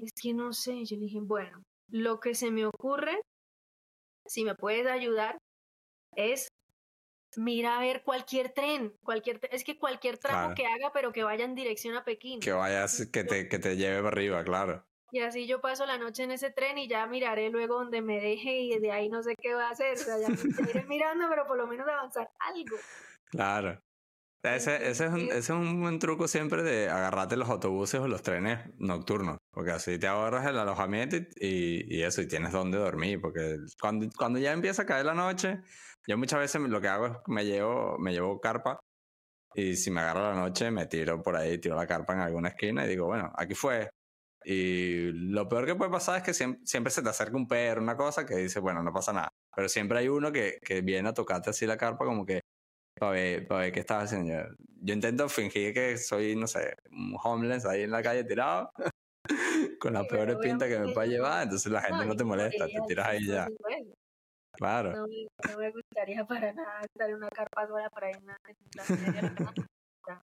es 0.00 0.12
que 0.20 0.34
no 0.34 0.52
sé. 0.52 0.84
Yo 0.84 0.96
le 0.96 1.06
dije, 1.06 1.20
bueno, 1.20 1.62
lo 1.90 2.20
que 2.20 2.34
se 2.34 2.50
me 2.50 2.66
ocurre, 2.66 3.20
si 4.26 4.44
me 4.44 4.54
puedes 4.54 4.86
ayudar, 4.86 5.38
es 6.16 6.48
mira 7.36 7.76
a 7.76 7.80
ver 7.80 8.02
cualquier 8.02 8.52
tren, 8.52 8.92
cualquier 9.02 9.40
es 9.52 9.64
que 9.64 9.78
cualquier 9.78 10.18
tramo 10.18 10.54
que 10.54 10.66
haga, 10.66 10.92
pero 10.92 11.12
que 11.12 11.22
vaya 11.22 11.44
en 11.44 11.54
dirección 11.54 11.96
a 11.96 12.04
Pekín. 12.04 12.40
Que 12.40 12.52
vayas, 12.52 13.08
que 13.12 13.24
te, 13.24 13.48
que 13.48 13.58
te 13.58 13.76
lleve 13.76 13.98
para 13.98 14.08
arriba, 14.08 14.44
claro. 14.44 14.84
Y 15.12 15.20
así 15.20 15.46
yo 15.46 15.60
paso 15.60 15.86
la 15.86 15.98
noche 15.98 16.22
en 16.22 16.30
ese 16.30 16.50
tren 16.50 16.78
y 16.78 16.88
ya 16.88 17.06
miraré 17.06 17.50
luego 17.50 17.80
donde 17.80 18.00
me 18.00 18.20
deje 18.20 18.60
y 18.60 18.78
de 18.78 18.92
ahí 18.92 19.08
no 19.08 19.22
sé 19.22 19.34
qué 19.36 19.54
va 19.54 19.68
a 19.68 19.70
hacer. 19.70 19.94
O 19.94 19.96
sea, 19.96 20.18
ya 20.18 20.28
me 20.28 20.70
iré 20.70 20.84
mirando, 20.84 21.26
pero 21.28 21.46
por 21.46 21.56
lo 21.56 21.66
menos 21.66 21.88
avanzar 21.88 22.30
algo. 22.38 22.76
Claro. 23.30 23.80
Ese, 24.42 24.88
ese, 24.88 25.04
es 25.04 25.12
un, 25.12 25.20
ese 25.20 25.38
es 25.38 25.50
un 25.50 25.82
buen 25.82 25.98
truco 25.98 26.26
siempre 26.26 26.62
de 26.62 26.88
agarrarte 26.88 27.36
los 27.36 27.50
autobuses 27.50 28.00
o 28.00 28.08
los 28.08 28.22
trenes 28.22 28.58
nocturnos, 28.78 29.36
porque 29.50 29.72
así 29.72 29.98
te 29.98 30.06
ahorras 30.06 30.46
el 30.46 30.58
alojamiento 30.58 31.16
y, 31.16 31.94
y, 31.94 32.02
eso, 32.02 32.22
y 32.22 32.28
tienes 32.28 32.52
donde 32.52 32.78
dormir, 32.78 33.20
porque 33.20 33.56
cuando, 33.78 34.08
cuando 34.16 34.38
ya 34.38 34.52
empieza 34.52 34.82
a 34.82 34.86
caer 34.86 35.04
la 35.04 35.12
noche, 35.12 35.60
yo 36.10 36.18
muchas 36.18 36.40
veces 36.40 36.60
lo 36.60 36.80
que 36.80 36.88
hago 36.88 37.06
es 37.06 37.12
me 37.28 37.44
llevo, 37.44 37.96
me 37.98 38.12
llevo 38.12 38.40
carpa 38.40 38.80
y 39.54 39.76
si 39.76 39.92
me 39.92 40.00
agarro 40.00 40.22
la 40.22 40.34
noche 40.34 40.70
me 40.72 40.86
tiro 40.86 41.22
por 41.22 41.36
ahí, 41.36 41.58
tiro 41.58 41.76
la 41.76 41.86
carpa 41.86 42.14
en 42.14 42.20
alguna 42.20 42.48
esquina 42.48 42.84
y 42.84 42.88
digo, 42.88 43.06
bueno, 43.06 43.32
aquí 43.36 43.54
fue. 43.54 43.90
Y 44.44 45.12
lo 45.12 45.48
peor 45.48 45.66
que 45.66 45.76
puede 45.76 45.90
pasar 45.90 46.16
es 46.16 46.22
que 46.24 46.34
siempre, 46.34 46.60
siempre 46.64 46.90
se 46.90 47.02
te 47.02 47.10
acerca 47.10 47.36
un 47.36 47.46
perro, 47.46 47.80
una 47.80 47.96
cosa 47.96 48.26
que 48.26 48.34
dice, 48.36 48.58
bueno, 48.58 48.82
no 48.82 48.92
pasa 48.92 49.12
nada. 49.12 49.28
Pero 49.54 49.68
siempre 49.68 49.98
hay 49.98 50.08
uno 50.08 50.32
que, 50.32 50.58
que 50.64 50.80
viene 50.80 51.08
a 51.10 51.14
tocarte 51.14 51.50
así 51.50 51.64
la 51.66 51.76
carpa 51.76 52.04
como 52.04 52.26
que, 52.26 52.40
para 52.98 53.12
ver, 53.12 53.46
para 53.46 53.60
ver 53.60 53.72
qué 53.72 53.80
estás 53.80 54.04
haciendo. 54.04 54.48
Yo, 54.82 54.94
intento 54.94 55.28
fingir 55.28 55.72
que 55.74 55.96
soy, 55.96 56.34
no 56.34 56.48
sé, 56.48 56.74
un 56.90 57.16
homeless 57.22 57.66
ahí 57.66 57.82
en 57.82 57.92
la 57.92 58.02
calle 58.02 58.24
tirado, 58.24 58.72
con 59.80 59.92
la 59.92 60.04
peor 60.04 60.40
pinta 60.40 60.66
que 60.68 60.78
me 60.78 60.92
pueda 60.92 61.06
llevar, 61.06 61.44
entonces 61.44 61.70
la 61.70 61.82
gente 61.82 62.04
no, 62.04 62.16
te 62.16 62.24
molesta, 62.24 62.66
te 62.66 62.80
tiras 62.88 63.06
ahí 63.06 63.26
ya. 63.26 63.46
Claro. 64.60 64.92
No, 64.92 65.06
no, 65.06 65.58
me 65.58 65.70
gustaría 65.70 66.26
para 66.26 66.52
nada 66.52 66.82
estar 66.82 67.08
en 67.08 67.16
una 67.16 67.30
carpa 67.30 67.66
sola 67.66 67.88
para 67.88 68.10
ir 68.10 68.18
a 68.28 70.22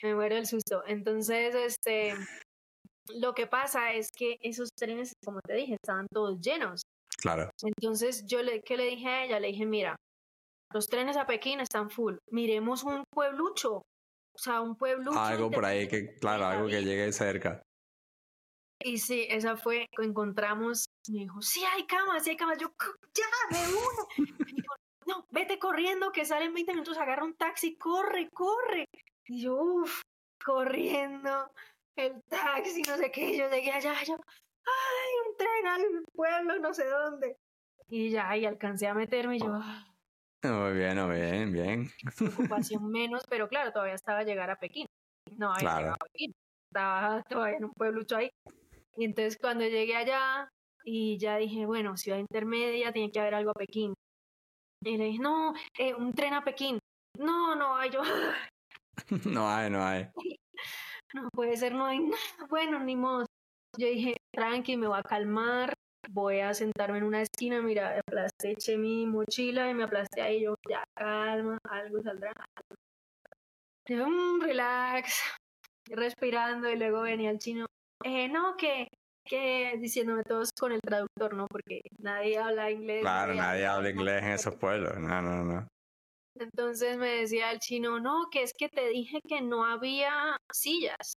Me 0.00 0.14
muero 0.14 0.36
el 0.36 0.46
susto. 0.46 0.84
Entonces, 0.86 1.56
este, 1.56 2.14
lo 3.16 3.34
que 3.34 3.48
pasa 3.48 3.92
es 3.94 4.10
que 4.16 4.36
esos 4.42 4.68
trenes, 4.78 5.12
como 5.24 5.40
te 5.40 5.54
dije, 5.54 5.74
estaban 5.74 6.06
todos 6.12 6.40
llenos. 6.40 6.82
Claro. 7.20 7.50
Entonces, 7.60 8.24
yo 8.26 8.44
le, 8.44 8.60
¿qué 8.62 8.76
le 8.76 8.84
dije 8.84 9.08
a 9.08 9.24
ella? 9.24 9.40
Le 9.40 9.48
dije, 9.48 9.66
mira, 9.66 9.96
los 10.72 10.86
trenes 10.86 11.16
a 11.16 11.26
Pekín 11.26 11.58
están 11.58 11.90
full. 11.90 12.14
Miremos 12.30 12.84
un 12.84 13.02
pueblucho. 13.12 13.78
O 13.78 14.38
sea, 14.40 14.60
un 14.60 14.76
pueblucho. 14.76 15.18
Algo 15.18 15.50
por 15.50 15.64
ahí 15.64 15.88
que, 15.88 16.14
claro, 16.14 16.46
algo 16.46 16.68
que 16.68 16.84
llegue 16.84 17.10
cerca. 17.10 17.60
Y 18.80 18.98
sí, 18.98 19.26
esa 19.28 19.56
fue, 19.56 19.88
encontramos, 19.98 20.88
me 21.08 21.20
dijo, 21.20 21.42
sí 21.42 21.62
hay 21.64 21.84
camas, 21.86 22.22
sí 22.22 22.30
hay 22.30 22.36
camas. 22.36 22.58
Yo, 22.58 22.72
ya, 23.14 23.24
una. 23.50 24.24
dijo, 24.46 24.74
no, 25.06 25.26
vete 25.30 25.58
corriendo, 25.58 26.12
que 26.12 26.24
salen 26.24 26.54
20 26.54 26.72
minutos, 26.72 26.98
agarra 26.98 27.24
un 27.24 27.34
taxi, 27.34 27.76
corre, 27.76 28.30
corre. 28.30 28.88
Y 29.26 29.42
yo, 29.42 29.56
uff, 29.56 30.02
corriendo, 30.44 31.50
el 31.96 32.22
taxi, 32.24 32.82
no 32.82 32.96
sé 32.96 33.10
qué. 33.10 33.36
Yo 33.36 33.50
llegué 33.50 33.72
allá, 33.72 33.94
yo, 34.04 34.14
ay, 34.14 35.28
un 35.28 35.36
tren 35.36 35.66
al 35.66 36.04
pueblo, 36.12 36.58
no 36.58 36.72
sé 36.72 36.86
dónde. 36.86 37.36
Y 37.88 38.10
ya, 38.10 38.36
y 38.36 38.44
alcancé 38.44 38.86
a 38.86 38.94
meterme 38.94 39.36
y 39.36 39.40
yo, 39.40 39.52
ah, 39.52 39.88
muy 40.42 40.72
bien, 40.72 41.04
muy 41.04 41.16
bien, 41.16 41.52
bien. 41.52 41.90
Ocupación 42.32 42.88
menos, 42.90 43.24
pero 43.28 43.48
claro, 43.48 43.72
todavía 43.72 43.94
estaba 43.94 44.20
a 44.20 44.24
llegar 44.24 44.50
a 44.50 44.56
Pekín. 44.56 44.86
No, 45.36 45.52
había 45.52 45.60
claro. 45.60 45.92
a 45.94 45.96
Pekín. 45.96 46.34
Estaba 46.70 47.22
todavía 47.24 47.56
en 47.56 47.64
un 47.64 47.72
pueblucho 47.72 48.16
ahí. 48.16 48.30
Y 48.98 49.04
entonces 49.04 49.38
cuando 49.40 49.64
llegué 49.64 49.94
allá 49.94 50.50
y 50.84 51.18
ya 51.18 51.36
dije, 51.36 51.66
bueno, 51.66 51.96
ciudad 51.96 52.18
intermedia, 52.18 52.92
tiene 52.92 53.12
que 53.12 53.20
haber 53.20 53.34
algo 53.34 53.52
a 53.52 53.54
Pekín. 53.54 53.94
Y 54.84 54.96
le 54.96 55.04
dije, 55.04 55.20
no, 55.20 55.54
eh, 55.78 55.94
un 55.94 56.12
tren 56.12 56.34
a 56.34 56.42
Pekín. 56.42 56.80
No, 57.16 57.54
no 57.54 57.76
hay, 57.76 57.90
yo. 57.90 58.02
no 59.32 59.48
hay, 59.48 59.70
no 59.70 59.84
hay. 59.84 60.08
No 61.14 61.26
puede 61.30 61.56
ser, 61.56 61.72
no 61.72 61.86
hay 61.86 62.00
nada. 62.00 62.18
Bueno, 62.50 62.80
ni 62.80 62.94
modo. 62.94 63.24
Yo 63.78 63.86
dije, 63.86 64.18
tranqui, 64.30 64.76
me 64.76 64.88
voy 64.88 64.98
a 64.98 65.02
calmar, 65.02 65.72
voy 66.10 66.40
a 66.40 66.52
sentarme 66.52 66.98
en 66.98 67.04
una 67.04 67.22
esquina, 67.22 67.62
mira, 67.62 67.98
aplasté, 67.98 68.50
eché 68.50 68.76
mi 68.76 69.06
mochila 69.06 69.70
y 69.70 69.74
me 69.74 69.84
aplasté 69.84 70.20
ahí, 70.20 70.42
yo, 70.42 70.56
ya, 70.68 70.84
calma, 70.94 71.56
algo 71.64 72.02
saldrá. 72.02 72.32
Yo, 73.88 74.06
un 74.06 74.42
relax, 74.42 75.22
respirando 75.86 76.68
y 76.68 76.76
luego 76.76 77.00
venía 77.00 77.30
el 77.30 77.38
chino, 77.38 77.64
eh, 78.04 78.28
no, 78.28 78.56
que, 78.56 78.88
que 79.24 79.76
diciéndome 79.78 80.22
todos 80.22 80.50
con 80.52 80.72
el 80.72 80.80
traductor, 80.80 81.34
¿no? 81.34 81.46
Porque 81.46 81.80
nadie 81.98 82.38
habla 82.38 82.70
inglés. 82.70 83.02
Claro, 83.02 83.34
nadie, 83.34 83.66
habla 83.66 83.90
inglés 83.90 84.22
en 84.22 84.30
esos 84.30 84.56
pueblos, 84.56 84.98
no, 84.98 85.22
no, 85.22 85.44
no. 85.44 85.68
Entonces 86.34 86.96
me 86.96 87.08
decía 87.08 87.50
el 87.50 87.58
chino, 87.58 87.98
no, 87.98 88.28
que 88.30 88.42
es 88.42 88.52
que 88.56 88.68
te 88.68 88.88
dije 88.88 89.20
que 89.26 89.40
no 89.40 89.64
había 89.64 90.36
sillas, 90.52 91.14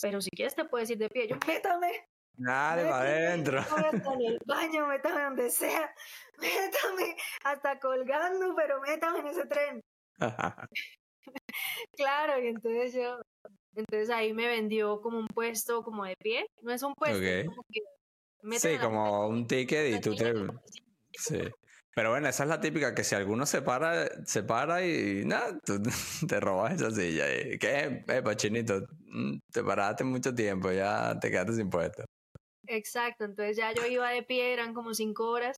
pero 0.00 0.20
si 0.20 0.30
quieres 0.30 0.54
te 0.54 0.64
puedes 0.64 0.88
ir 0.90 0.98
de 0.98 1.10
pie. 1.10 1.28
Yo, 1.28 1.36
métame, 1.46 2.06
Dale, 2.38 2.84
para 2.84 2.98
adentro. 2.98 3.60
Métame 3.60 4.24
en 4.26 4.32
el 4.32 4.38
baño, 4.46 4.86
métame 4.86 5.22
donde 5.22 5.50
sea. 5.50 5.92
Métame 6.38 7.16
hasta 7.42 7.80
colgando, 7.80 8.54
pero 8.54 8.80
métame 8.80 9.18
en 9.18 9.26
ese 9.26 9.46
tren. 9.46 9.80
claro, 11.96 12.38
y 12.40 12.46
entonces 12.46 12.94
yo, 12.94 13.20
entonces 13.78 14.10
ahí 14.10 14.34
me 14.34 14.46
vendió 14.46 15.00
como 15.00 15.18
un 15.18 15.28
puesto 15.28 15.84
como 15.84 16.04
de 16.04 16.16
pie. 16.16 16.46
No 16.62 16.72
es 16.72 16.82
un 16.82 16.94
puesto, 16.94 17.18
como 17.48 17.62
que 17.72 17.82
Sí, 18.58 18.78
como 18.78 19.28
un 19.28 19.46
ticket 19.46 19.94
y 19.94 20.00
tú 20.00 20.14
te... 20.14 20.32
Sí. 21.12 21.38
Pero 21.94 22.10
bueno, 22.10 22.28
esa 22.28 22.44
es 22.44 22.48
la 22.48 22.60
típica, 22.60 22.94
que 22.94 23.02
si 23.02 23.16
alguno 23.16 23.44
se 23.44 23.62
para, 23.62 24.24
se 24.24 24.44
para 24.44 24.86
y 24.86 25.24
nada, 25.24 25.58
tú 25.64 25.82
te 26.28 26.40
robas 26.40 26.74
esa 26.74 26.90
silla. 26.90 27.24
Y, 27.32 27.58
¿Qué? 27.58 28.04
Eh, 28.06 28.22
pachinito, 28.22 28.86
mm, 29.06 29.38
te 29.52 29.64
paraste 29.64 30.04
mucho 30.04 30.32
tiempo, 30.34 30.70
ya 30.70 31.18
te 31.18 31.30
quedaste 31.30 31.54
sin 31.54 31.70
puesto. 31.70 32.04
Exacto, 32.66 33.24
entonces 33.24 33.56
ya 33.56 33.72
yo 33.72 33.86
iba 33.86 34.10
de 34.10 34.22
pie, 34.22 34.52
eran 34.52 34.74
como 34.74 34.94
cinco 34.94 35.28
horas, 35.28 35.56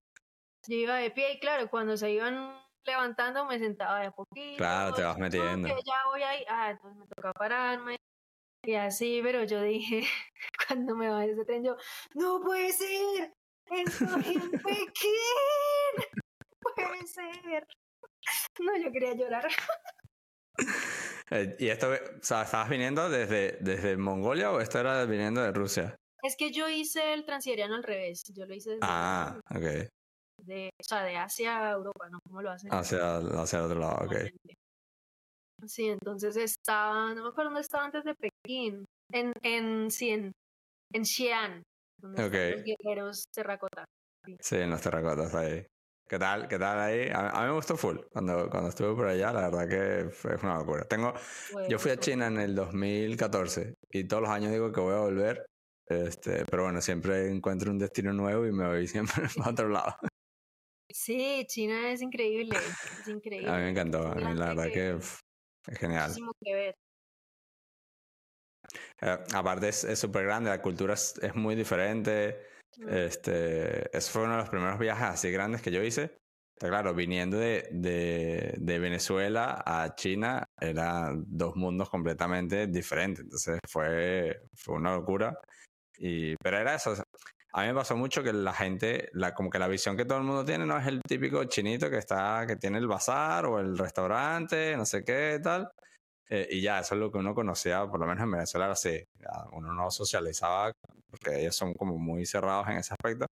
yo 0.67 0.77
iba 0.77 0.97
de 0.97 1.11
pie 1.11 1.35
y 1.35 1.41
claro, 1.41 1.69
cuando 1.69 1.97
se 1.97 2.11
iban 2.11 2.59
levantando 2.85 3.45
me 3.45 3.59
sentaba 3.59 4.01
de 4.01 4.11
poquito. 4.13 4.57
Claro, 4.57 4.95
te 4.95 5.03
vas 5.03 5.19
metiendo. 5.19 5.69
ya 5.69 6.07
voy 6.11 6.23
ahí, 6.23 6.45
ah, 6.49 6.71
entonces 6.71 6.99
me 6.99 7.07
toca 7.07 7.33
pararme 7.33 7.99
y 8.65 8.75
así, 8.75 9.21
pero 9.23 9.45
yo 9.45 9.63
dije, 9.63 10.03
cuando 10.69 10.95
me 10.95 11.09
bajé 11.09 11.33
ese 11.33 11.45
tren, 11.45 11.65
yo, 11.65 11.77
no 12.15 12.41
puede 12.41 12.73
ser, 12.73 13.33
estoy 13.71 14.35
en 14.35 14.51
Pekín, 14.65 15.13
no 16.65 16.75
puede 16.75 17.07
ser. 17.07 17.67
No, 18.61 18.77
yo 18.77 18.93
quería 18.93 19.15
llorar. 19.15 19.49
Eh, 21.31 21.57
¿Y 21.59 21.69
esto, 21.69 21.89
o 21.91 22.23
sea, 22.23 22.43
estabas 22.43 22.69
viniendo 22.69 23.09
desde, 23.09 23.57
desde 23.61 23.97
Mongolia 23.97 24.51
o 24.51 24.61
esto 24.61 24.79
era 24.79 25.05
viniendo 25.05 25.41
de 25.41 25.53
Rusia? 25.53 25.97
Es 26.23 26.37
que 26.37 26.51
yo 26.51 26.69
hice 26.69 27.15
el 27.15 27.25
transiberiano 27.25 27.77
al 27.77 27.83
revés. 27.83 28.23
Yo 28.35 28.45
lo 28.45 28.55
hice 28.55 28.71
desde 28.71 28.83
Ah, 28.83 29.41
ok. 29.49 29.89
De, 30.43 30.71
o 30.79 30.83
sea, 30.83 31.03
de 31.03 31.17
Asia 31.17 31.69
a 31.69 31.73
Europa, 31.73 32.09
¿no? 32.11 32.19
¿Cómo 32.25 32.43
lo 32.43 32.51
hacen? 32.51 32.73
Hacia, 32.73 33.17
hacia 33.17 33.59
el 33.59 33.65
otro 33.65 33.81
lado, 33.81 34.05
ok. 34.05 34.15
Sí, 35.67 35.89
entonces 35.89 36.37
estaba, 36.37 37.15
no 37.15 37.23
me 37.23 37.29
acuerdo 37.29 37.51
dónde 37.51 37.61
estaba 37.61 37.85
antes 37.85 38.05
de 38.05 38.15
Pekín. 38.15 38.85
En, 39.13 39.33
en, 39.43 39.91
sí, 39.91 40.11
en, 40.11 40.33
en 40.93 41.05
Xi'an. 41.05 41.63
Donde 41.99 42.25
okay. 42.25 42.53
los 42.53 42.63
guerreros 42.65 43.25
terracota. 43.33 43.85
Sí. 44.41 44.57
en 44.57 44.71
los 44.71 44.81
terracotas 44.81 45.35
ahí. 45.35 45.67
¿Qué 46.09 46.19
tal? 46.19 46.49
¿Qué 46.49 46.59
tal 46.59 46.79
ahí? 46.79 47.09
A, 47.13 47.41
mí 47.43 47.47
me 47.47 47.53
gustó 47.53 47.77
full. 47.77 47.99
Cuando, 48.11 48.49
cuando 48.51 48.71
estuve 48.71 48.95
por 48.95 49.07
allá, 49.07 49.33
la 49.33 49.49
verdad 49.49 49.69
que 49.69 50.11
fue 50.11 50.37
una 50.43 50.59
locura. 50.59 50.85
Tengo, 50.85 51.15
yo 51.69 51.79
fui 51.79 51.93
a 51.93 51.97
China 51.99 52.27
en 52.27 52.39
el 52.39 52.55
2014 52.55 53.75
y 53.91 54.05
todos 54.05 54.23
los 54.23 54.31
años 54.31 54.51
digo 54.51 54.73
que 54.73 54.81
voy 54.81 54.95
a 54.95 55.01
volver 55.01 55.47
este, 55.91 56.45
pero 56.49 56.63
bueno, 56.63 56.81
siempre 56.81 57.29
encuentro 57.29 57.73
un 57.73 57.79
destino 57.79 58.13
nuevo 58.13 58.47
y 58.47 58.53
me 58.53 58.67
voy 58.67 58.87
siempre 58.87 59.25
a 59.45 59.51
otro 59.51 59.69
lado. 59.69 59.97
Sí, 60.89 61.45
China 61.49 61.91
es 61.91 62.01
increíble, 62.01 62.57
es 63.01 63.09
increíble. 63.09 63.49
A 63.49 63.57
mí 63.57 63.63
me 63.65 63.71
encantó, 63.71 64.07
a 64.07 64.15
mí 64.15 64.35
la 64.35 64.55
verdad 64.55 64.73
que, 64.73 64.99
es 65.71 65.79
genial. 65.79 66.13
Que 66.45 66.55
ver. 66.55 66.75
Eh, 69.01 69.19
aparte 69.35 69.69
es 69.69 69.99
súper 69.99 70.25
grande, 70.25 70.51
la 70.51 70.63
cultura 70.63 70.95
es, 70.95 71.15
es 71.23 71.35
muy 71.35 71.55
diferente. 71.55 72.47
Mm. 72.79 72.89
Este, 72.89 73.97
eso 73.97 74.13
fue 74.13 74.23
uno 74.23 74.33
de 74.33 74.41
los 74.41 74.51
primeros 74.51 74.79
viajes 74.79 75.09
así 75.09 75.31
grandes 75.31 75.63
que 75.63 75.71
yo 75.71 75.83
hice. 75.83 76.19
claro, 76.59 76.95
viniendo 76.95 77.39
de, 77.39 77.69
de, 77.73 78.55
de, 78.59 78.79
Venezuela 78.79 79.63
a 79.65 79.95
China, 79.95 80.47
eran 80.61 81.25
dos 81.27 81.57
mundos 81.57 81.89
completamente 81.89 82.67
diferentes. 82.67 83.25
Entonces 83.25 83.59
fue, 83.69 84.43
fue 84.55 84.77
una 84.77 84.95
locura. 84.95 85.39
Y, 85.99 86.37
pero 86.37 86.59
era 86.59 86.75
eso. 86.75 86.95
A 87.53 87.63
mí 87.63 87.69
me 87.69 87.75
pasó 87.75 87.97
mucho 87.97 88.23
que 88.23 88.33
la 88.33 88.53
gente, 88.53 89.11
como 89.35 89.51
que 89.51 89.59
la 89.59 89.67
visión 89.67 89.97
que 89.97 90.05
todo 90.05 90.19
el 90.19 90.25
mundo 90.25 90.45
tiene, 90.45 90.67
no 90.67 90.79
es 90.79 90.87
el 90.87 91.01
típico 91.03 91.45
chinito 91.45 91.91
que 91.91 91.99
está, 91.99 92.45
que 92.47 92.57
tiene 92.57 92.79
el 92.79 92.87
bazar 92.87 93.47
o 93.47 93.59
el 93.59 93.77
restaurante, 93.77 94.77
no 94.77 94.87
sé 94.87 95.05
qué, 95.05 95.41
tal. 95.43 95.69
Eh, 96.29 96.47
y 96.53 96.61
ya, 96.63 96.79
eso 96.79 96.95
es 96.95 97.01
lo 97.01 97.11
que 97.11 97.19
uno 97.19 97.35
conocía, 97.35 97.85
por 97.89 97.99
lo 97.99 98.07
menos 98.07 98.23
en 98.23 98.31
Venezuela, 98.31 98.71
así. 98.71 99.03
Uno 99.53 99.73
no 99.73 99.91
socializaba, 99.91 100.71
porque 101.11 101.41
ellos 101.41 101.57
son 101.57 101.75
como 101.75 101.99
muy 101.99 102.25
cerrados 102.25 102.69
en 102.69 102.77
ese 102.79 102.95
aspecto. 102.95 103.27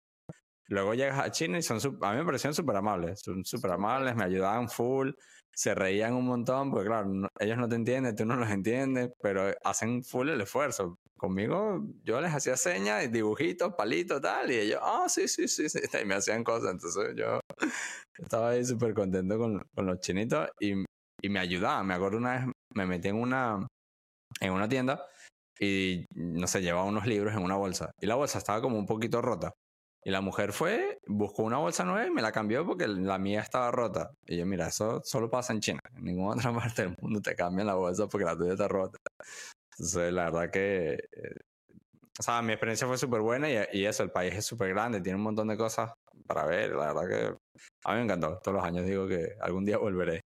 Luego 0.70 0.94
llegas 0.94 1.20
a 1.20 1.30
China 1.30 1.58
y 1.58 1.62
son, 1.62 1.78
a 2.02 2.12
mí 2.12 2.18
me 2.18 2.26
parecieron 2.26 2.56
súper 2.56 2.78
amables, 2.78 3.20
son 3.20 3.44
súper 3.44 3.72
amables, 3.72 4.16
me 4.16 4.24
ayudaban 4.24 4.70
full, 4.70 5.12
se 5.56 5.74
reían 5.74 6.14
un 6.14 6.26
montón, 6.26 6.70
porque 6.72 6.88
claro, 6.88 7.30
ellos 7.40 7.58
no 7.58 7.70
te 7.70 7.76
entienden, 7.76 8.16
tú 8.16 8.26
no 8.26 8.36
los 8.36 8.50
entiendes, 8.50 9.12
pero 9.22 9.54
hacen 9.64 10.04
full 10.04 10.30
el 10.30 10.42
esfuerzo. 10.42 10.98
Conmigo 11.18 11.82
yo 12.04 12.20
les 12.20 12.34
hacía 12.34 12.58
señas, 12.58 13.10
dibujitos, 13.12 13.74
palitos, 13.76 14.22
tal, 14.22 14.52
y 14.52 14.56
ellos, 14.56 14.80
ah, 14.84 15.06
sí, 15.08 15.28
sí, 15.28 15.48
sí, 15.48 15.70
sí, 15.70 15.80
y 16.02 16.06
me 16.06 16.16
hacían 16.16 16.44
cosas. 16.44 16.72
Entonces 16.72 17.16
yo 17.16 17.40
estaba 18.18 18.50
ahí 18.50 18.66
súper 18.66 18.94
contento 18.94 19.38
con, 19.38 19.64
con, 19.74 19.86
los 19.86 20.00
chinitos 20.02 20.50
y, 20.60 20.84
y 21.22 21.30
me 21.30 21.40
ayudaban. 21.40 21.88
Me 21.88 21.94
acuerdo 21.94 22.18
una 22.18 22.34
vez 22.34 22.56
me 22.76 22.86
metí 22.86 23.08
en 23.08 23.16
una, 23.16 23.66
en 24.42 24.52
una 24.52 24.68
tienda 24.68 25.06
y, 25.60 26.06
no 26.14 26.48
sé, 26.48 26.62
llevaba 26.62 26.86
unos 26.86 27.08
libros 27.08 27.34
en 27.34 27.44
una 27.44 27.56
bolsa. 27.56 27.92
Y 28.02 28.06
la 28.06 28.16
bolsa 28.16 28.38
estaba 28.38 28.62
como 28.62 28.78
un 28.78 28.86
poquito 28.86 29.22
rota. 29.22 29.54
Y 30.06 30.12
la 30.12 30.22
mujer 30.22 30.54
fue, 30.54 31.00
buscó 31.08 31.42
una 31.42 31.58
bolsa 31.58 31.84
nueva 31.84 32.06
y 32.06 32.12
me 32.12 32.22
la 32.22 32.32
cambió 32.32 32.64
porque 32.64 32.88
la 32.88 33.18
mía 33.18 33.42
estaba 33.42 33.72
rota. 33.72 34.12
Y 34.28 34.38
yo, 34.38 34.46
mira, 34.46 34.68
eso 34.68 35.02
solo 35.04 35.32
pasa 35.32 35.52
en 35.52 35.62
China. 35.62 35.80
En 35.96 36.04
ninguna 36.04 36.36
otra 36.36 36.54
parte 36.54 36.84
del 36.84 36.96
mundo 37.02 37.22
te 37.22 37.36
cambian 37.36 37.66
la 37.66 37.74
bolsa 37.74 38.08
porque 38.08 38.26
la 38.26 38.38
tuya 38.38 38.54
está 38.54 38.68
rota. 38.68 39.00
Entonces, 39.72 40.14
la 40.14 40.26
verdad 40.26 40.52
que... 40.52 40.94
Eh, 40.94 41.36
o 42.18 42.24
sea, 42.24 42.42
mi 42.44 42.54
experiencia 42.54 42.88
fue 42.88 43.00
súper 43.00 43.20
buena 43.22 43.50
y, 43.50 43.58
y, 43.80 43.86
eso, 43.86 44.04
el 44.04 44.12
país 44.12 44.36
es 44.36 44.46
súper 44.46 44.70
grande, 44.70 45.02
tiene 45.02 45.18
un 45.18 45.24
montón 45.24 45.48
de 45.48 45.58
cosas 45.58 45.92
para 46.28 46.46
ver. 46.46 46.76
La 46.76 46.94
verdad 46.94 47.08
que 47.10 47.60
a 47.84 47.92
mí 47.92 47.98
me 47.98 48.04
encantó. 48.04 48.40
Todos 48.44 48.58
los 48.58 48.64
años 48.64 48.86
digo 48.86 49.08
que 49.08 49.34
algún 49.42 49.66
día 49.66 49.80
volveré. 49.80 50.22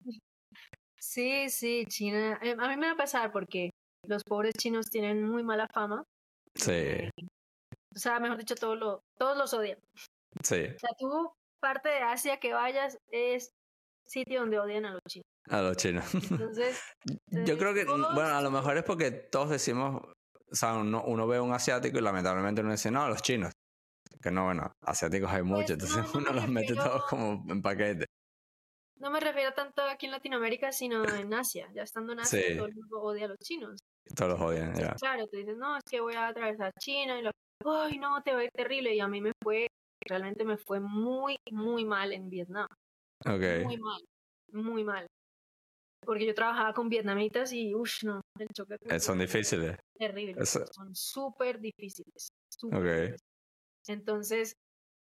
Sí, 0.99 1.49
sí, 1.49 1.85
China. 1.87 2.37
Eh, 2.43 2.55
a 2.59 2.67
mí 2.67 2.75
me 2.75 2.87
va 2.87 2.91
a 2.93 2.97
pasar 2.97 3.31
porque 3.31 3.71
los 4.05 4.23
pobres 4.23 4.53
chinos 4.55 4.89
tienen 4.89 5.23
muy 5.23 5.41
mala 5.41 5.67
fama. 5.73 6.03
Sí. 6.53 7.09
O 7.99 8.01
sea, 8.01 8.17
mejor 8.21 8.37
dicho, 8.37 8.55
todos, 8.55 8.79
lo, 8.79 9.03
todos 9.17 9.37
los 9.37 9.53
odian. 9.53 9.77
Sí. 10.41 10.63
O 10.73 10.79
sea, 10.79 10.89
tú, 10.97 11.33
parte 11.59 11.89
de 11.89 11.99
Asia 11.99 12.39
que 12.39 12.53
vayas, 12.53 12.97
es 13.11 13.51
sitio 14.07 14.39
donde 14.39 14.57
odian 14.57 14.85
a 14.85 14.93
los 14.93 15.01
chinos. 15.05 15.25
A 15.49 15.61
los 15.61 15.75
chinos. 15.75 16.05
Entonces. 16.31 16.81
Yo 17.27 17.57
creo 17.57 17.73
que, 17.73 17.83
bueno, 17.83 18.37
a 18.37 18.41
lo 18.41 18.51
mejor 18.51 18.77
es 18.77 18.85
porque 18.85 19.11
todos 19.11 19.49
decimos, 19.49 20.01
o 20.01 20.55
sea, 20.55 20.75
uno, 20.75 21.03
uno 21.07 21.27
ve 21.27 21.37
a 21.37 21.41
un 21.41 21.51
asiático 21.51 21.97
y 21.97 22.01
lamentablemente 22.01 22.61
uno 22.61 22.71
dice, 22.71 22.89
no, 22.89 23.05
los 23.09 23.21
chinos. 23.21 23.51
Que 24.21 24.31
no, 24.31 24.45
bueno, 24.45 24.71
asiáticos 24.85 25.29
hay 25.29 25.43
muchos, 25.43 25.75
pues, 25.77 25.91
entonces 25.91 26.15
uno 26.15 26.31
los 26.31 26.47
mete 26.47 26.75
todos 26.75 27.03
como 27.03 27.43
en 27.51 27.61
paquete. 27.61 28.05
No 28.95 29.11
me 29.11 29.19
refiero 29.19 29.51
tanto 29.51 29.81
aquí 29.81 30.05
en 30.05 30.13
Latinoamérica, 30.13 30.71
sino 30.71 31.03
en 31.03 31.33
Asia. 31.33 31.69
Ya 31.73 31.83
estando 31.83 32.13
en 32.13 32.21
Asia, 32.21 32.55
todo 32.55 32.67
el 32.67 32.75
mundo 32.75 33.01
odia 33.01 33.25
a 33.25 33.27
los 33.27 33.39
chinos. 33.39 33.81
Todos 34.15 34.39
los 34.39 34.41
odian, 34.41 34.73
ya. 34.73 34.93
Claro, 34.93 35.27
tú 35.27 35.35
dices, 35.35 35.57
no, 35.57 35.75
es 35.75 35.83
que 35.83 35.99
voy 35.99 36.15
a 36.15 36.29
atravesar 36.29 36.71
China 36.79 37.19
y 37.19 37.23
lo, 37.23 37.31
ay, 37.65 37.97
no, 37.97 38.21
te 38.23 38.33
va 38.33 38.39
a 38.39 38.43
ir 38.43 38.51
terrible. 38.51 38.95
Y 38.95 38.99
a 38.99 39.07
mí 39.07 39.21
me 39.21 39.33
fue, 39.41 39.67
realmente 40.01 40.45
me 40.45 40.57
fue 40.57 40.79
muy, 40.79 41.37
muy 41.51 41.85
mal 41.85 42.13
en 42.13 42.29
Vietnam. 42.29 42.67
Ok. 43.25 43.65
Muy 43.65 43.77
mal, 43.77 44.01
muy 44.51 44.83
mal. 44.83 45.07
Porque 46.05 46.25
yo 46.25 46.33
trabajaba 46.33 46.73
con 46.73 46.89
vietnamitas 46.89 47.51
y, 47.51 47.75
uff, 47.75 48.03
no, 48.03 48.21
el 48.39 48.47
choque. 48.49 48.77
Eh, 48.81 48.99
son 48.99 49.19
difíciles. 49.19 49.77
Terribles. 49.97 50.49
Son 50.71 50.95
súper 50.95 51.59
difíciles. 51.59 52.29
ok. 52.71 53.15
Entonces, 53.87 54.53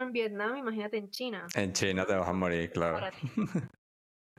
en 0.01 0.13
Vietnam, 0.13 0.57
imagínate 0.57 0.97
en 0.97 1.11
China. 1.11 1.47
En 1.55 1.73
China 1.73 2.07
te 2.07 2.15
vas 2.15 2.29
a 2.29 2.33
morir, 2.33 2.71
claro. 2.71 3.11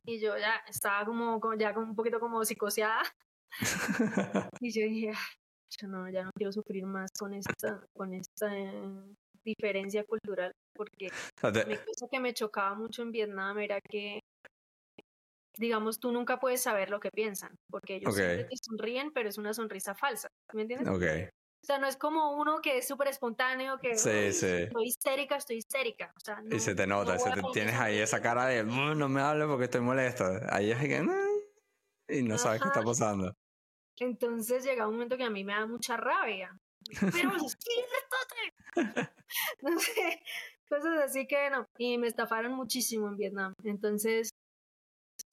Y 0.04 0.20
yo 0.20 0.36
ya 0.36 0.56
estaba 0.68 1.06
como, 1.06 1.40
ya 1.60 1.76
como 1.76 1.90
un 1.90 1.96
poquito 1.96 2.20
como 2.20 2.44
psicoseada. 2.44 3.04
y 4.60 4.72
yo 4.72 4.88
dije, 4.88 5.12
no, 5.88 6.10
ya 6.10 6.24
no 6.24 6.32
quiero 6.36 6.52
sufrir 6.52 6.86
más 6.86 7.12
con 7.18 7.34
esta, 7.34 7.86
con 7.94 8.14
esta 8.14 8.58
eh, 8.58 9.16
diferencia 9.44 10.04
cultural, 10.04 10.52
porque 10.76 11.10
mi 11.68 11.78
cosa 11.78 12.08
que 12.10 12.20
me 12.20 12.34
chocaba 12.34 12.76
mucho 12.76 13.02
en 13.02 13.12
Vietnam 13.12 13.60
era 13.60 13.80
que, 13.82 14.20
digamos, 15.58 16.00
tú 16.00 16.12
nunca 16.12 16.40
puedes 16.40 16.62
saber 16.62 16.90
lo 16.90 17.00
que 17.00 17.10
piensan, 17.12 17.56
porque 17.70 17.96
ellos 17.96 18.16
siempre 18.16 18.46
te 18.46 18.58
sonríen, 18.62 19.12
pero 19.12 19.30
es 19.30 19.38
una 19.38 19.54
sonrisa 19.54 19.96
falsa, 19.96 20.28
¿me 20.54 20.64
entiendes? 20.64 20.90
Okay. 20.90 21.30
O 21.64 21.68
sea, 21.68 21.78
no 21.78 21.88
es 21.88 21.96
como 21.96 22.38
uno 22.38 22.60
que 22.60 22.80
es 22.80 22.88
súper 22.88 23.08
espontáneo, 23.10 23.78
que 23.80 23.96
sí, 23.96 24.34
sí. 24.34 24.48
estoy 24.48 24.88
histérica, 24.88 25.36
estoy 25.36 25.58
histérica. 25.58 26.12
O 26.18 26.20
sea, 26.20 26.42
y 26.50 26.60
se 26.60 26.74
te 26.74 26.88
nota, 26.88 27.20
se 27.20 27.30
te, 27.30 27.42
tienes 27.54 27.76
ahí 27.76 28.00
esa 28.00 28.20
cara 28.20 28.48
de 28.48 28.64
mm, 28.64 28.98
no 28.98 29.08
me 29.08 29.22
hables 29.22 29.48
porque 29.48 29.66
estoy 29.66 29.82
molesto. 29.82 30.26
Ahí 30.50 30.72
es 30.72 30.80
que 30.80 31.06
y 32.08 32.24
no 32.24 32.38
sabes 32.40 32.62
qué 32.62 32.68
está 32.68 32.82
pasando. 32.82 33.34
Entonces 34.02 34.64
llega 34.64 34.88
un 34.88 34.94
momento 34.94 35.18
que 35.18 35.24
a 35.24 35.30
mí 35.30 35.44
me 35.44 35.54
da 35.54 35.66
mucha 35.68 35.96
rabia. 35.98 36.58
Pero 37.00 37.32
no 39.62 39.80
sé, 39.80 40.22
cosas 40.68 41.02
así 41.04 41.28
que 41.28 41.50
no. 41.50 41.66
Y 41.78 41.98
me 41.98 42.08
estafaron 42.08 42.54
muchísimo 42.54 43.08
en 43.08 43.18
Vietnam. 43.18 43.54
Entonces, 43.64 44.30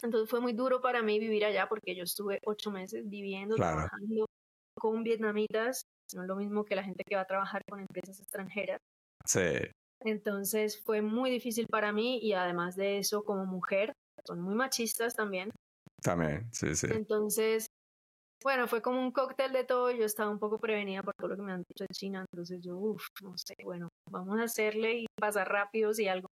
entonces 0.03 0.29
fue 0.29 0.41
muy 0.41 0.53
duro 0.53 0.81
para 0.81 1.03
mí 1.03 1.19
vivir 1.19 1.45
allá 1.45 1.69
porque 1.69 1.97
yo 1.97 2.05
estuve 2.05 2.41
ocho 2.45 2.71
meses 2.71 3.09
viviendo, 3.09 3.57
trabajando 3.57 4.27
con 4.77 5.03
vietnamitas 5.03 5.83
no 6.15 6.23
es 6.23 6.29
lo 6.29 6.37
mismo 6.37 6.65
que 6.65 6.77
la 6.77 6.85
gente 6.85 7.05
que 7.05 7.17
va 7.17 7.23
a 7.23 7.27
trabajar 7.27 7.63
con 7.69 7.81
empresas 7.81 8.21
extranjeras. 8.21 8.81
Sí. 9.25 9.71
Entonces 10.01 10.83
fue 10.83 11.03
muy 11.03 11.31
difícil 11.31 11.67
para 11.67 11.93
mí 11.93 12.19
y 12.23 12.33
además 12.33 12.77
de 12.77 12.99
eso, 12.99 13.25
como 13.25 13.45
mujer, 13.47 13.93
son 14.25 14.41
muy 14.41 14.55
machistas 14.55 15.15
también. 15.15 15.51
También, 16.03 16.49
sí, 16.53 16.75
sí. 16.75 16.87
Entonces, 16.91 17.67
bueno, 18.43 18.69
fue 18.69 18.83
como 18.83 19.01
un 19.01 19.13
cóctel 19.13 19.53
de 19.53 19.65
todo. 19.65 19.91
Yo 19.91 20.05
estaba 20.05 20.31
un 20.31 20.39
poco 20.39 20.59
prevenida 20.59 21.03
por 21.03 21.15
todo 21.15 21.29
lo 21.29 21.37
que 21.37 21.43
me 21.43 21.53
han 21.53 21.65
dicho 21.69 21.85
de 21.85 21.95
China. 21.95 22.25
Entonces 22.33 22.61
yo, 22.63 22.77
uff, 22.77 23.07
no 23.23 23.37
sé, 23.37 23.55
bueno, 23.65 23.89
vamos 24.11 24.39
a 24.41 24.45
hacerle 24.45 25.01
y 25.01 25.07
pasar 25.19 25.49
rápido 25.49 25.93
si 25.93 26.09
algo. 26.09 26.29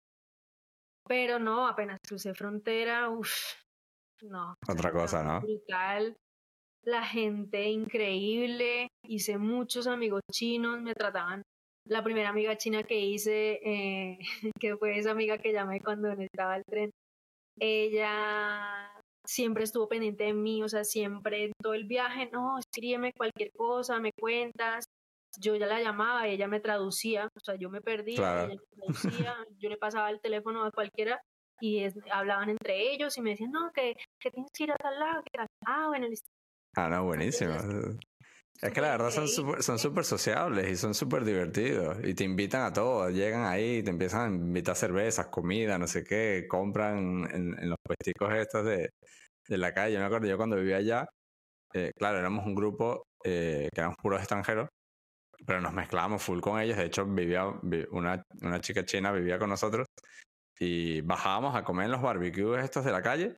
Pero 1.07 1.39
no, 1.39 1.67
apenas 1.67 1.99
crucé 2.07 2.35
frontera, 2.35 3.11
uff, 3.11 3.31
no. 4.23 4.55
Otra 4.69 4.91
cosa, 4.91 5.23
¿no? 5.23 5.41
Brutal 5.41 6.17
la 6.85 7.03
gente 7.03 7.69
increíble, 7.69 8.89
hice 9.07 9.39
muchos 9.39 9.87
amigos 9.87 10.21
chinos, 10.31 10.81
me 10.81 10.95
trataban. 10.95 11.43
La 11.87 12.03
primera 12.03 12.31
amiga 12.31 12.57
china 12.57 12.83
que 12.83 12.99
hice, 12.99 13.61
eh, 13.65 14.19
que 14.61 14.77
fue 14.77 14.99
esa 14.99 15.11
amiga 15.11 15.39
que 15.39 15.53
llamé 15.53 15.81
cuando 15.81 16.09
necesitaba 16.09 16.57
el 16.57 16.65
tren, 16.65 16.91
ella 17.59 18.91
siempre 19.25 19.65
estuvo 19.65 19.89
pendiente 19.89 20.25
de 20.25 20.35
mí, 20.35 20.63
o 20.63 20.69
sea, 20.69 20.85
siempre 20.85 21.53
todo 21.61 21.75
el 21.75 21.85
viaje, 21.85 22.29
no, 22.33 22.59
escríbeme 22.59 23.13
cualquier 23.13 23.51
cosa, 23.53 24.01
me 24.01 24.13
cuentas. 24.13 24.85
Yo 25.41 25.57
ya 25.57 25.67
la 25.67 25.81
llamaba 25.81 26.29
y 26.29 26.33
ella 26.33 26.47
me 26.47 26.61
traducía, 26.61 27.29
o 27.35 27.41
sea, 27.41 27.57
yo 27.57 27.69
me 27.69 27.81
perdía, 27.81 28.45
ella 28.45 28.47
me 28.47 28.57
traducía, 28.57 29.35
yo 29.59 29.69
le 29.69 29.77
pasaba 29.77 30.11
el 30.11 30.21
teléfono 30.21 30.65
a 30.65 30.71
cualquiera 30.71 31.21
y 31.61 31.85
hablaban 32.13 32.51
entre 32.51 32.93
ellos 32.93 33.17
y 33.17 33.23
me 33.23 33.31
decían, 33.31 33.51
no, 33.51 33.73
que, 33.73 33.95
que 34.21 34.31
tienes 34.31 34.51
que 34.53 34.65
ir 34.65 34.73
a 34.73 34.77
tal 34.77 34.99
lado, 34.99 35.23
que 35.23 35.45
ah, 35.67 35.89
bueno, 35.89 36.07
listo. 36.07 36.29
Ah, 36.77 36.89
no, 36.89 37.05
buenísimo. 37.05 37.55
Es 38.61 38.73
que 38.73 38.81
la 38.81 38.91
verdad 38.93 39.11
son 39.11 39.29
súper 39.29 39.63
son 39.63 39.79
super 39.79 40.05
sociables 40.05 40.71
y 40.71 40.77
son 40.77 40.95
súper 40.95 41.25
divertidos. 41.25 41.99
Y 42.05 42.15
te 42.15 42.25
invitan 42.25 42.63
a 42.63 42.73
todo. 42.73 43.11
Llegan 43.11 43.45
ahí 43.45 43.83
te 43.83 43.91
empiezan 43.91 44.21
a 44.33 44.35
invitar 44.35 44.77
cervezas, 44.77 45.27
comida, 45.27 45.79
no 45.79 45.87
sé 45.87 46.05
qué. 46.05 46.47
Compran 46.49 47.29
en, 47.33 47.69
los 47.69 47.79
puesticos 47.83 48.33
estos 48.35 48.65
de, 48.65 48.91
de, 49.49 49.59
la 49.59 49.75
calle. 49.75 49.99
Me 49.99 50.05
acuerdo 50.05 50.29
yo 50.29 50.37
cuando 50.37 50.57
vivía 50.57 50.77
allá, 50.79 51.07
eh, 51.75 51.93
claro, 51.97 52.19
éramos 52.19 52.47
un 52.47 52.55
grupo 52.55 53.07
eh, 53.25 53.69
que 53.75 53.81
éramos 53.81 53.97
puros 54.03 54.21
extranjeros, 54.21 54.69
pero 55.47 55.61
nos 55.61 55.73
mezclábamos 55.75 56.23
full 56.23 56.41
con 56.41 56.61
ellos. 56.61 56.77
De 56.79 56.87
hecho, 56.87 57.07
vivía 57.07 57.47
una, 57.91 58.23
una 58.43 58.61
chica 58.61 58.85
china 58.85 59.13
vivía 59.13 59.39
con 59.39 59.51
nosotros 59.51 59.87
y 60.59 61.01
bajábamos 61.03 61.57
a 61.57 61.65
comer 61.65 61.87
en 61.87 61.93
los 61.93 62.03
barbecues 62.03 62.65
estos 62.65 62.85
de 62.85 62.93
la 62.93 63.03
calle 63.03 63.37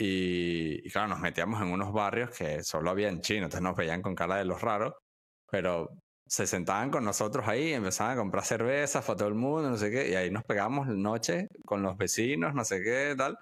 y, 0.00 0.88
claro, 0.90 1.08
nos 1.08 1.20
metíamos 1.20 1.60
en 1.60 1.68
unos 1.68 1.92
barrios 1.92 2.30
que 2.30 2.62
solo 2.62 2.90
habían 2.90 3.20
chinos, 3.20 3.46
entonces 3.46 3.62
nos 3.62 3.76
veían 3.76 4.00
con 4.00 4.14
cara 4.14 4.36
de 4.36 4.44
los 4.44 4.62
raros, 4.62 4.94
pero 5.50 5.88
se 6.24 6.46
sentaban 6.46 6.90
con 6.90 7.04
nosotros 7.04 7.48
ahí, 7.48 7.72
empezaban 7.72 8.12
a 8.12 8.20
comprar 8.20 8.44
cervezas 8.44 9.04
para 9.04 9.16
todo 9.16 9.28
el 9.28 9.34
mundo, 9.34 9.70
no 9.70 9.76
sé 9.76 9.90
qué, 9.90 10.08
y 10.08 10.14
ahí 10.14 10.30
nos 10.30 10.44
pegamos 10.44 10.86
la 10.86 10.94
noche 10.94 11.48
con 11.64 11.82
los 11.82 11.96
vecinos, 11.96 12.54
no 12.54 12.64
sé 12.64 12.80
qué, 12.80 13.14
tal. 13.16 13.36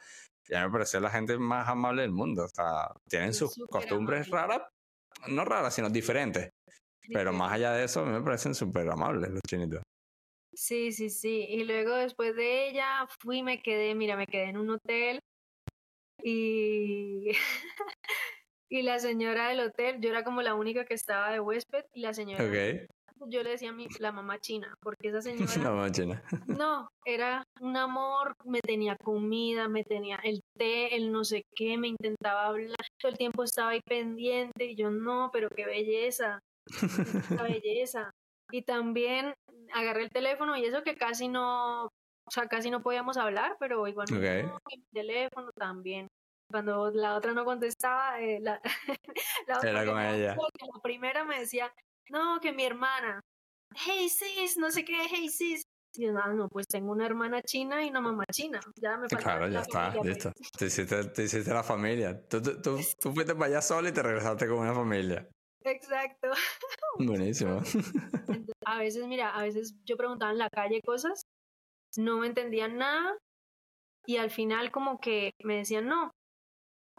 Y 0.49 0.55
a 0.55 0.61
mí 0.61 0.67
me 0.67 0.73
pareció 0.73 1.01
la 1.01 1.11
gente 1.11 1.37
más 1.37 1.69
amable 1.69 2.03
del 2.03 2.13
mundo. 2.13 2.45
O 2.45 2.49
sea, 2.49 2.89
tienen 3.09 3.35
sus 3.35 3.55
costumbres 3.69 4.31
raras, 4.31 4.63
no 5.27 5.45
raras, 5.45 5.75
sino 5.75 5.91
diferentes. 5.91 6.51
Pero 7.13 7.33
más 7.33 7.53
allá 7.53 7.73
de 7.73 7.85
eso, 7.85 8.01
a 8.01 8.07
mí 8.07 8.13
me 8.13 8.23
parecen 8.23 8.55
súper 8.55 8.89
amables 8.89 9.31
los 9.31 9.43
chinitos. 9.47 9.83
Sí, 10.55 10.93
sí, 10.93 11.11
sí. 11.11 11.47
Y 11.51 11.65
luego 11.65 11.97
después 11.97 12.35
de 12.35 12.69
ella 12.69 13.07
fui, 13.21 13.43
me 13.43 13.61
quedé, 13.61 13.95
mira, 13.95 14.17
me 14.17 14.27
quedé 14.27 14.45
en 14.45 14.57
un 14.57 14.71
hotel 14.71 15.21
y, 16.23 17.31
y 18.71 18.83
la 18.83 18.99
señora 18.99 19.49
del 19.49 19.61
hotel, 19.61 20.01
yo 20.01 20.11
era 20.11 20.25
como 20.25 20.43
la 20.43 20.55
única 20.55 20.85
que 20.85 20.95
estaba 20.95 21.31
de 21.31 21.41
huésped 21.41 21.85
y 21.93 22.01
la 22.01 22.15
señora, 22.15 22.45
yo 23.29 23.43
le 23.43 23.51
decía 23.51 23.71
a 23.71 23.73
mi, 23.73 23.89
la 23.99 24.13
mamá 24.13 24.39
china, 24.39 24.75
porque 24.81 25.09
esa 25.09 25.23
señora... 25.23 25.53
La 25.57 25.71
mamá 25.71 25.91
china. 25.91 26.23
No, 26.61 26.89
era 27.05 27.45
un 27.61 27.77
amor, 27.77 28.35
me 28.45 28.61
tenía 28.61 28.97
comida, 28.97 29.69
me 29.69 29.85
tenía 29.85 30.19
el 30.23 30.41
té, 30.57 30.95
el 30.97 31.13
no 31.13 31.25
sé 31.25 31.45
qué, 31.55 31.77
me 31.79 31.89
intentaba 31.89 32.47
hablar, 32.47 32.77
todo 32.99 33.13
el 33.13 33.19
tiempo 33.19 33.45
estaba 33.45 33.71
ahí 33.71 33.81
pendiente 33.81 34.65
y 34.65 34.77
yo 34.77 34.91
no, 34.91 35.31
pero 35.33 35.49
qué 35.51 35.65
belleza, 35.65 36.41
qué 36.79 37.43
belleza. 37.43 38.11
Y 38.53 38.63
también 38.63 39.35
agarré 39.73 40.05
el 40.05 40.11
teléfono 40.11 40.57
y 40.57 40.65
eso 40.65 40.83
que 40.83 40.95
casi 40.95 41.29
no, 41.29 41.91
o 42.27 42.31
sea, 42.31 42.49
casi 42.49 42.71
no 42.71 42.83
podíamos 42.83 43.17
hablar, 43.17 43.57
pero 43.61 43.87
igual 43.87 44.07
okay. 44.13 44.41
el 44.71 44.85
teléfono 44.93 45.51
también. 45.57 46.09
Cuando 46.51 46.91
la 46.91 47.17
otra 47.17 47.33
no 47.33 47.45
contestaba, 47.45 48.21
eh, 48.21 48.39
la, 48.41 48.61
la, 49.49 49.59
otra 49.59 49.71
Era 49.71 49.85
con 49.85 50.01
ella. 50.01 50.37
la 50.37 50.81
primera 50.83 51.25
me 51.25 51.41
decía, 51.41 51.73
no, 52.11 52.41
que 52.41 52.53
mi 52.53 52.65
hermana, 52.65 53.21
hey 53.75 54.09
sis, 54.09 54.57
no 54.57 54.71
sé 54.71 54.85
qué, 54.85 55.07
hey 55.09 55.29
sis. 55.29 55.63
Y 55.95 56.05
yo, 56.05 56.13
no, 56.13 56.35
no, 56.35 56.49
pues 56.49 56.67
tengo 56.67 56.93
una 56.93 57.07
hermana 57.07 57.41
china 57.43 57.85
y 57.85 57.89
una 57.89 58.01
mamá 58.01 58.25
china. 58.31 58.61
Ya 58.77 58.97
me 58.99 59.09
Claro, 59.09 59.49
ya 59.49 59.61
está, 59.61 59.95
listo. 60.03 60.33
Te 60.59 60.67
hiciste, 60.67 61.05
te 61.05 61.23
hiciste 61.23 61.53
la 61.53 61.63
familia. 61.63 62.21
Tú, 62.29 62.43
tú, 62.43 62.61
tú, 62.61 62.79
tú 63.01 63.13
fuiste 63.13 63.35
para 63.35 63.47
allá 63.47 63.63
sola 63.63 63.89
y 63.89 63.93
te 63.93 64.03
regresaste 64.03 64.47
con 64.47 64.59
una 64.59 64.75
familia. 64.75 65.27
Exacto. 65.63 66.31
Buenísimo. 66.99 67.63
a 68.67 68.79
veces, 68.79 69.07
mira, 69.07 69.31
a 69.31 69.43
veces 69.43 69.75
yo 69.85 69.97
preguntaba 69.97 70.33
en 70.33 70.39
la 70.39 70.51
calle 70.51 70.81
cosas, 70.83 71.23
no 71.99 72.19
me 72.19 72.27
entendían 72.27 72.79
nada 72.79 73.17
y 74.07 74.19
al 74.19 74.31
final 74.31 74.71
como 74.71 75.01
que 75.01 75.33
me 75.43 75.57
decían 75.57 75.89
no. 75.89 76.13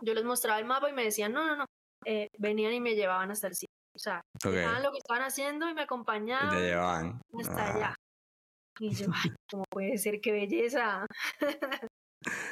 Yo 0.01 0.13
les 0.13 0.23
mostraba 0.23 0.59
el 0.59 0.65
mapa 0.65 0.89
y 0.89 0.93
me 0.93 1.03
decían 1.03 1.33
no, 1.33 1.45
no, 1.45 1.55
no. 1.55 1.65
Eh, 2.05 2.27
venían 2.37 2.73
y 2.73 2.79
me 2.79 2.95
llevaban 2.95 3.31
hasta 3.31 3.47
el 3.47 3.55
sitio. 3.55 3.73
O 3.95 3.99
sea, 3.99 4.21
okay. 4.45 4.63
lo 4.83 4.91
que 4.91 4.99
estaban 4.99 5.23
haciendo 5.23 5.67
y 5.69 5.73
me 5.73 5.81
acompañaban. 5.81 6.53
Y 6.53 6.57
te 6.57 6.67
llevaban. 6.67 7.21
Hasta 7.39 7.65
ah. 7.65 7.75
allá. 7.75 7.95
Y 8.79 8.93
yo, 8.93 9.07
ay, 9.11 9.31
¿cómo 9.49 9.63
puede 9.71 9.97
ser? 9.97 10.21
¡Qué 10.21 10.31
belleza! 10.31 11.05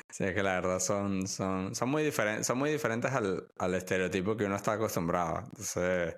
Sí, 0.10 0.24
es 0.24 0.34
que 0.34 0.44
la 0.44 0.62
verdad 0.62 0.80
son, 0.80 1.28
son, 1.28 1.76
son, 1.76 1.90
muy, 1.90 2.04
diferentes 2.04 2.48
son 2.48 2.58
muy 2.58 2.70
diferentes 2.70 3.12
al, 3.12 3.48
al 3.58 3.74
estereotipo 3.74 4.38
que 4.38 4.46
uno 4.46 4.56
está 4.56 4.74
acostumbrado. 4.74 5.40
Entonces, 5.40 6.16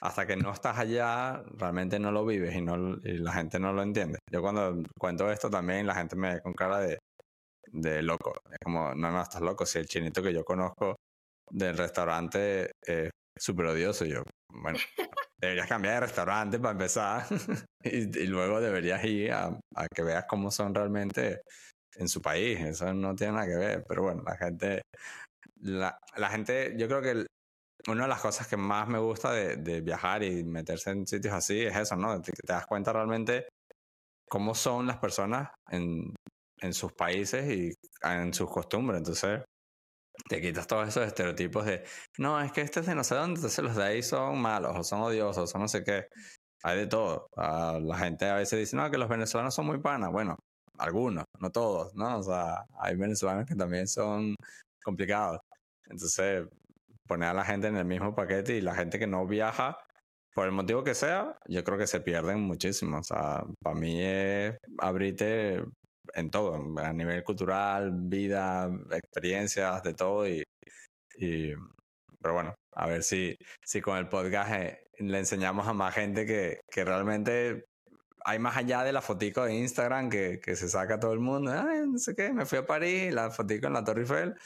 hasta 0.00 0.26
que 0.26 0.36
no 0.36 0.52
estás 0.52 0.78
allá, 0.78 1.42
realmente 1.56 1.98
no 1.98 2.10
lo 2.10 2.24
vives 2.24 2.54
y, 2.54 2.62
no, 2.62 2.96
y 3.04 3.18
la 3.18 3.32
gente 3.32 3.58
no 3.58 3.72
lo 3.72 3.82
entiende. 3.82 4.18
Yo 4.30 4.40
cuando 4.40 4.82
cuento 4.98 5.30
esto 5.30 5.50
también, 5.50 5.86
la 5.86 5.94
gente 5.94 6.16
me 6.16 6.34
ve 6.34 6.40
con 6.40 6.54
cara 6.54 6.78
de, 6.78 6.98
de 7.72 8.02
loco. 8.02 8.32
Es 8.50 8.58
como, 8.64 8.94
no, 8.94 9.10
no, 9.10 9.22
estás 9.22 9.42
loco. 9.42 9.66
Si 9.66 9.78
el 9.78 9.86
chinito 9.86 10.22
que 10.22 10.32
yo 10.32 10.44
conozco 10.44 10.96
del 11.50 11.76
restaurante 11.76 12.72
es 12.82 13.10
súper 13.38 13.66
odioso, 13.66 14.04
yo, 14.06 14.22
bueno, 14.52 14.78
deberías 15.40 15.66
cambiar 15.66 15.94
de 15.94 16.00
restaurante 16.00 16.58
para 16.58 16.72
empezar 16.72 17.26
y, 17.84 18.18
y, 18.18 18.26
luego 18.26 18.60
deberías 18.60 19.04
ir 19.04 19.32
a, 19.32 19.46
a 19.74 19.86
que 19.94 20.02
veas 20.02 20.24
cómo 20.26 20.50
son 20.50 20.74
realmente 20.74 21.42
en 21.96 22.08
su 22.08 22.22
país. 22.22 22.58
Eso 22.60 22.92
no 22.94 23.14
tiene 23.14 23.34
nada 23.34 23.46
que 23.46 23.56
ver. 23.56 23.84
Pero 23.86 24.02
bueno, 24.04 24.22
la 24.22 24.36
gente, 24.36 24.82
la, 25.60 25.98
la 26.16 26.30
gente, 26.30 26.74
yo 26.78 26.88
creo 26.88 27.02
que 27.02 27.26
una 27.88 28.02
de 28.02 28.08
las 28.08 28.20
cosas 28.20 28.46
que 28.46 28.56
más 28.56 28.88
me 28.88 28.98
gusta 28.98 29.32
de, 29.32 29.56
de, 29.56 29.80
viajar 29.80 30.22
y 30.22 30.44
meterse 30.44 30.90
en 30.90 31.06
sitios 31.06 31.34
así 31.34 31.62
es 31.62 31.76
eso, 31.76 31.96
¿no? 31.96 32.20
Te, 32.20 32.32
te 32.32 32.52
das 32.52 32.66
cuenta 32.66 32.92
realmente 32.92 33.48
cómo 34.28 34.54
son 34.54 34.86
las 34.86 34.98
personas 34.98 35.50
en, 35.70 36.14
en 36.60 36.74
sus 36.74 36.92
países 36.92 37.50
y 37.50 37.72
en 38.02 38.34
sus 38.34 38.50
costumbres. 38.50 38.98
Entonces, 38.98 39.42
te 40.28 40.40
quitas 40.40 40.66
todos 40.66 40.88
esos 40.88 41.06
estereotipos 41.06 41.64
de, 41.66 41.84
no, 42.18 42.40
es 42.40 42.52
que 42.52 42.60
este 42.62 42.80
es 42.80 42.86
de 42.86 42.94
no 42.94 43.04
sé 43.04 43.14
dónde, 43.14 43.36
entonces 43.38 43.64
los 43.64 43.76
de 43.76 43.84
ahí 43.84 44.02
son 44.02 44.40
malos 44.40 44.76
o 44.76 44.84
son 44.84 45.00
odiosos 45.02 45.54
o 45.54 45.58
no 45.58 45.68
sé 45.68 45.84
qué. 45.84 46.06
Hay 46.62 46.78
de 46.78 46.86
todo. 46.86 47.26
Uh, 47.36 47.80
la 47.80 47.96
gente 47.98 48.26
a 48.26 48.34
veces 48.36 48.58
dice, 48.58 48.76
no, 48.76 48.90
que 48.90 48.98
los 48.98 49.08
venezolanos 49.08 49.54
son 49.54 49.66
muy 49.66 49.80
panas. 49.80 50.10
Bueno, 50.12 50.36
algunos, 50.78 51.24
no 51.40 51.50
todos, 51.50 51.94
¿no? 51.94 52.18
O 52.18 52.22
sea, 52.22 52.64
hay 52.78 52.96
venezolanos 52.96 53.46
que 53.46 53.54
también 53.54 53.88
son 53.88 54.34
complicados. 54.84 55.40
Entonces, 55.88 56.46
poner 57.10 57.30
a 57.30 57.34
la 57.34 57.44
gente 57.44 57.66
en 57.66 57.76
el 57.76 57.84
mismo 57.84 58.14
paquete 58.14 58.56
y 58.56 58.60
la 58.60 58.76
gente 58.76 59.00
que 59.00 59.08
no 59.08 59.26
viaja, 59.26 59.76
por 60.32 60.46
el 60.46 60.52
motivo 60.52 60.84
que 60.84 60.94
sea, 60.94 61.36
yo 61.48 61.64
creo 61.64 61.76
que 61.76 61.88
se 61.88 62.00
pierden 62.00 62.40
muchísimo. 62.40 62.98
O 62.98 63.02
sea, 63.02 63.44
para 63.60 63.74
mí 63.74 64.00
es 64.00 64.56
abrirte 64.78 65.64
en 66.14 66.30
todo, 66.30 66.54
a 66.78 66.92
nivel 66.92 67.24
cultural, 67.24 67.90
vida, 67.92 68.70
experiencias, 68.92 69.82
de 69.82 69.94
todo. 69.94 70.28
Y, 70.28 70.44
y 71.16 71.52
pero 72.22 72.34
bueno, 72.34 72.54
a 72.76 72.86
ver 72.86 73.02
si, 73.02 73.36
si 73.64 73.80
con 73.80 73.98
el 73.98 74.08
podcast 74.08 74.52
eh, 74.52 74.78
le 75.00 75.18
enseñamos 75.18 75.66
a 75.66 75.72
más 75.72 75.92
gente 75.94 76.24
que, 76.24 76.60
que 76.70 76.84
realmente 76.84 77.64
hay 78.24 78.38
más 78.38 78.56
allá 78.56 78.84
de 78.84 78.92
la 78.92 79.00
fotico 79.02 79.44
de 79.44 79.54
Instagram 79.54 80.10
que, 80.10 80.38
que 80.40 80.54
se 80.54 80.68
saca 80.68 81.00
todo 81.00 81.12
el 81.12 81.20
mundo. 81.20 81.50
Ay, 81.52 81.88
no 81.88 81.98
sé 81.98 82.14
qué, 82.14 82.32
me 82.32 82.46
fui 82.46 82.58
a 82.58 82.66
París, 82.66 83.12
la 83.12 83.32
fotico 83.32 83.66
en 83.66 83.72
la 83.72 83.82
Torre 83.82 84.02
Eiffel. 84.02 84.36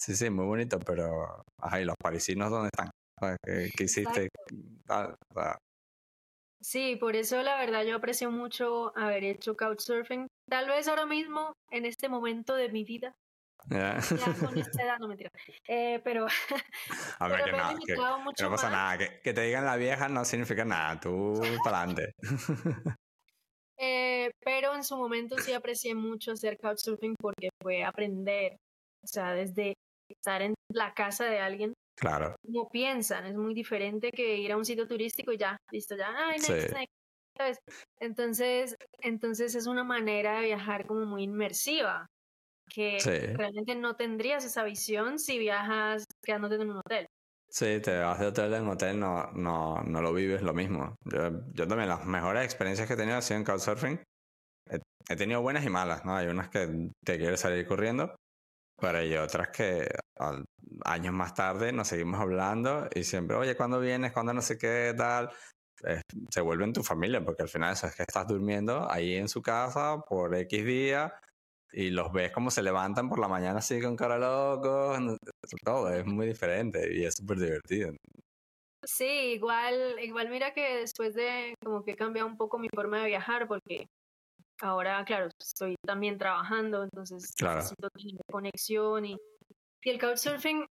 Sí, 0.00 0.16
sí, 0.16 0.30
muy 0.30 0.46
bonito, 0.46 0.78
pero. 0.78 1.44
Ajá, 1.58 1.80
¿y 1.80 1.84
los 1.84 1.96
parisinos 2.02 2.50
dónde 2.50 2.70
están? 2.72 2.90
¿Qué, 3.44 3.70
qué 3.76 3.84
hiciste? 3.84 4.28
Ah, 4.88 5.14
Sí, 6.62 6.96
por 6.96 7.16
eso 7.16 7.42
la 7.42 7.58
verdad 7.58 7.84
yo 7.84 7.96
aprecio 7.96 8.30
mucho 8.30 8.96
haber 8.96 9.24
hecho 9.24 9.56
couchsurfing. 9.56 10.26
Tal 10.48 10.68
vez 10.68 10.88
ahora 10.88 11.06
mismo, 11.06 11.52
en 11.70 11.86
este 11.86 12.08
momento 12.08 12.54
de 12.54 12.70
mi 12.70 12.84
vida, 12.84 13.14
Yeah. 13.68 14.00
ya 14.18 14.34
con 14.38 14.56
esta 14.58 14.82
edad, 14.82 14.98
no 14.98 15.08
mentira. 15.08 15.30
Eh, 15.68 16.00
pero. 16.02 16.26
A 17.18 17.28
ver, 17.28 17.44
que, 17.44 17.52
no, 17.52 17.78
que, 17.78 17.94
que 17.94 18.42
no 18.42 18.50
pasa 18.50 18.70
más. 18.70 18.72
nada. 18.72 18.98
Que, 18.98 19.20
que, 19.20 19.34
te 19.34 19.42
digan 19.42 19.64
la 19.64 19.76
vieja 19.76 20.08
no 20.08 20.24
significa 20.24 20.64
nada. 20.64 20.98
Tú 20.98 21.40
para 21.62 21.82
adelante. 21.82 22.14
Eh, 23.82 24.30
pero 24.40 24.74
en 24.74 24.84
su 24.84 24.96
momento 24.96 25.38
sí 25.38 25.52
aprecié 25.52 25.94
mucho 25.94 26.32
hacer 26.32 26.58
couchsurfing 26.58 27.14
porque 27.18 27.48
fue 27.62 27.82
aprender, 27.82 28.56
o 29.02 29.06
sea, 29.06 29.32
desde 29.32 29.74
estar 30.14 30.42
en 30.42 30.54
la 30.72 30.92
casa 30.94 31.24
de 31.24 31.40
alguien. 31.40 31.74
Claro. 31.96 32.34
Como 32.42 32.68
piensan, 32.70 33.26
es 33.26 33.36
muy 33.36 33.54
diferente 33.54 34.10
que 34.10 34.36
ir 34.38 34.52
a 34.52 34.56
un 34.56 34.64
sitio 34.64 34.86
turístico 34.86 35.32
y 35.32 35.38
ya, 35.38 35.56
listo, 35.70 35.96
ya, 35.96 36.14
ay, 36.16 36.38
next, 36.38 36.68
sí. 36.68 36.74
next. 36.74 37.60
Entonces, 38.00 38.76
entonces 39.00 39.54
es 39.54 39.66
una 39.66 39.84
manera 39.84 40.40
de 40.40 40.46
viajar 40.46 40.86
como 40.86 41.04
muy 41.06 41.24
inmersiva, 41.24 42.06
que 42.68 43.00
sí. 43.00 43.34
realmente 43.34 43.74
no 43.74 43.96
tendrías 43.96 44.44
esa 44.44 44.64
visión 44.64 45.18
si 45.18 45.38
viajas 45.38 46.04
quedándote 46.22 46.56
en 46.56 46.70
un 46.70 46.76
hotel. 46.78 47.06
Sí, 47.48 47.80
te 47.80 47.98
vas 47.98 48.20
de 48.20 48.26
hotel 48.26 48.54
en 48.54 48.68
hotel, 48.68 49.00
no, 49.00 49.30
no, 49.32 49.82
no 49.82 50.00
lo 50.00 50.12
vives 50.12 50.40
lo 50.42 50.54
mismo. 50.54 50.94
Yo, 51.04 51.30
yo 51.52 51.66
también 51.66 51.88
las 51.88 52.06
mejores 52.06 52.44
experiencias 52.44 52.86
que 52.86 52.94
he 52.94 52.96
tenido 52.96 53.16
han 53.16 53.22
sido 53.22 53.38
en 53.38 53.44
Couchsurfing. 53.44 54.00
He, 54.70 54.78
he, 55.08 55.16
tenido 55.16 55.42
buenas 55.42 55.64
y 55.64 55.68
malas, 55.70 56.04
¿no? 56.04 56.14
Hay 56.14 56.28
unas 56.28 56.48
que 56.48 56.90
te 57.04 57.18
quieres 57.18 57.40
salir 57.40 57.66
corriendo, 57.66 58.14
pero 58.80 58.98
hay 58.98 59.14
otras 59.16 59.48
que 59.48 59.88
años 60.84 61.14
más 61.14 61.34
tarde 61.34 61.72
nos 61.72 61.88
seguimos 61.88 62.20
hablando 62.20 62.88
y 62.94 63.04
siempre, 63.04 63.36
oye, 63.36 63.56
¿cuándo 63.56 63.80
vienes? 63.80 64.12
¿Cuándo 64.12 64.32
no 64.32 64.42
sé 64.42 64.58
qué 64.58 64.94
tal? 64.96 65.30
Eh, 65.84 66.00
se 66.30 66.40
vuelve 66.40 66.64
en 66.64 66.72
tu 66.72 66.82
familia, 66.82 67.24
porque 67.24 67.42
al 67.42 67.48
final 67.48 67.72
eso 67.72 67.86
es 67.86 67.96
que 67.96 68.02
estás 68.02 68.26
durmiendo 68.26 68.90
ahí 68.90 69.14
en 69.14 69.28
su 69.28 69.40
casa 69.42 70.00
por 70.08 70.34
X 70.34 70.64
día 70.64 71.14
y 71.72 71.90
los 71.90 72.12
ves 72.12 72.32
como 72.32 72.50
se 72.50 72.62
levantan 72.62 73.08
por 73.08 73.18
la 73.18 73.28
mañana 73.28 73.60
así 73.60 73.80
con 73.80 73.96
cara 73.96 74.18
loco, 74.18 74.96
todo 75.64 75.90
es 75.90 76.04
muy 76.04 76.26
diferente 76.26 76.92
y 76.92 77.04
es 77.04 77.14
súper 77.14 77.38
divertido. 77.38 77.92
Sí, 78.82 79.32
igual, 79.34 79.98
igual 80.00 80.30
mira 80.30 80.52
que 80.52 80.76
después 80.78 81.14
de 81.14 81.54
como 81.62 81.84
que 81.84 81.92
he 81.92 81.96
cambiado 81.96 82.28
un 82.28 82.36
poco 82.36 82.58
mi 82.58 82.68
forma 82.74 83.02
de 83.02 83.08
viajar 83.08 83.46
porque 83.46 83.88
ahora, 84.60 85.04
claro, 85.04 85.28
estoy 85.38 85.76
también 85.86 86.18
trabajando, 86.18 86.82
entonces 86.82 87.32
claro. 87.36 87.56
necesito 87.56 87.90
tener 87.90 88.14
conexión 88.30 89.06
y, 89.06 89.16
y 89.82 89.90
el 89.90 90.00
couchsurfing, 90.00 90.66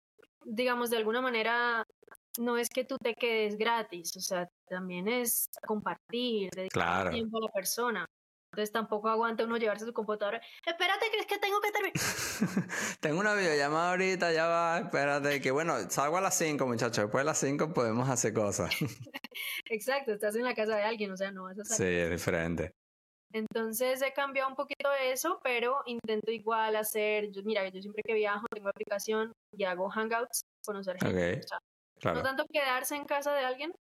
digamos, 0.46 0.90
de 0.90 0.98
alguna 0.98 1.22
manera 1.22 1.86
no 2.38 2.58
es 2.58 2.70
que 2.70 2.86
tú 2.86 2.98
te 2.98 3.16
quedes 3.16 3.58
gratis, 3.58 4.16
o 4.16 4.22
sea, 4.22 4.48
también 4.68 5.08
es 5.08 5.50
compartir, 5.66 6.50
dedicar 6.52 6.70
claro. 6.70 7.12
tiempo 7.12 7.38
a 7.38 7.42
la 7.42 7.52
persona. 7.52 8.06
Entonces 8.52 8.72
tampoco 8.72 9.10
aguanta 9.10 9.44
uno 9.44 9.58
llevarse 9.58 9.86
su 9.86 9.94
computadora. 9.94 10.42
Espérate, 10.66 11.06
que 11.12 11.20
es 11.20 11.28
que 11.28 11.38
tengo 11.38 11.60
que 11.62 11.72
terminar. 11.72 11.94
tengo 13.00 13.20
una 13.20 13.36
videollamada 13.36 13.92
ahorita, 13.92 14.34
ya 14.34 14.48
va, 14.48 14.80
espérate. 14.80 15.40
Que 15.40 15.52
bueno, 15.52 15.76
salgo 15.90 16.18
a 16.18 16.22
las 16.22 16.36
5, 16.36 16.66
muchachos. 16.66 16.98
Después 16.98 17.22
de 17.22 17.26
las 17.26 17.38
5 17.38 17.74
podemos 17.74 18.10
hacer 18.10 18.34
cosas. 18.34 18.74
Exacto, 19.70 20.14
estás 20.14 20.36
en 20.36 20.46
la 20.46 20.56
casa 20.56 20.78
de 20.78 20.84
alguien, 20.84 21.12
o 21.12 21.18
sea, 21.18 21.32
no 21.32 21.44
vas 21.44 21.60
a 21.60 21.64
salir. 21.64 21.94
Sí, 21.94 22.00
es 22.00 22.10
diferente. 22.10 22.74
Entonces 23.32 24.02
he 24.02 24.12
cambiado 24.14 24.50
un 24.50 24.56
poquito 24.56 24.90
de 24.90 25.12
eso, 25.12 25.40
pero 25.44 25.82
intento 25.86 26.32
igual 26.32 26.76
hacer, 26.76 27.30
yo, 27.32 27.44
mira, 27.44 27.68
yo 27.70 27.82
siempre 27.82 28.02
que 28.04 28.14
viajo 28.14 28.46
tengo 28.52 28.70
aplicación 28.70 29.32
y 29.56 29.64
hago 29.66 29.90
hangouts, 29.90 30.42
conocer 30.66 30.98
gente. 31.00 31.16
Okay. 31.16 31.40
O 31.40 31.48
sea, 31.48 31.60
claro. 32.00 32.18
No 32.18 32.24
tanto 32.24 32.46
quedarse 32.52 32.96
en 32.96 33.06
casa 33.06 33.34
de 33.34 33.46
alguien, 33.46 33.72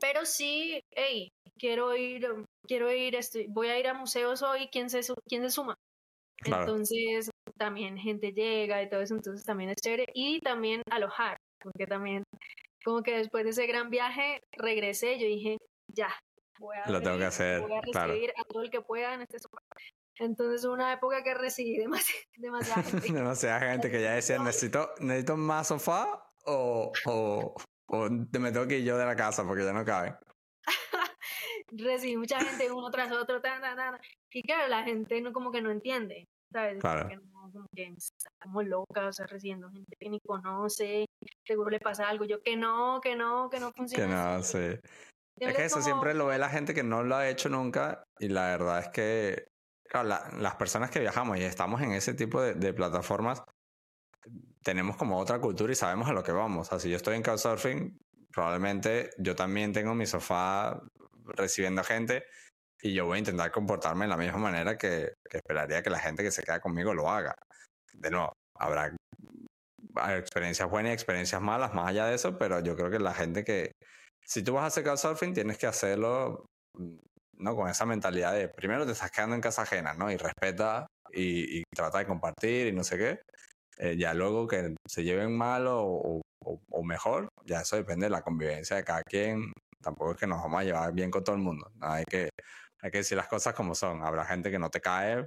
Pero 0.00 0.24
sí, 0.26 0.80
hey, 0.94 1.30
quiero 1.58 1.96
ir, 1.96 2.28
quiero 2.66 2.92
ir, 2.92 3.16
estoy, 3.16 3.46
voy 3.48 3.68
a 3.68 3.78
ir 3.78 3.88
a 3.88 3.94
museos 3.94 4.42
hoy, 4.42 4.68
¿quién 4.70 4.90
se, 4.90 5.00
quién 5.26 5.42
se 5.42 5.50
suma? 5.50 5.74
Entonces, 6.44 7.30
también 7.56 7.98
gente 7.98 8.32
llega 8.32 8.82
y 8.82 8.88
todo 8.88 9.00
eso, 9.00 9.14
entonces 9.14 9.44
también 9.44 9.70
es 9.70 9.76
chévere. 9.82 10.06
Y 10.14 10.40
también 10.40 10.82
alojar, 10.90 11.36
porque 11.60 11.86
también, 11.86 12.22
como 12.84 13.02
que 13.02 13.16
después 13.16 13.44
de 13.44 13.50
ese 13.50 13.66
gran 13.66 13.90
viaje, 13.90 14.40
regresé, 14.52 15.18
yo 15.18 15.26
dije, 15.26 15.58
ya, 15.92 16.14
voy 16.58 16.76
a, 16.76 16.90
Lo 16.90 17.00
tengo 17.00 17.18
que 17.18 17.24
hacer, 17.24 17.60
voy 17.60 17.72
a 17.72 17.80
recibir 17.80 18.32
a 18.36 18.44
todo 18.44 18.62
el 18.62 18.70
que 18.70 18.80
pueda 18.80 19.14
en 19.14 19.22
este 19.22 19.38
sofá. 19.38 19.58
Entonces, 20.18 20.64
una 20.64 20.92
época 20.92 21.22
que 21.22 21.34
recibí 21.34 21.76
demasiada, 21.78 22.22
demasiada 22.36 22.82
gente. 22.82 23.12
demasiada 23.12 23.60
gente 23.72 23.90
que 23.90 24.02
ya 24.02 24.12
decía, 24.12 24.38
necesito, 24.38 24.90
necesito 25.00 25.36
más 25.36 25.68
sofá 25.68 26.24
o, 26.44 26.92
o, 27.06 27.54
o 27.88 28.10
me 28.10 28.52
tengo 28.52 28.66
que 28.66 28.78
ir 28.78 28.84
yo 28.84 28.98
de 28.98 29.06
la 29.06 29.16
casa 29.16 29.44
porque 29.44 29.64
ya 29.64 29.72
no 29.72 29.84
cabe. 29.84 30.16
recibí 31.70 32.16
mucha 32.16 32.40
gente 32.40 32.70
uno 32.72 32.90
tras 32.90 33.12
otro, 33.12 33.40
tan, 33.40 33.60
tan, 33.60 33.76
tan. 33.76 34.00
y 34.32 34.42
claro, 34.42 34.68
la 34.68 34.82
gente 34.82 35.20
no 35.20 35.32
como 35.32 35.52
que 35.52 35.60
no 35.60 35.70
entiende, 35.70 36.26
¿sabes? 36.52 36.80
Claro. 36.80 37.08
Como 37.52 37.66
que, 37.74 37.84
está 37.96 38.30
como 38.42 38.62
loca, 38.62 39.06
o 39.06 39.12
sea, 39.12 39.26
recibiendo 39.26 39.70
gente 39.70 39.96
que 39.98 40.08
ni 40.08 40.20
conoce, 40.20 41.06
seguro 41.46 41.70
le 41.70 41.80
pasa 41.80 42.08
algo, 42.08 42.24
yo 42.24 42.42
que 42.42 42.56
no, 42.56 43.00
que 43.02 43.16
no, 43.16 43.48
que 43.50 43.60
no 43.60 43.72
funciona. 43.72 44.04
Que 44.04 44.10
no, 44.10 44.42
sí. 44.42 44.78
Es 45.40 45.54
que 45.54 45.64
eso 45.64 45.82
siempre 45.82 46.14
lo 46.14 46.26
ve 46.26 46.38
la 46.38 46.48
gente 46.48 46.74
que 46.74 46.82
no 46.82 47.02
lo 47.02 47.16
ha 47.16 47.28
hecho 47.28 47.48
nunca 47.48 48.04
y 48.18 48.28
la 48.28 48.46
verdad 48.46 48.80
es 48.80 48.88
que 48.88 49.48
claro, 49.88 50.08
la, 50.08 50.30
las 50.38 50.56
personas 50.56 50.90
que 50.90 51.00
viajamos 51.00 51.38
y 51.38 51.42
estamos 51.42 51.80
en 51.82 51.92
ese 51.92 52.14
tipo 52.14 52.40
de, 52.40 52.54
de, 52.54 52.72
plataformas 52.72 53.42
tenemos 54.62 54.96
como 54.96 55.18
otra 55.18 55.40
cultura 55.40 55.72
y 55.72 55.76
sabemos 55.76 56.08
a 56.08 56.12
lo 56.12 56.22
que 56.22 56.32
vamos. 56.32 56.66
O 56.66 56.70
sea, 56.70 56.78
si 56.78 56.90
yo 56.90 56.96
estoy 56.96 57.16
en 57.16 57.22
Couchsurfing, 57.22 57.96
probablemente 58.32 59.10
yo 59.18 59.34
también 59.34 59.72
tengo 59.72 59.94
mi 59.94 60.06
sofá 60.06 60.80
recibiendo 61.24 61.82
gente 61.84 62.24
y 62.80 62.94
yo 62.94 63.06
voy 63.06 63.16
a 63.16 63.18
intentar 63.20 63.50
comportarme 63.50 64.04
de 64.04 64.10
la 64.10 64.16
misma 64.16 64.38
manera 64.38 64.76
que, 64.76 65.14
que 65.28 65.38
esperaría 65.38 65.82
que 65.82 65.90
la 65.90 65.98
gente 65.98 66.22
que 66.22 66.30
se 66.30 66.42
queda 66.42 66.60
conmigo 66.60 66.94
lo 66.94 67.10
haga. 67.10 67.34
De 67.92 68.10
nuevo, 68.10 68.32
habrá 68.54 68.94
experiencias 70.16 70.70
buenas 70.70 70.90
y 70.90 70.94
experiencias 70.94 71.40
malas 71.40 71.74
más 71.74 71.88
allá 71.88 72.06
de 72.06 72.14
eso, 72.14 72.38
pero 72.38 72.60
yo 72.60 72.76
creo 72.76 72.90
que 72.90 72.98
la 72.98 73.14
gente 73.14 73.44
que... 73.44 73.72
Si 74.28 74.42
tú 74.42 74.54
vas 74.54 74.64
a 74.64 74.66
hacer 74.66 74.84
couchsurfing, 74.84 75.32
tienes 75.32 75.56
que 75.56 75.66
hacerlo 75.66 76.44
¿no? 77.38 77.56
Con 77.56 77.68
esa 77.68 77.86
mentalidad 77.86 78.34
de 78.34 78.48
primero 78.48 78.84
te 78.84 78.92
estás 78.92 79.10
quedando 79.10 79.34
en 79.34 79.40
casa 79.40 79.62
ajena, 79.62 79.94
¿no? 79.94 80.10
Y 80.10 80.16
respeta 80.16 80.86
y, 81.12 81.60
y 81.60 81.62
trata 81.74 81.98
de 81.98 82.06
compartir 82.06 82.66
y 82.66 82.72
no 82.72 82.84
sé 82.84 82.98
qué. 82.98 83.20
Eh, 83.78 83.96
ya 83.96 84.12
luego 84.12 84.46
que 84.46 84.74
se 84.88 85.04
lleven 85.04 85.36
mal 85.36 85.66
o, 85.68 85.82
o, 85.84 86.20
o, 86.70 86.82
mejor, 86.82 87.28
ya 87.44 87.60
eso 87.60 87.76
depende 87.76 88.06
de 88.06 88.10
la 88.10 88.22
convivencia 88.22 88.76
de 88.76 88.84
cada 88.84 89.02
quien. 89.02 89.52
Tampoco 89.80 90.12
es 90.12 90.18
que 90.18 90.26
nos 90.26 90.42
vamos 90.42 90.60
a 90.60 90.64
llevar 90.64 90.92
bien 90.92 91.10
con 91.10 91.22
todo 91.22 91.36
el 91.36 91.42
mundo. 91.42 91.70
¿no? 91.76 91.86
Hay, 91.86 92.04
que, 92.04 92.28
hay 92.82 92.90
que 92.90 92.98
decir 92.98 93.16
las 93.16 93.28
cosas 93.28 93.54
como 93.54 93.74
son. 93.74 94.02
Habrá 94.02 94.24
gente 94.24 94.50
que 94.50 94.58
no 94.58 94.68
te 94.68 94.80
cae 94.80 95.24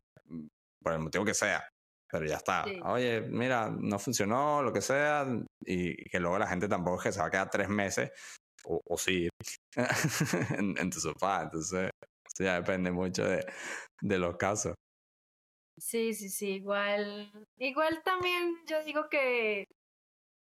por 0.83 0.93
el 0.93 0.99
motivo 0.99 1.23
que 1.23 1.33
sea, 1.33 1.65
pero 2.09 2.25
ya 2.25 2.37
está. 2.37 2.65
Sí. 2.65 2.79
Oye, 2.83 3.21
mira, 3.21 3.69
no 3.69 3.97
funcionó, 3.99 4.61
lo 4.61 4.73
que 4.73 4.81
sea, 4.81 5.25
y, 5.65 5.91
y, 5.91 6.09
que 6.09 6.19
luego 6.19 6.37
la 6.37 6.47
gente 6.47 6.67
tampoco 6.67 6.97
es 6.97 7.03
que 7.03 7.11
se 7.13 7.19
va 7.21 7.27
a 7.27 7.31
quedar 7.31 7.49
tres 7.49 7.69
meses 7.69 8.11
o, 8.65 8.81
o 8.85 8.97
sí 8.97 9.29
en, 10.57 10.77
en, 10.77 10.89
tu 10.89 10.99
sofá. 10.99 11.43
Entonces, 11.43 11.89
eso 12.33 12.43
ya 12.43 12.55
depende 12.55 12.91
mucho 12.91 13.23
de, 13.25 13.45
de 14.01 14.17
los 14.19 14.37
casos. 14.37 14.73
Sí, 15.77 16.13
sí, 16.13 16.29
sí, 16.29 16.47
igual, 16.55 17.31
igual 17.57 18.01
también 18.03 18.55
yo 18.67 18.83
digo 18.83 19.09
que 19.09 19.65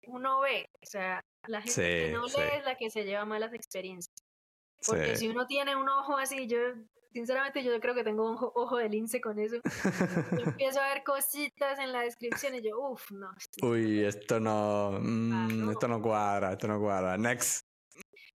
uno 0.08 0.42
ve, 0.42 0.66
o 0.84 0.86
sea, 0.86 1.22
la 1.48 1.62
gente 1.62 1.74
sí, 1.74 1.82
que 1.82 2.12
no 2.12 2.28
sí. 2.28 2.38
lee 2.42 2.58
es 2.58 2.66
la 2.66 2.76
que 2.76 2.90
se 2.90 3.04
lleva 3.06 3.24
malas 3.26 3.54
experiencias. 3.54 4.14
Porque 4.86 5.16
Sí. 5.16 5.18
si 5.18 5.28
uno 5.30 5.46
tiene 5.46 5.76
un 5.76 5.88
ojo 5.88 6.18
así, 6.18 6.48
yo, 6.48 6.58
sinceramente, 7.14 7.64
yo 7.64 7.80
creo 7.80 7.94
que 7.94 8.04
tengo 8.04 8.30
un 8.30 8.36
ojo, 8.36 8.52
ojo 8.56 8.78
de 8.78 8.90
lince 8.90 9.22
con 9.22 9.38
eso. 9.40 9.58
Yo 9.58 9.62
empiezo 10.60 10.82
a 10.82 10.88
ver 10.94 11.04
cositas 11.04 11.80
en 11.80 11.92
la 11.92 12.02
descripción 12.02 12.56
y 12.56 12.62
yo, 12.64 12.80
uff, 12.80 13.12
no. 13.12 13.30
Uy, 13.62 14.04
esto 14.04 14.40
no, 14.40 15.00
mm, 15.00 15.50
Claro. 15.58 15.72
esto 15.72 15.88
no 15.88 16.02
cuadra, 16.02 16.52
esto 16.54 16.68
no 16.68 16.80
cuadra. 16.80 17.18
Next. 17.18 17.62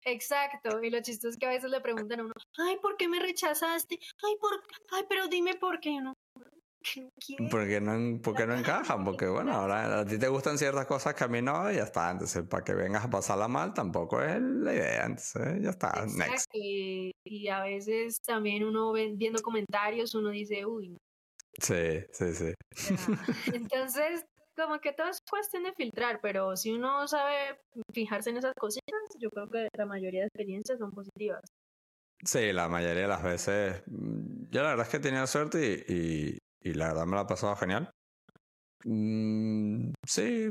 Exacto, 0.04 0.82
y 0.82 0.90
lo 0.90 1.00
chistoso 1.00 1.30
es 1.30 1.36
que 1.36 1.46
a 1.46 1.50
veces 1.50 1.70
le 1.70 1.80
preguntan 1.80 2.20
a 2.20 2.24
uno, 2.24 2.34
ay, 2.58 2.76
¿por 2.82 2.96
qué 2.96 3.08
me 3.08 3.20
rechazaste? 3.20 3.98
Ay, 4.22 4.36
por, 4.40 4.62
ay, 4.92 5.04
pero 5.08 5.28
dime 5.28 5.54
por 5.54 5.80
qué 5.80 6.00
no. 6.00 6.12
Porque 7.50 7.80
no, 7.80 8.20
porque 8.22 8.46
no 8.46 8.54
encajan, 8.54 9.04
porque 9.04 9.26
bueno, 9.26 9.52
ahora 9.52 10.00
a 10.00 10.04
ti 10.04 10.18
te 10.18 10.28
gustan 10.28 10.58
ciertas 10.58 10.86
cosas 10.86 11.14
que 11.14 11.24
a 11.24 11.28
mí 11.28 11.40
no, 11.40 11.72
y 11.72 11.76
ya 11.76 11.84
está. 11.84 12.10
Entonces, 12.10 12.44
para 12.46 12.62
que 12.62 12.74
vengas 12.74 13.04
a 13.04 13.10
pasarla 13.10 13.48
mal 13.48 13.72
tampoco 13.72 14.20
es 14.20 14.40
la 14.40 14.74
idea. 14.74 15.06
Entonces, 15.06 15.62
ya 15.62 15.70
está. 15.70 15.92
Next. 16.02 16.18
Exacto, 16.18 16.58
y, 16.58 17.12
y 17.24 17.48
a 17.48 17.62
veces 17.62 18.20
también 18.20 18.64
uno 18.64 18.92
viendo 18.92 19.40
comentarios, 19.42 20.14
uno 20.14 20.28
dice, 20.28 20.66
uy, 20.66 20.90
no. 20.90 20.98
Sí, 21.58 22.04
sí, 22.12 22.34
sí. 22.34 22.52
Entonces, 23.54 24.24
como 24.56 24.80
que 24.80 24.92
todo 24.92 25.08
es 25.08 25.20
cuestión 25.28 25.64
de 25.64 25.72
filtrar, 25.74 26.20
pero 26.22 26.56
si 26.56 26.72
uno 26.72 27.06
sabe 27.08 27.58
fijarse 27.92 28.30
en 28.30 28.38
esas 28.38 28.54
cositas, 28.54 29.00
yo 29.18 29.30
creo 29.30 29.48
que 29.50 29.68
la 29.76 29.86
mayoría 29.86 30.20
de 30.22 30.26
experiencias 30.28 30.78
son 30.78 30.90
positivas. 30.92 31.42
Sí, 32.24 32.52
la 32.52 32.68
mayoría 32.68 33.02
de 33.02 33.08
las 33.08 33.22
veces. 33.22 33.82
mm, 33.86 34.46
Yo 34.50 34.62
la 34.62 34.70
verdad 34.70 34.86
es 34.86 34.90
que 34.90 34.96
he 34.98 35.00
tenido 35.00 35.26
suerte 35.26 35.84
y, 35.88 35.94
y, 36.64 36.70
y 36.70 36.74
la 36.74 36.88
verdad 36.88 37.06
me 37.06 37.16
la 37.16 37.22
he 37.22 37.26
pasado 37.26 37.54
genial. 37.56 37.90
Mm, 38.84 39.92
sí, 40.06 40.50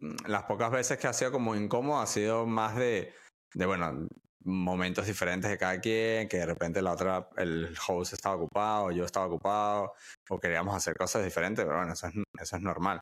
mm, 0.00 0.16
las 0.26 0.44
pocas 0.44 0.70
veces 0.70 0.98
que 0.98 1.06
ha 1.06 1.12
sido 1.12 1.32
como 1.32 1.56
incómodo 1.56 2.00
ha 2.00 2.06
sido 2.06 2.46
más 2.46 2.76
de, 2.76 3.12
de, 3.54 3.66
bueno, 3.66 4.06
momentos 4.44 5.06
diferentes 5.06 5.50
de 5.50 5.58
cada 5.58 5.80
quien, 5.80 6.28
que 6.28 6.38
de 6.38 6.46
repente 6.46 6.82
la 6.82 6.92
otra, 6.92 7.28
el 7.36 7.74
host 7.88 8.12
estaba 8.14 8.36
ocupado, 8.36 8.90
yo 8.92 9.04
estaba 9.04 9.26
ocupado, 9.26 9.94
o 10.30 10.38
queríamos 10.40 10.74
hacer 10.74 10.96
cosas 10.96 11.24
diferentes, 11.24 11.64
pero 11.64 11.78
bueno, 11.78 11.92
eso 11.92 12.06
es, 12.08 12.14
eso 12.40 12.56
es 12.56 12.62
normal. 12.62 13.00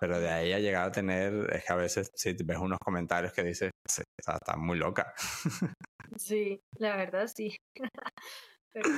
Pero 0.00 0.18
de 0.20 0.28
ahí 0.28 0.52
a 0.52 0.58
llegar 0.58 0.88
a 0.88 0.92
tener, 0.92 1.32
es 1.54 1.64
que 1.64 1.72
a 1.72 1.76
veces 1.76 2.10
si 2.14 2.32
ves 2.44 2.58
unos 2.58 2.78
comentarios 2.84 3.32
que 3.32 3.42
dices, 3.44 3.70
"Sí, 3.88 4.02
está, 4.18 4.34
está 4.34 4.56
muy 4.56 4.78
loca. 4.78 5.14
Sí, 6.16 6.60
la 6.78 6.96
verdad 6.96 7.26
sí. 7.34 7.56
Pero 8.72 8.88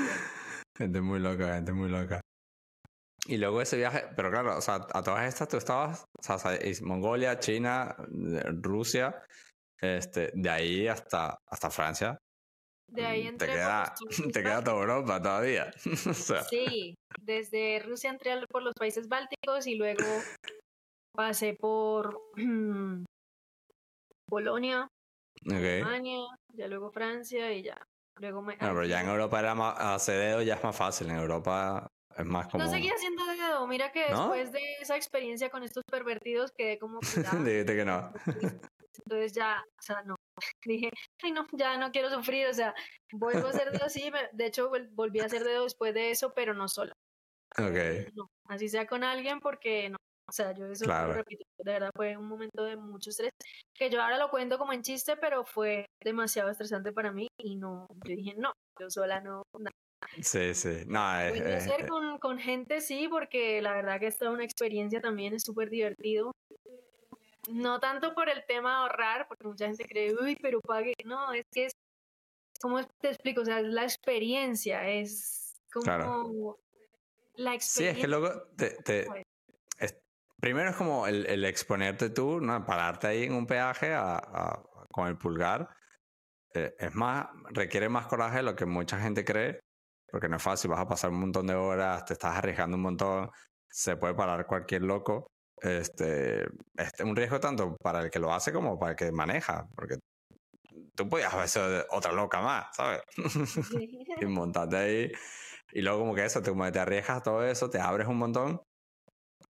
Gente 0.77 1.01
muy 1.01 1.19
loca, 1.19 1.55
gente 1.55 1.73
muy 1.73 1.89
loca. 1.89 2.21
Y 3.27 3.39
luego 3.39 3.61
ese 3.61 3.77
viaje, 3.77 4.05
pero 4.15 4.31
claro, 4.31 4.57
o 4.57 4.61
sea, 4.61 4.75
a 4.93 5.03
todas 5.03 5.27
estas 5.27 5.49
tú 5.49 5.57
estabas, 5.57 6.05
o 6.19 6.23
sea, 6.23 6.59
Mongolia, 6.83 7.39
China, 7.41 7.97
eh, 7.99 8.43
Rusia, 8.63 9.25
este, 9.81 10.31
de 10.35 10.51
ahí 10.51 10.87
hasta, 10.89 11.37
hasta 11.51 11.71
Francia. 11.71 12.19
de 12.89 13.05
ahí 13.05 13.33
Mm, 13.33 13.37
te 13.37 13.47
queda, 13.47 13.95
te 14.33 14.43
queda 14.43 14.63
toda 14.63 14.77
Europa 14.77 15.21
todavía. 15.21 15.73
o 16.09 16.15
sea, 16.15 16.43
Sí, 16.45 16.95
desde 17.21 17.81
Rusia 17.81 18.11
entré 18.11 18.33
por 18.49 18.63
los 18.63 18.75
países 18.79 19.09
bálticos 19.09 19.67
y 19.67 19.75
luego 19.75 20.23
pasé 21.17 21.55
por 21.55 22.21
Polonia. 24.29 24.89
Alemania, 25.49 26.21
ya 26.55 26.67
luego 26.69 26.91
Francia 26.91 27.53
y 27.53 27.63
ya. 27.63 27.77
Luego 28.19 28.43
me. 28.43 28.55
No, 28.57 28.69
pero 28.69 28.85
ya 28.87 29.01
en 29.03 29.09
Europa 29.09 29.39
era 29.41 29.55
más, 29.55 29.79
hacer 29.79 30.19
dedo 30.19 30.43
ya 30.43 30.55
es 30.55 30.65
más 30.65 30.75
fácil, 30.77 31.11
en 31.11 31.17
Europa 31.17 31.87
es 32.17 32.25
más 32.25 32.49
como... 32.49 32.65
No 32.65 32.71
seguí 32.71 32.89
haciendo 32.89 33.25
dedo. 33.27 33.67
Mira 33.67 33.93
que 33.93 34.09
¿No? 34.11 34.31
después 34.31 34.53
de 34.53 34.61
esa 34.81 34.97
experiencia 34.97 35.51
con 35.51 35.63
estos 35.63 35.83
pervertidos 35.91 36.51
quedé 36.57 36.79
como. 36.79 37.01
Dijiste 37.45 37.77
que 37.77 37.85
no. 37.85 38.13
Entonces 39.05 39.33
ya, 39.35 39.63
o 39.79 39.83
sea, 39.83 40.03
no. 40.03 40.17
Dije, 40.65 40.91
ay, 41.23 41.33
no, 41.33 41.47
ya 41.53 41.77
no 41.77 41.93
quiero 41.93 42.09
sufrir. 42.11 42.47
O 42.49 42.55
sea, 42.55 42.75
vuelvo 43.13 43.47
a 43.49 43.51
hacer 43.51 43.71
dedo, 43.71 43.89
sí. 43.91 44.11
me- 44.11 44.31
De 44.33 44.47
hecho, 44.47 44.71
vol- 44.71 44.89
volví 44.93 45.21
a 45.21 45.27
hacer 45.27 45.45
dedo 45.45 45.65
después 45.65 45.93
de 45.95 46.11
eso, 46.11 46.33
pero 46.35 46.55
no 46.55 46.69
sola. 46.69 46.93
Ok, 47.59 48.13
No, 48.15 48.29
así 48.49 48.69
sea 48.69 48.87
con 48.87 49.05
alguien, 49.05 49.41
porque 49.41 49.91
no. 49.91 49.99
O 50.29 50.33
sea, 50.33 50.53
yo 50.53 50.67
eso 50.67 50.85
Claro. 50.85 51.09
lo 51.09 51.15
repito, 51.15 51.45
de 51.59 51.73
verdad 51.73 51.91
fue 51.95 52.17
un 52.17 52.27
momento 52.27 52.65
de 52.65 52.77
mucho 52.77 53.11
estrés, 53.11 53.31
que 53.75 53.91
yo 53.91 54.03
ahora 54.03 54.19
lo 54.19 54.29
cuento 54.29 54.59
como 54.59 54.73
en 54.73 54.83
chiste, 54.83 55.17
pero 55.17 55.45
fue 55.45 55.87
demasiado 56.03 56.51
estresante 56.51 56.93
para 56.93 57.13
mí 57.13 57.29
y 57.39 57.57
no, 57.57 57.87
yo 58.05 58.15
dije, 58.17 58.35
no, 58.37 58.53
yo 58.81 58.91
sola 58.91 59.21
no, 59.21 59.43
no. 59.59 59.71
sí, 60.21 60.53
sí. 60.55 60.83
No, 60.87 61.21
es, 61.21 61.31
Puede 61.31 61.57
es- 61.59 61.65
ser 61.65 61.81
es- 61.83 61.89
con, 61.89 62.19
con 62.19 62.39
gente, 62.39 62.81
sí, 62.81 63.07
porque 63.09 63.63
la 63.63 63.73
verdad 63.73 64.01
que 64.01 64.09
esta 64.09 64.25
es 64.27 64.31
una 64.33 64.45
experiencia 64.45 65.01
también, 65.01 65.33
es 65.35 65.45
súper 65.45 65.71
divertido. 65.71 66.33
No 67.49 67.79
tanto 67.79 68.13
por 68.15 68.29
el 68.29 68.45
tema 68.47 68.71
de 68.71 68.77
ahorrar, 68.79 69.29
porque 69.29 69.47
mucha 69.47 69.67
gente 69.67 69.85
cree, 69.85 70.13
uy, 70.21 70.37
pero 70.43 70.61
pague. 70.61 70.95
No, 71.05 71.33
es 71.33 71.45
que 71.53 71.67
es, 71.67 71.73
¿cómo 72.61 72.83
te 73.01 73.09
explico? 73.11 73.43
O 73.43 73.45
sea, 73.45 73.61
es 73.61 73.67
la 73.67 73.85
experiencia, 73.85 74.89
es 74.89 75.55
como 75.73 75.85
Claro. 75.85 76.59
la 77.37 77.53
Sí, 77.61 77.85
experiencia. 77.85 77.91
es 77.93 77.99
que 77.99 78.09
luego 78.09 78.43
te, 78.57 78.71
te- 78.83 79.05
Pues. 79.07 79.21
es- 79.21 79.27
primero 80.41 80.71
es 80.71 80.77
como 80.77 81.07
el, 81.07 81.27
el 81.27 81.45
exponerte 81.45 82.11
tú, 82.11 82.41
¿no? 82.41 82.65
Pararte 82.65 83.07
ahí 83.09 83.25
en 83.25 83.35
un 83.35 83.47
peaje 83.47 83.95
a- 83.95 84.17
a- 84.17 84.63
con 84.91 85.09
el 85.09 85.17
pulgar. 85.19 85.69
eh, 86.55 86.75
es 86.79 86.95
más, 86.95 87.29
requiere 87.51 87.89
más 87.89 88.07
coraje 88.09 88.39
de 88.39 88.43
lo 88.45 88.57
que 88.57 88.67
mucha 88.67 88.99
gente 89.01 89.25
cree, 89.25 89.61
porque 90.11 90.29
no 90.29 90.37
es 90.37 90.43
fácil, 90.43 90.71
vas 90.71 90.81
a 90.81 90.89
pasar 90.89 91.11
un 91.11 91.21
montón 91.21 91.47
de 91.47 91.55
horas, 91.55 92.05
te 92.07 92.15
estás 92.15 92.37
arriesgando 92.37 92.77
un 92.77 92.83
montón, 92.85 93.31
se 93.71 93.97
puede 93.97 94.15
parar 94.15 94.47
cualquier 94.47 94.83
loco. 94.83 95.29
Este, 95.63 96.45
este 96.77 97.05
un 97.05 97.17
riesgo 97.17 97.41
tanto 97.41 97.77
para 97.83 98.01
el 98.03 98.11
que 98.11 98.19
lo 98.21 98.33
hace 98.35 98.53
como 98.53 98.79
para 98.79 98.93
el 98.93 98.97
que 98.99 99.13
maneja, 99.13 99.67
porque 99.77 99.97
tú 100.95 101.09
podías 101.09 101.33
haber 101.35 101.87
otra 101.91 102.13
loca 102.13 102.41
más, 102.43 102.67
¿sabes? 102.77 103.01
y 104.21 104.27
montarte 104.27 104.77
ahí. 104.77 105.13
Y 105.73 105.83
luego 105.83 106.01
como 106.01 106.15
que 106.15 106.25
eso, 106.25 106.43
te, 106.43 106.51
como 106.51 106.71
te 106.73 106.79
arriesgas 106.81 107.23
todo 107.23 107.45
eso, 107.45 107.71
te 107.71 107.81
abres 107.81 108.09
un 108.09 108.19
montón 108.19 108.63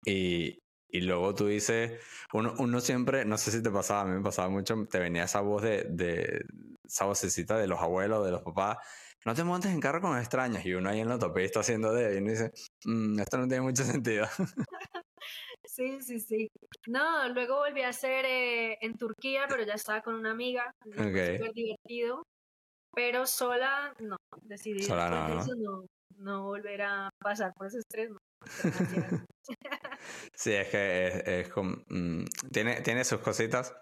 y, 0.04 0.58
y 0.92 1.00
luego 1.00 1.34
tú 1.34 1.46
dices, 1.46 2.00
uno, 2.34 2.54
uno 2.58 2.80
siempre, 2.80 3.24
no 3.24 3.38
sé 3.38 3.50
si 3.50 3.62
te 3.62 3.70
pasaba, 3.70 4.02
a 4.02 4.04
mí 4.04 4.12
me 4.12 4.22
pasaba 4.22 4.50
mucho, 4.50 4.76
te 4.88 4.98
venía 4.98 5.24
esa 5.24 5.40
voz 5.40 5.62
de, 5.62 5.84
de 5.88 6.44
esa 6.84 7.06
vocecita 7.06 7.56
de 7.56 7.66
los 7.66 7.80
abuelos, 7.80 8.24
de 8.24 8.30
los 8.30 8.42
papás, 8.42 8.76
no 9.24 9.34
te 9.34 9.42
montes 9.42 9.70
en 9.70 9.80
carro 9.80 10.02
con 10.02 10.18
extraños. 10.18 10.64
Y 10.66 10.74
uno 10.74 10.90
ahí 10.90 11.00
en 11.00 11.08
la 11.08 11.14
autopista 11.14 11.60
haciendo 11.60 11.92
de, 11.94 12.14
y 12.14 12.18
uno 12.18 12.30
dice, 12.30 12.52
mm, 12.84 13.20
esto 13.20 13.38
no 13.38 13.48
tiene 13.48 13.62
mucho 13.62 13.84
sentido. 13.84 14.26
Sí, 15.64 16.02
sí, 16.02 16.20
sí. 16.20 16.50
No, 16.86 17.28
luego 17.30 17.56
volví 17.56 17.80
a 17.80 17.88
hacer 17.88 18.26
eh, 18.26 18.76
en 18.82 18.98
Turquía, 18.98 19.46
pero 19.48 19.62
ya 19.62 19.74
estaba 19.74 20.02
con 20.02 20.16
una 20.16 20.32
amiga. 20.32 20.70
Okay. 20.84 21.38
Súper 21.38 21.52
divertido. 21.54 22.26
Pero 22.92 23.26
sola, 23.26 23.94
no. 23.98 24.16
Decidí 24.42 24.82
sola 24.82 25.08
no, 25.08 25.46
¿no? 25.54 25.84
no, 26.18 26.42
volver 26.42 26.82
a 26.82 27.08
pasar 27.18 27.54
por 27.54 27.68
ese 27.68 27.78
estrés. 27.78 28.10
sí, 30.34 30.52
es 30.52 30.68
que 30.68 31.22
es, 31.26 31.48
como, 31.48 31.76
mm, 31.88 32.24
tiene, 32.52 32.80
tiene 32.82 33.04
sus 33.04 33.20
cositas. 33.20 33.74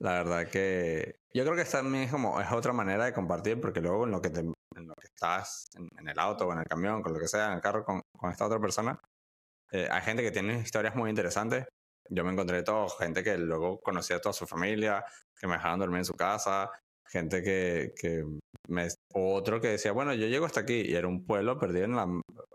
La 0.00 0.12
verdad 0.12 0.48
que 0.48 1.16
yo 1.34 1.44
creo 1.44 1.56
que 1.56 1.64
también 1.64 2.04
es 2.04 2.10
como 2.10 2.40
es 2.40 2.50
otra 2.52 2.72
manera 2.72 3.04
de 3.04 3.12
compartir 3.12 3.60
porque 3.60 3.80
luego 3.80 4.04
en 4.04 4.12
lo 4.12 4.20
que 4.20 4.30
te, 4.30 4.40
en 4.40 4.86
lo 4.86 4.94
que 4.94 5.06
estás 5.06 5.66
en, 5.76 6.08
el 6.08 6.18
auto 6.18 6.46
o 6.46 6.52
en 6.52 6.60
el 6.60 6.66
camión 6.66 7.02
con 7.02 7.12
lo 7.12 7.18
que 7.18 7.26
sea 7.26 7.48
en 7.48 7.54
el 7.54 7.60
carro 7.60 7.84
con, 7.84 8.02
con 8.16 8.30
esta 8.30 8.46
otra 8.46 8.60
persona 8.60 8.98
eh, 9.72 9.88
hay 9.90 10.02
gente 10.02 10.22
que 10.22 10.30
tiene 10.30 10.60
historias 10.60 10.94
muy 10.94 11.10
interesantes. 11.10 11.66
Yo 12.10 12.24
me 12.24 12.32
encontré 12.32 12.62
todo, 12.62 12.88
gente 12.88 13.22
que 13.22 13.36
luego 13.36 13.80
conocía 13.80 14.16
a 14.16 14.20
toda 14.20 14.32
su 14.32 14.46
familia, 14.46 15.04
que 15.38 15.46
me 15.46 15.54
dejaban 15.54 15.78
dormir 15.78 15.98
en 15.98 16.04
su 16.06 16.14
casa, 16.14 16.70
gente 17.06 17.42
que, 17.42 17.92
que 18.00 18.24
me... 18.68 18.88
Otro 19.12 19.60
que 19.60 19.68
decía, 19.68 19.92
bueno, 19.92 20.14
yo 20.14 20.26
llego 20.26 20.46
hasta 20.46 20.60
aquí 20.60 20.80
y 20.86 20.94
era 20.94 21.06
un 21.08 21.26
pueblo 21.26 21.58
perdido 21.58 21.84
en 21.84 21.96
la, 21.96 22.06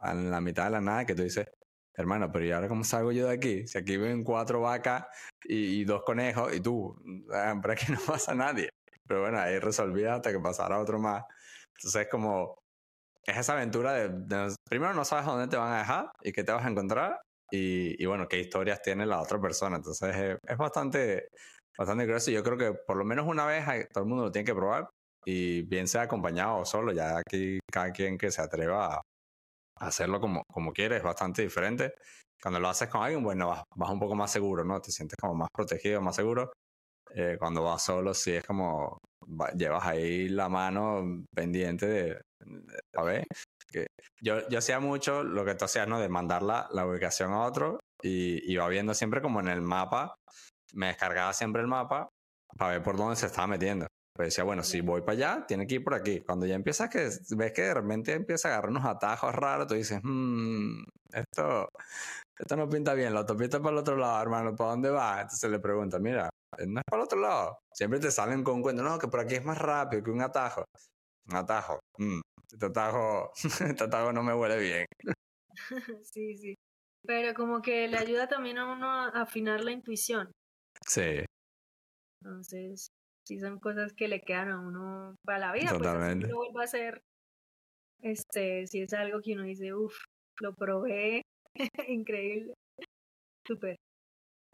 en 0.04 0.32
la 0.32 0.42
mitad 0.42 0.66
de 0.66 0.72
la 0.72 0.82
nada 0.82 1.06
que 1.06 1.14
tú 1.16 1.24
dices, 1.24 1.48
hermano, 1.96 2.32
pero 2.32 2.46
¿y 2.46 2.52
ahora 2.52 2.68
cómo 2.68 2.84
salgo 2.84 3.12
yo 3.12 3.28
de 3.28 3.34
aquí? 3.34 3.68
Si 3.68 3.78
aquí 3.78 3.98
viven 3.98 4.24
cuatro 4.24 4.62
vacas 4.62 5.06
y, 5.44 5.84
dos 5.86 6.04
conejos 6.04 6.54
y 6.56 6.60
tú, 6.60 6.96
ah, 7.34 7.56
para 7.62 7.76
que 7.76 7.92
no 7.92 8.00
pasa 8.08 8.34
nadie. 8.34 8.70
Pero 9.08 9.22
bueno, 9.22 9.40
ahí 9.40 9.60
resolví 9.60 10.06
hasta 10.06 10.32
que 10.32 10.40
pasara 10.40 10.80
otro 10.80 11.00
más. 11.00 11.24
Entonces, 11.78 12.08
como 12.10 12.56
es 13.26 13.38
esa 13.38 13.54
aventura 13.54 13.94
de, 13.94 14.56
primero 14.70 14.94
no 14.94 15.06
sabes 15.06 15.26
dónde 15.26 15.48
te 15.48 15.58
van 15.58 15.74
a 15.74 15.80
dejar 15.80 16.12
y 16.22 16.32
qué 16.32 16.44
te 16.44 16.52
vas 16.52 16.66
a 16.66 16.70
encontrar 16.70 17.22
y, 17.52 18.02
y 18.02 18.06
bueno, 18.06 18.28
qué 18.28 18.40
historias 18.40 18.82
tiene 18.82 19.06
la 19.06 19.22
otra 19.22 19.40
persona. 19.40 19.78
Entonces 19.78 20.16
es, 20.16 20.38
es 20.48 20.58
bastante, 20.58 21.28
bastante 21.78 22.06
grueso. 22.06 22.32
Yo 22.32 22.44
creo 22.44 22.58
que 22.58 22.74
por 22.74 22.98
lo 22.98 23.06
menos 23.06 23.28
una 23.28 23.46
vez 23.46 23.66
todo 23.90 24.04
el 24.04 24.10
mundo 24.10 24.26
lo 24.26 24.32
tiene 24.32 24.46
que 24.46 24.56
probar 24.56 24.90
y 25.26 25.62
bien 25.64 25.88
sea 25.88 26.04
acompañado 26.04 26.58
o 26.58 26.66
solo, 26.66 26.92
ya 26.92 27.18
aquí 27.18 27.60
cada 27.72 27.92
quien 27.92 28.18
que 28.18 28.32
se 28.32 28.42
atreva 28.42 28.96
a 28.96 29.02
hacerlo 29.80 30.20
como, 30.20 30.44
como 30.52 30.72
quiere 30.72 30.98
es 30.98 31.04
bastante 31.04 31.42
diferente. 31.42 31.94
Cuando 32.42 32.60
lo 32.60 32.70
haces 32.70 32.90
con 32.90 33.04
alguien, 33.04 33.24
bueno, 33.24 33.48
vas, 33.48 33.64
vas 33.76 33.90
un 33.90 34.00
poco 34.00 34.16
más 34.16 34.32
seguro, 34.32 34.64
¿no? 34.64 34.82
Te 34.82 34.92
sientes 34.92 35.18
como 35.20 35.36
más 35.36 35.50
protegido, 35.54 36.02
más 36.02 36.16
seguro. 36.16 36.52
Eh, 37.16 37.38
cuando 37.40 37.64
vas 37.64 37.84
solo, 37.84 38.14
sí 38.14 38.32
es 38.34 38.44
como 38.44 38.98
llevas 39.56 39.86
ahí 39.86 40.30
la 40.30 40.50
mano 40.50 41.24
pendiente 41.34 41.86
de, 41.86 42.22
a 42.96 43.04
ver, 43.04 43.26
que 43.72 43.88
yo, 44.22 44.48
yo 44.50 44.60
hacía 44.60 44.80
mucho 44.80 45.24
lo 45.24 45.46
que 45.46 45.56
tú 45.56 45.66
hacías, 45.66 45.88
¿no? 45.88 46.00
De 46.00 46.10
mandar 46.10 46.44
la, 46.44 46.68
ubicación 46.86 47.32
a 47.32 47.44
otro 47.44 47.80
y 48.02 48.52
iba 48.52 48.68
viendo 48.68 48.94
siempre 48.94 49.22
como 49.22 49.40
en 49.40 49.48
el 49.48 49.62
mapa, 49.62 50.16
me 50.74 50.88
descargaba 50.88 51.34
siempre 51.34 51.62
el 51.62 51.68
mapa 51.68 52.10
para 52.58 52.72
ver 52.72 52.84
por 52.84 52.98
dónde 52.98 53.16
se 53.16 53.28
estaba 53.28 53.48
metiendo. 53.48 53.88
Pues 54.16 54.28
decía, 54.28 54.44
bueno, 54.44 54.62
si 54.64 54.82
voy 54.82 55.02
para 55.02 55.14
allá, 55.14 55.46
tiene 55.48 55.66
que 55.66 55.76
ir 55.76 55.84
por 55.84 55.96
aquí. 55.96 56.22
Cuando 56.22 56.46
ya 56.46 56.54
empiezas 56.54 56.90
que 56.90 57.10
ves 57.36 57.52
que 57.52 57.62
de 57.64 57.74
repente 57.74 58.14
empieza 58.14 58.48
a 58.48 58.52
agarrar 58.52 58.70
unos 58.70 58.86
atajos 58.86 59.34
raros, 59.34 59.68
tú 59.68 59.74
dices, 59.74 60.00
mmm, 60.04 60.84
esto, 61.12 61.70
esto 62.38 62.56
no 62.56 62.70
pinta 62.70 62.94
bien, 62.94 63.14
la 63.14 63.22
autopista 63.22 63.60
para 63.60 63.72
el 63.72 63.80
otro 63.80 63.98
lado, 63.98 64.22
hermano, 64.22 64.56
¿para 64.56 64.72
dónde 64.72 64.92
va? 64.92 65.22
Entonces 65.22 65.50
le 65.50 65.60
pregunto, 65.60 66.00
mira, 66.00 66.30
no 66.60 66.80
es 66.80 66.84
para 66.86 67.02
el 67.02 67.06
otro 67.06 67.20
lado. 67.20 67.60
Siempre 67.74 68.00
te 68.00 68.12
salen 68.12 68.44
con 68.44 68.56
un 68.56 68.62
cuento, 68.62 68.84
no, 68.84 69.00
que 69.00 69.08
por 69.08 69.20
aquí 69.20 69.36
es 69.36 69.44
más 69.44 69.58
rápido 69.58 70.04
que 70.04 70.12
un 70.12 70.22
atajo. 70.22 70.64
Un 71.30 71.36
atajo. 71.36 71.80
Mm, 71.98 72.22
este 72.52 72.66
atajo, 72.68 73.32
este 73.76 73.84
atajo 73.84 74.14
no 74.14 74.22
me 74.22 74.34
huele 74.36 74.60
bien. 74.60 74.86
sí, 76.04 76.38
sí. 76.38 76.56
Pero 77.06 77.34
como 77.34 77.62
que 77.62 77.88
le 77.88 77.98
ayuda 77.98 78.28
también 78.28 78.58
a 78.60 78.72
uno 78.72 78.88
a 78.88 79.08
afinar 79.10 79.64
la 79.64 79.72
intuición. 79.72 80.32
Sí. 80.86 81.26
Entonces, 82.22 82.90
sí 83.26 83.40
son 83.40 83.60
cosas 83.60 83.94
que 83.94 84.08
le 84.08 84.22
quedan 84.22 84.52
a 84.52 84.60
uno 84.60 85.16
para 85.24 85.40
la 85.40 85.54
vida. 85.54 85.70
Totalmente. 85.70 86.28
Pues 86.28 86.54
lo 86.54 86.60
a 86.60 86.64
hacer. 86.64 87.02
Este, 88.02 88.68
si 88.68 88.82
es 88.82 88.94
algo 88.94 89.22
que 89.22 89.34
uno 89.34 89.44
dice, 89.44 89.74
uff, 89.74 89.96
lo 90.42 90.54
probé, 90.54 91.22
increíble. 91.88 92.54
Súper. 93.48 93.78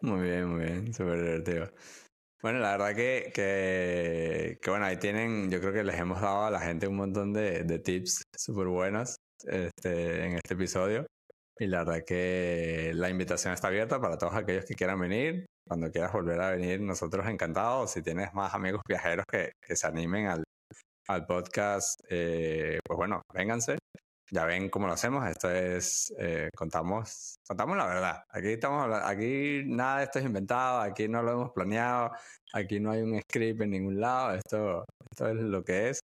Muy 0.02 0.22
bien, 0.22 0.48
muy 0.48 0.66
bien, 0.66 0.94
súper 0.94 1.22
divertido. 1.22 1.72
Bueno, 2.42 2.60
la 2.60 2.72
verdad 2.72 2.96
que, 2.96 3.32
que, 3.34 4.58
que, 4.62 4.70
bueno, 4.70 4.86
ahí 4.86 4.98
tienen, 4.98 5.52
yo 5.52 5.60
creo 5.60 5.74
que 5.74 5.84
les 5.84 6.00
hemos 6.00 6.22
dado 6.22 6.46
a 6.46 6.52
la 6.52 6.62
gente 6.62 6.88
un 6.88 6.96
montón 6.96 7.34
de, 7.34 7.64
de 7.64 7.80
tips 7.80 8.24
súper 8.38 8.68
buenos 8.68 9.18
este, 9.44 10.26
en 10.26 10.34
este 10.36 10.54
episodio. 10.54 11.06
Y 11.58 11.68
la 11.68 11.84
verdad 11.84 12.06
que 12.06 12.94
la 12.96 13.10
invitación 13.10 13.54
está 13.54 13.68
abierta 13.68 14.00
para 14.00 14.18
todos 14.18 14.34
aquellos 14.36 14.64
que 14.64 14.76
quieran 14.76 15.02
venir. 15.02 15.46
Cuando 15.70 15.92
quieras 15.92 16.12
volver 16.12 16.42
a 16.42 16.52
venir, 16.52 16.82
nosotros 16.82 17.28
encantados. 17.30 17.92
Si 17.92 18.02
tienes 18.02 18.34
más 18.34 18.54
amigos 18.54 18.82
viajeros 18.88 19.26
que, 19.32 19.54
que 19.62 19.76
se 19.76 19.88
animen 19.88 20.28
al, 20.28 20.44
al 21.08 21.26
podcast, 21.26 22.02
eh, 22.10 22.80
pues 22.86 22.98
bueno, 22.98 23.22
vénganse 23.34 23.78
ya 24.32 24.46
ven 24.46 24.70
cómo 24.70 24.88
lo 24.88 24.94
hacemos. 24.94 25.28
Esto 25.28 25.50
es, 25.52 26.14
eh, 26.20 26.50
contamos, 26.56 27.36
contamos 27.48 27.78
la 27.78 27.86
verdad. 27.88 28.24
Aquí 28.30 28.50
estamos, 28.50 28.90
aquí 29.04 29.64
nada 29.66 30.00
de 30.00 30.04
esto 30.06 30.20
es 30.20 30.26
inventado, 30.26 30.82
aquí 30.82 31.08
no 31.08 31.22
lo 31.24 31.32
hemos 31.32 31.52
planeado, 31.52 32.12
aquí 32.54 32.80
no 32.80 32.92
hay 32.92 33.02
un 33.02 33.20
script 33.22 33.62
en 33.62 33.72
ningún 33.72 34.00
lado. 34.00 34.36
Esto, 34.36 34.86
esto 35.12 35.30
es 35.30 35.36
lo 35.36 35.64
que 35.64 35.90
es. 35.90 35.99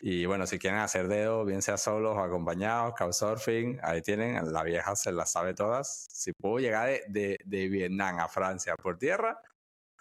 Y 0.00 0.24
bueno, 0.26 0.46
si 0.46 0.58
quieren 0.58 0.80
hacer 0.80 1.08
dedo, 1.08 1.44
bien 1.44 1.62
sea 1.62 1.76
solos 1.76 2.16
o 2.16 2.20
acompañados, 2.20 2.94
Couchsurfing, 2.96 3.78
ahí 3.82 4.00
tienen, 4.02 4.52
la 4.52 4.62
vieja 4.62 4.96
se 4.96 5.12
las 5.12 5.32
sabe 5.32 5.54
todas. 5.54 6.06
Si 6.10 6.32
puedo 6.32 6.58
llegar 6.58 6.88
de, 6.88 7.02
de, 7.08 7.38
de 7.44 7.68
Vietnam 7.68 8.18
a 8.18 8.28
Francia 8.28 8.74
por 8.76 8.96
tierra, 8.98 9.40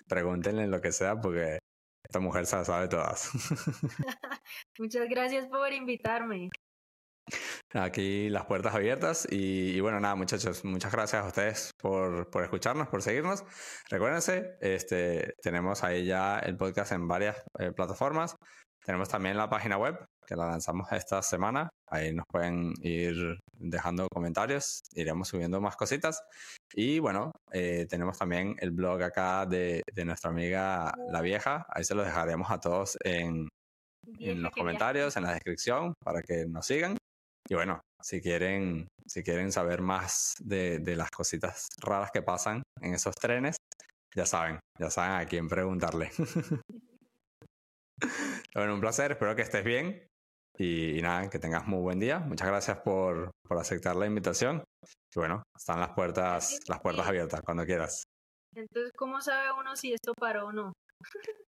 pregúntenle 0.08 0.68
lo 0.68 0.82
que 0.82 0.92
sea 0.92 1.20
porque 1.20 1.60
esta 2.04 2.20
mujer 2.20 2.46
se 2.46 2.56
las 2.56 2.68
sabe 2.68 2.88
todas. 2.88 3.30
Muchas 4.80 5.08
gracias 5.10 5.48
por 5.48 5.72
invitarme. 5.72 6.50
Aquí 7.74 8.30
las 8.30 8.46
puertas 8.46 8.74
abiertas 8.74 9.28
y, 9.30 9.80
bueno, 9.80 10.00
nada 10.00 10.16
muchachos, 10.16 10.66
muchas 10.66 10.92
gracias 10.92 11.24
a 11.24 11.28
ustedes 11.28 11.72
por, 11.80 12.30
por 12.32 12.44
escucharnos, 12.44 12.88
por 12.88 13.04
seguirnos. 13.04 13.44
Recuérdense, 13.90 14.58
este, 14.60 15.36
tenemos 15.44 15.84
ahí 15.84 16.06
ya 16.06 16.40
el 16.40 16.58
podcast 16.58 16.92
en 16.94 17.08
varias 17.08 17.38
eh, 17.60 17.72
plataformas. 17.72 18.36
Tenemos 18.90 19.08
también 19.08 19.38
la 19.38 19.48
página 19.48 19.78
web 19.78 20.04
que 20.26 20.36
la 20.36 20.48
lanzamos 20.48 20.92
esta 20.94 21.22
semana. 21.22 21.70
Ahí 21.92 22.12
nos 22.12 22.26
pueden 22.26 22.74
ir 22.82 23.38
dejando 23.54 24.08
comentarios, 24.12 24.82
iremos 24.96 25.28
subiendo 25.28 25.62
más 25.62 25.76
cositas. 25.76 26.24
Y 26.74 26.98
bueno, 26.98 27.32
eh, 27.52 27.86
tenemos 27.88 28.18
también 28.18 28.56
el 28.58 28.72
blog 28.72 29.04
acá 29.04 29.46
de, 29.46 29.84
de, 29.94 30.06
nuestra 30.06 30.32
amiga 30.32 30.92
La 31.12 31.22
Vieja. 31.22 31.68
Ahí 31.70 31.84
se 31.84 31.94
los 31.94 32.04
dejaremos 32.04 32.50
a 32.50 32.60
todos 32.60 32.98
en, 33.04 33.48
en 34.18 34.42
los 34.42 34.52
comentarios, 34.54 35.16
en 35.18 35.24
la 35.26 35.34
descripción, 35.34 35.94
para 36.04 36.24
que 36.24 36.48
nos 36.48 36.66
sigan. 36.66 36.98
Y 37.48 37.54
bueno, 37.54 37.82
si 38.02 38.22
quieren, 38.22 38.88
si 39.06 39.22
quieren 39.22 39.52
saber 39.52 39.84
más 39.84 40.34
de, 40.40 40.80
de 40.80 40.96
las 40.96 41.12
cositas 41.12 41.68
raras 41.80 42.10
que 42.10 42.24
pasan 42.24 42.64
en 42.82 42.96
esos 42.96 43.14
trenes, 43.14 43.56
ya 44.16 44.26
saben, 44.26 44.60
ya 44.80 44.90
saben 44.90 45.12
a 45.12 45.28
quién 45.28 45.48
preguntarle. 45.48 46.10
bueno, 48.56 48.74
un 48.74 48.82
placer, 48.82 49.12
espero 49.12 49.36
que 49.36 49.42
estés 49.42 49.64
bien 49.64 50.08
y, 50.58 51.02
nada, 51.02 51.30
que 51.30 51.40
tengas 51.40 51.68
muy 51.68 51.80
buen 51.80 52.00
día. 52.00 52.20
Muchas 52.20 52.48
gracias 52.48 52.78
por, 52.78 53.32
por 53.48 53.58
aceptar 53.58 53.96
la 53.96 54.06
invitación. 54.06 54.64
Y 55.16 55.20
bueno, 55.20 55.44
están 55.58 55.80
las 55.80 55.92
puertas, 55.92 56.60
las 56.68 56.80
puertas 56.82 57.08
abiertas 57.08 57.42
cuando 57.42 57.66
quieras. 57.66 58.04
Entonces, 58.56 58.92
¿cómo 58.96 59.22
sabe 59.22 59.52
uno 59.58 59.76
si 59.76 59.94
esto 59.94 60.14
paró 60.14 60.48
o 60.48 60.52
no? 60.52 60.74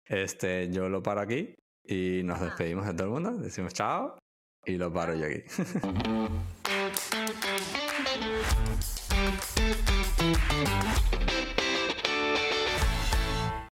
este, 0.05 0.71
yo 0.71 0.87
lo 0.89 1.03
paro 1.03 1.21
aquí 1.21 1.55
y 1.85 2.21
nos 2.23 2.39
ah. 2.41 2.45
despedimos 2.45 2.85
de 2.85 2.93
todo 2.93 3.05
el 3.05 3.13
mundo. 3.13 3.31
Decimos 3.37 3.73
chao 3.73 4.17
y 4.65 4.77
lo 4.77 4.91
paro 4.93 5.15
yo 5.15 5.25
aquí. 5.25 5.43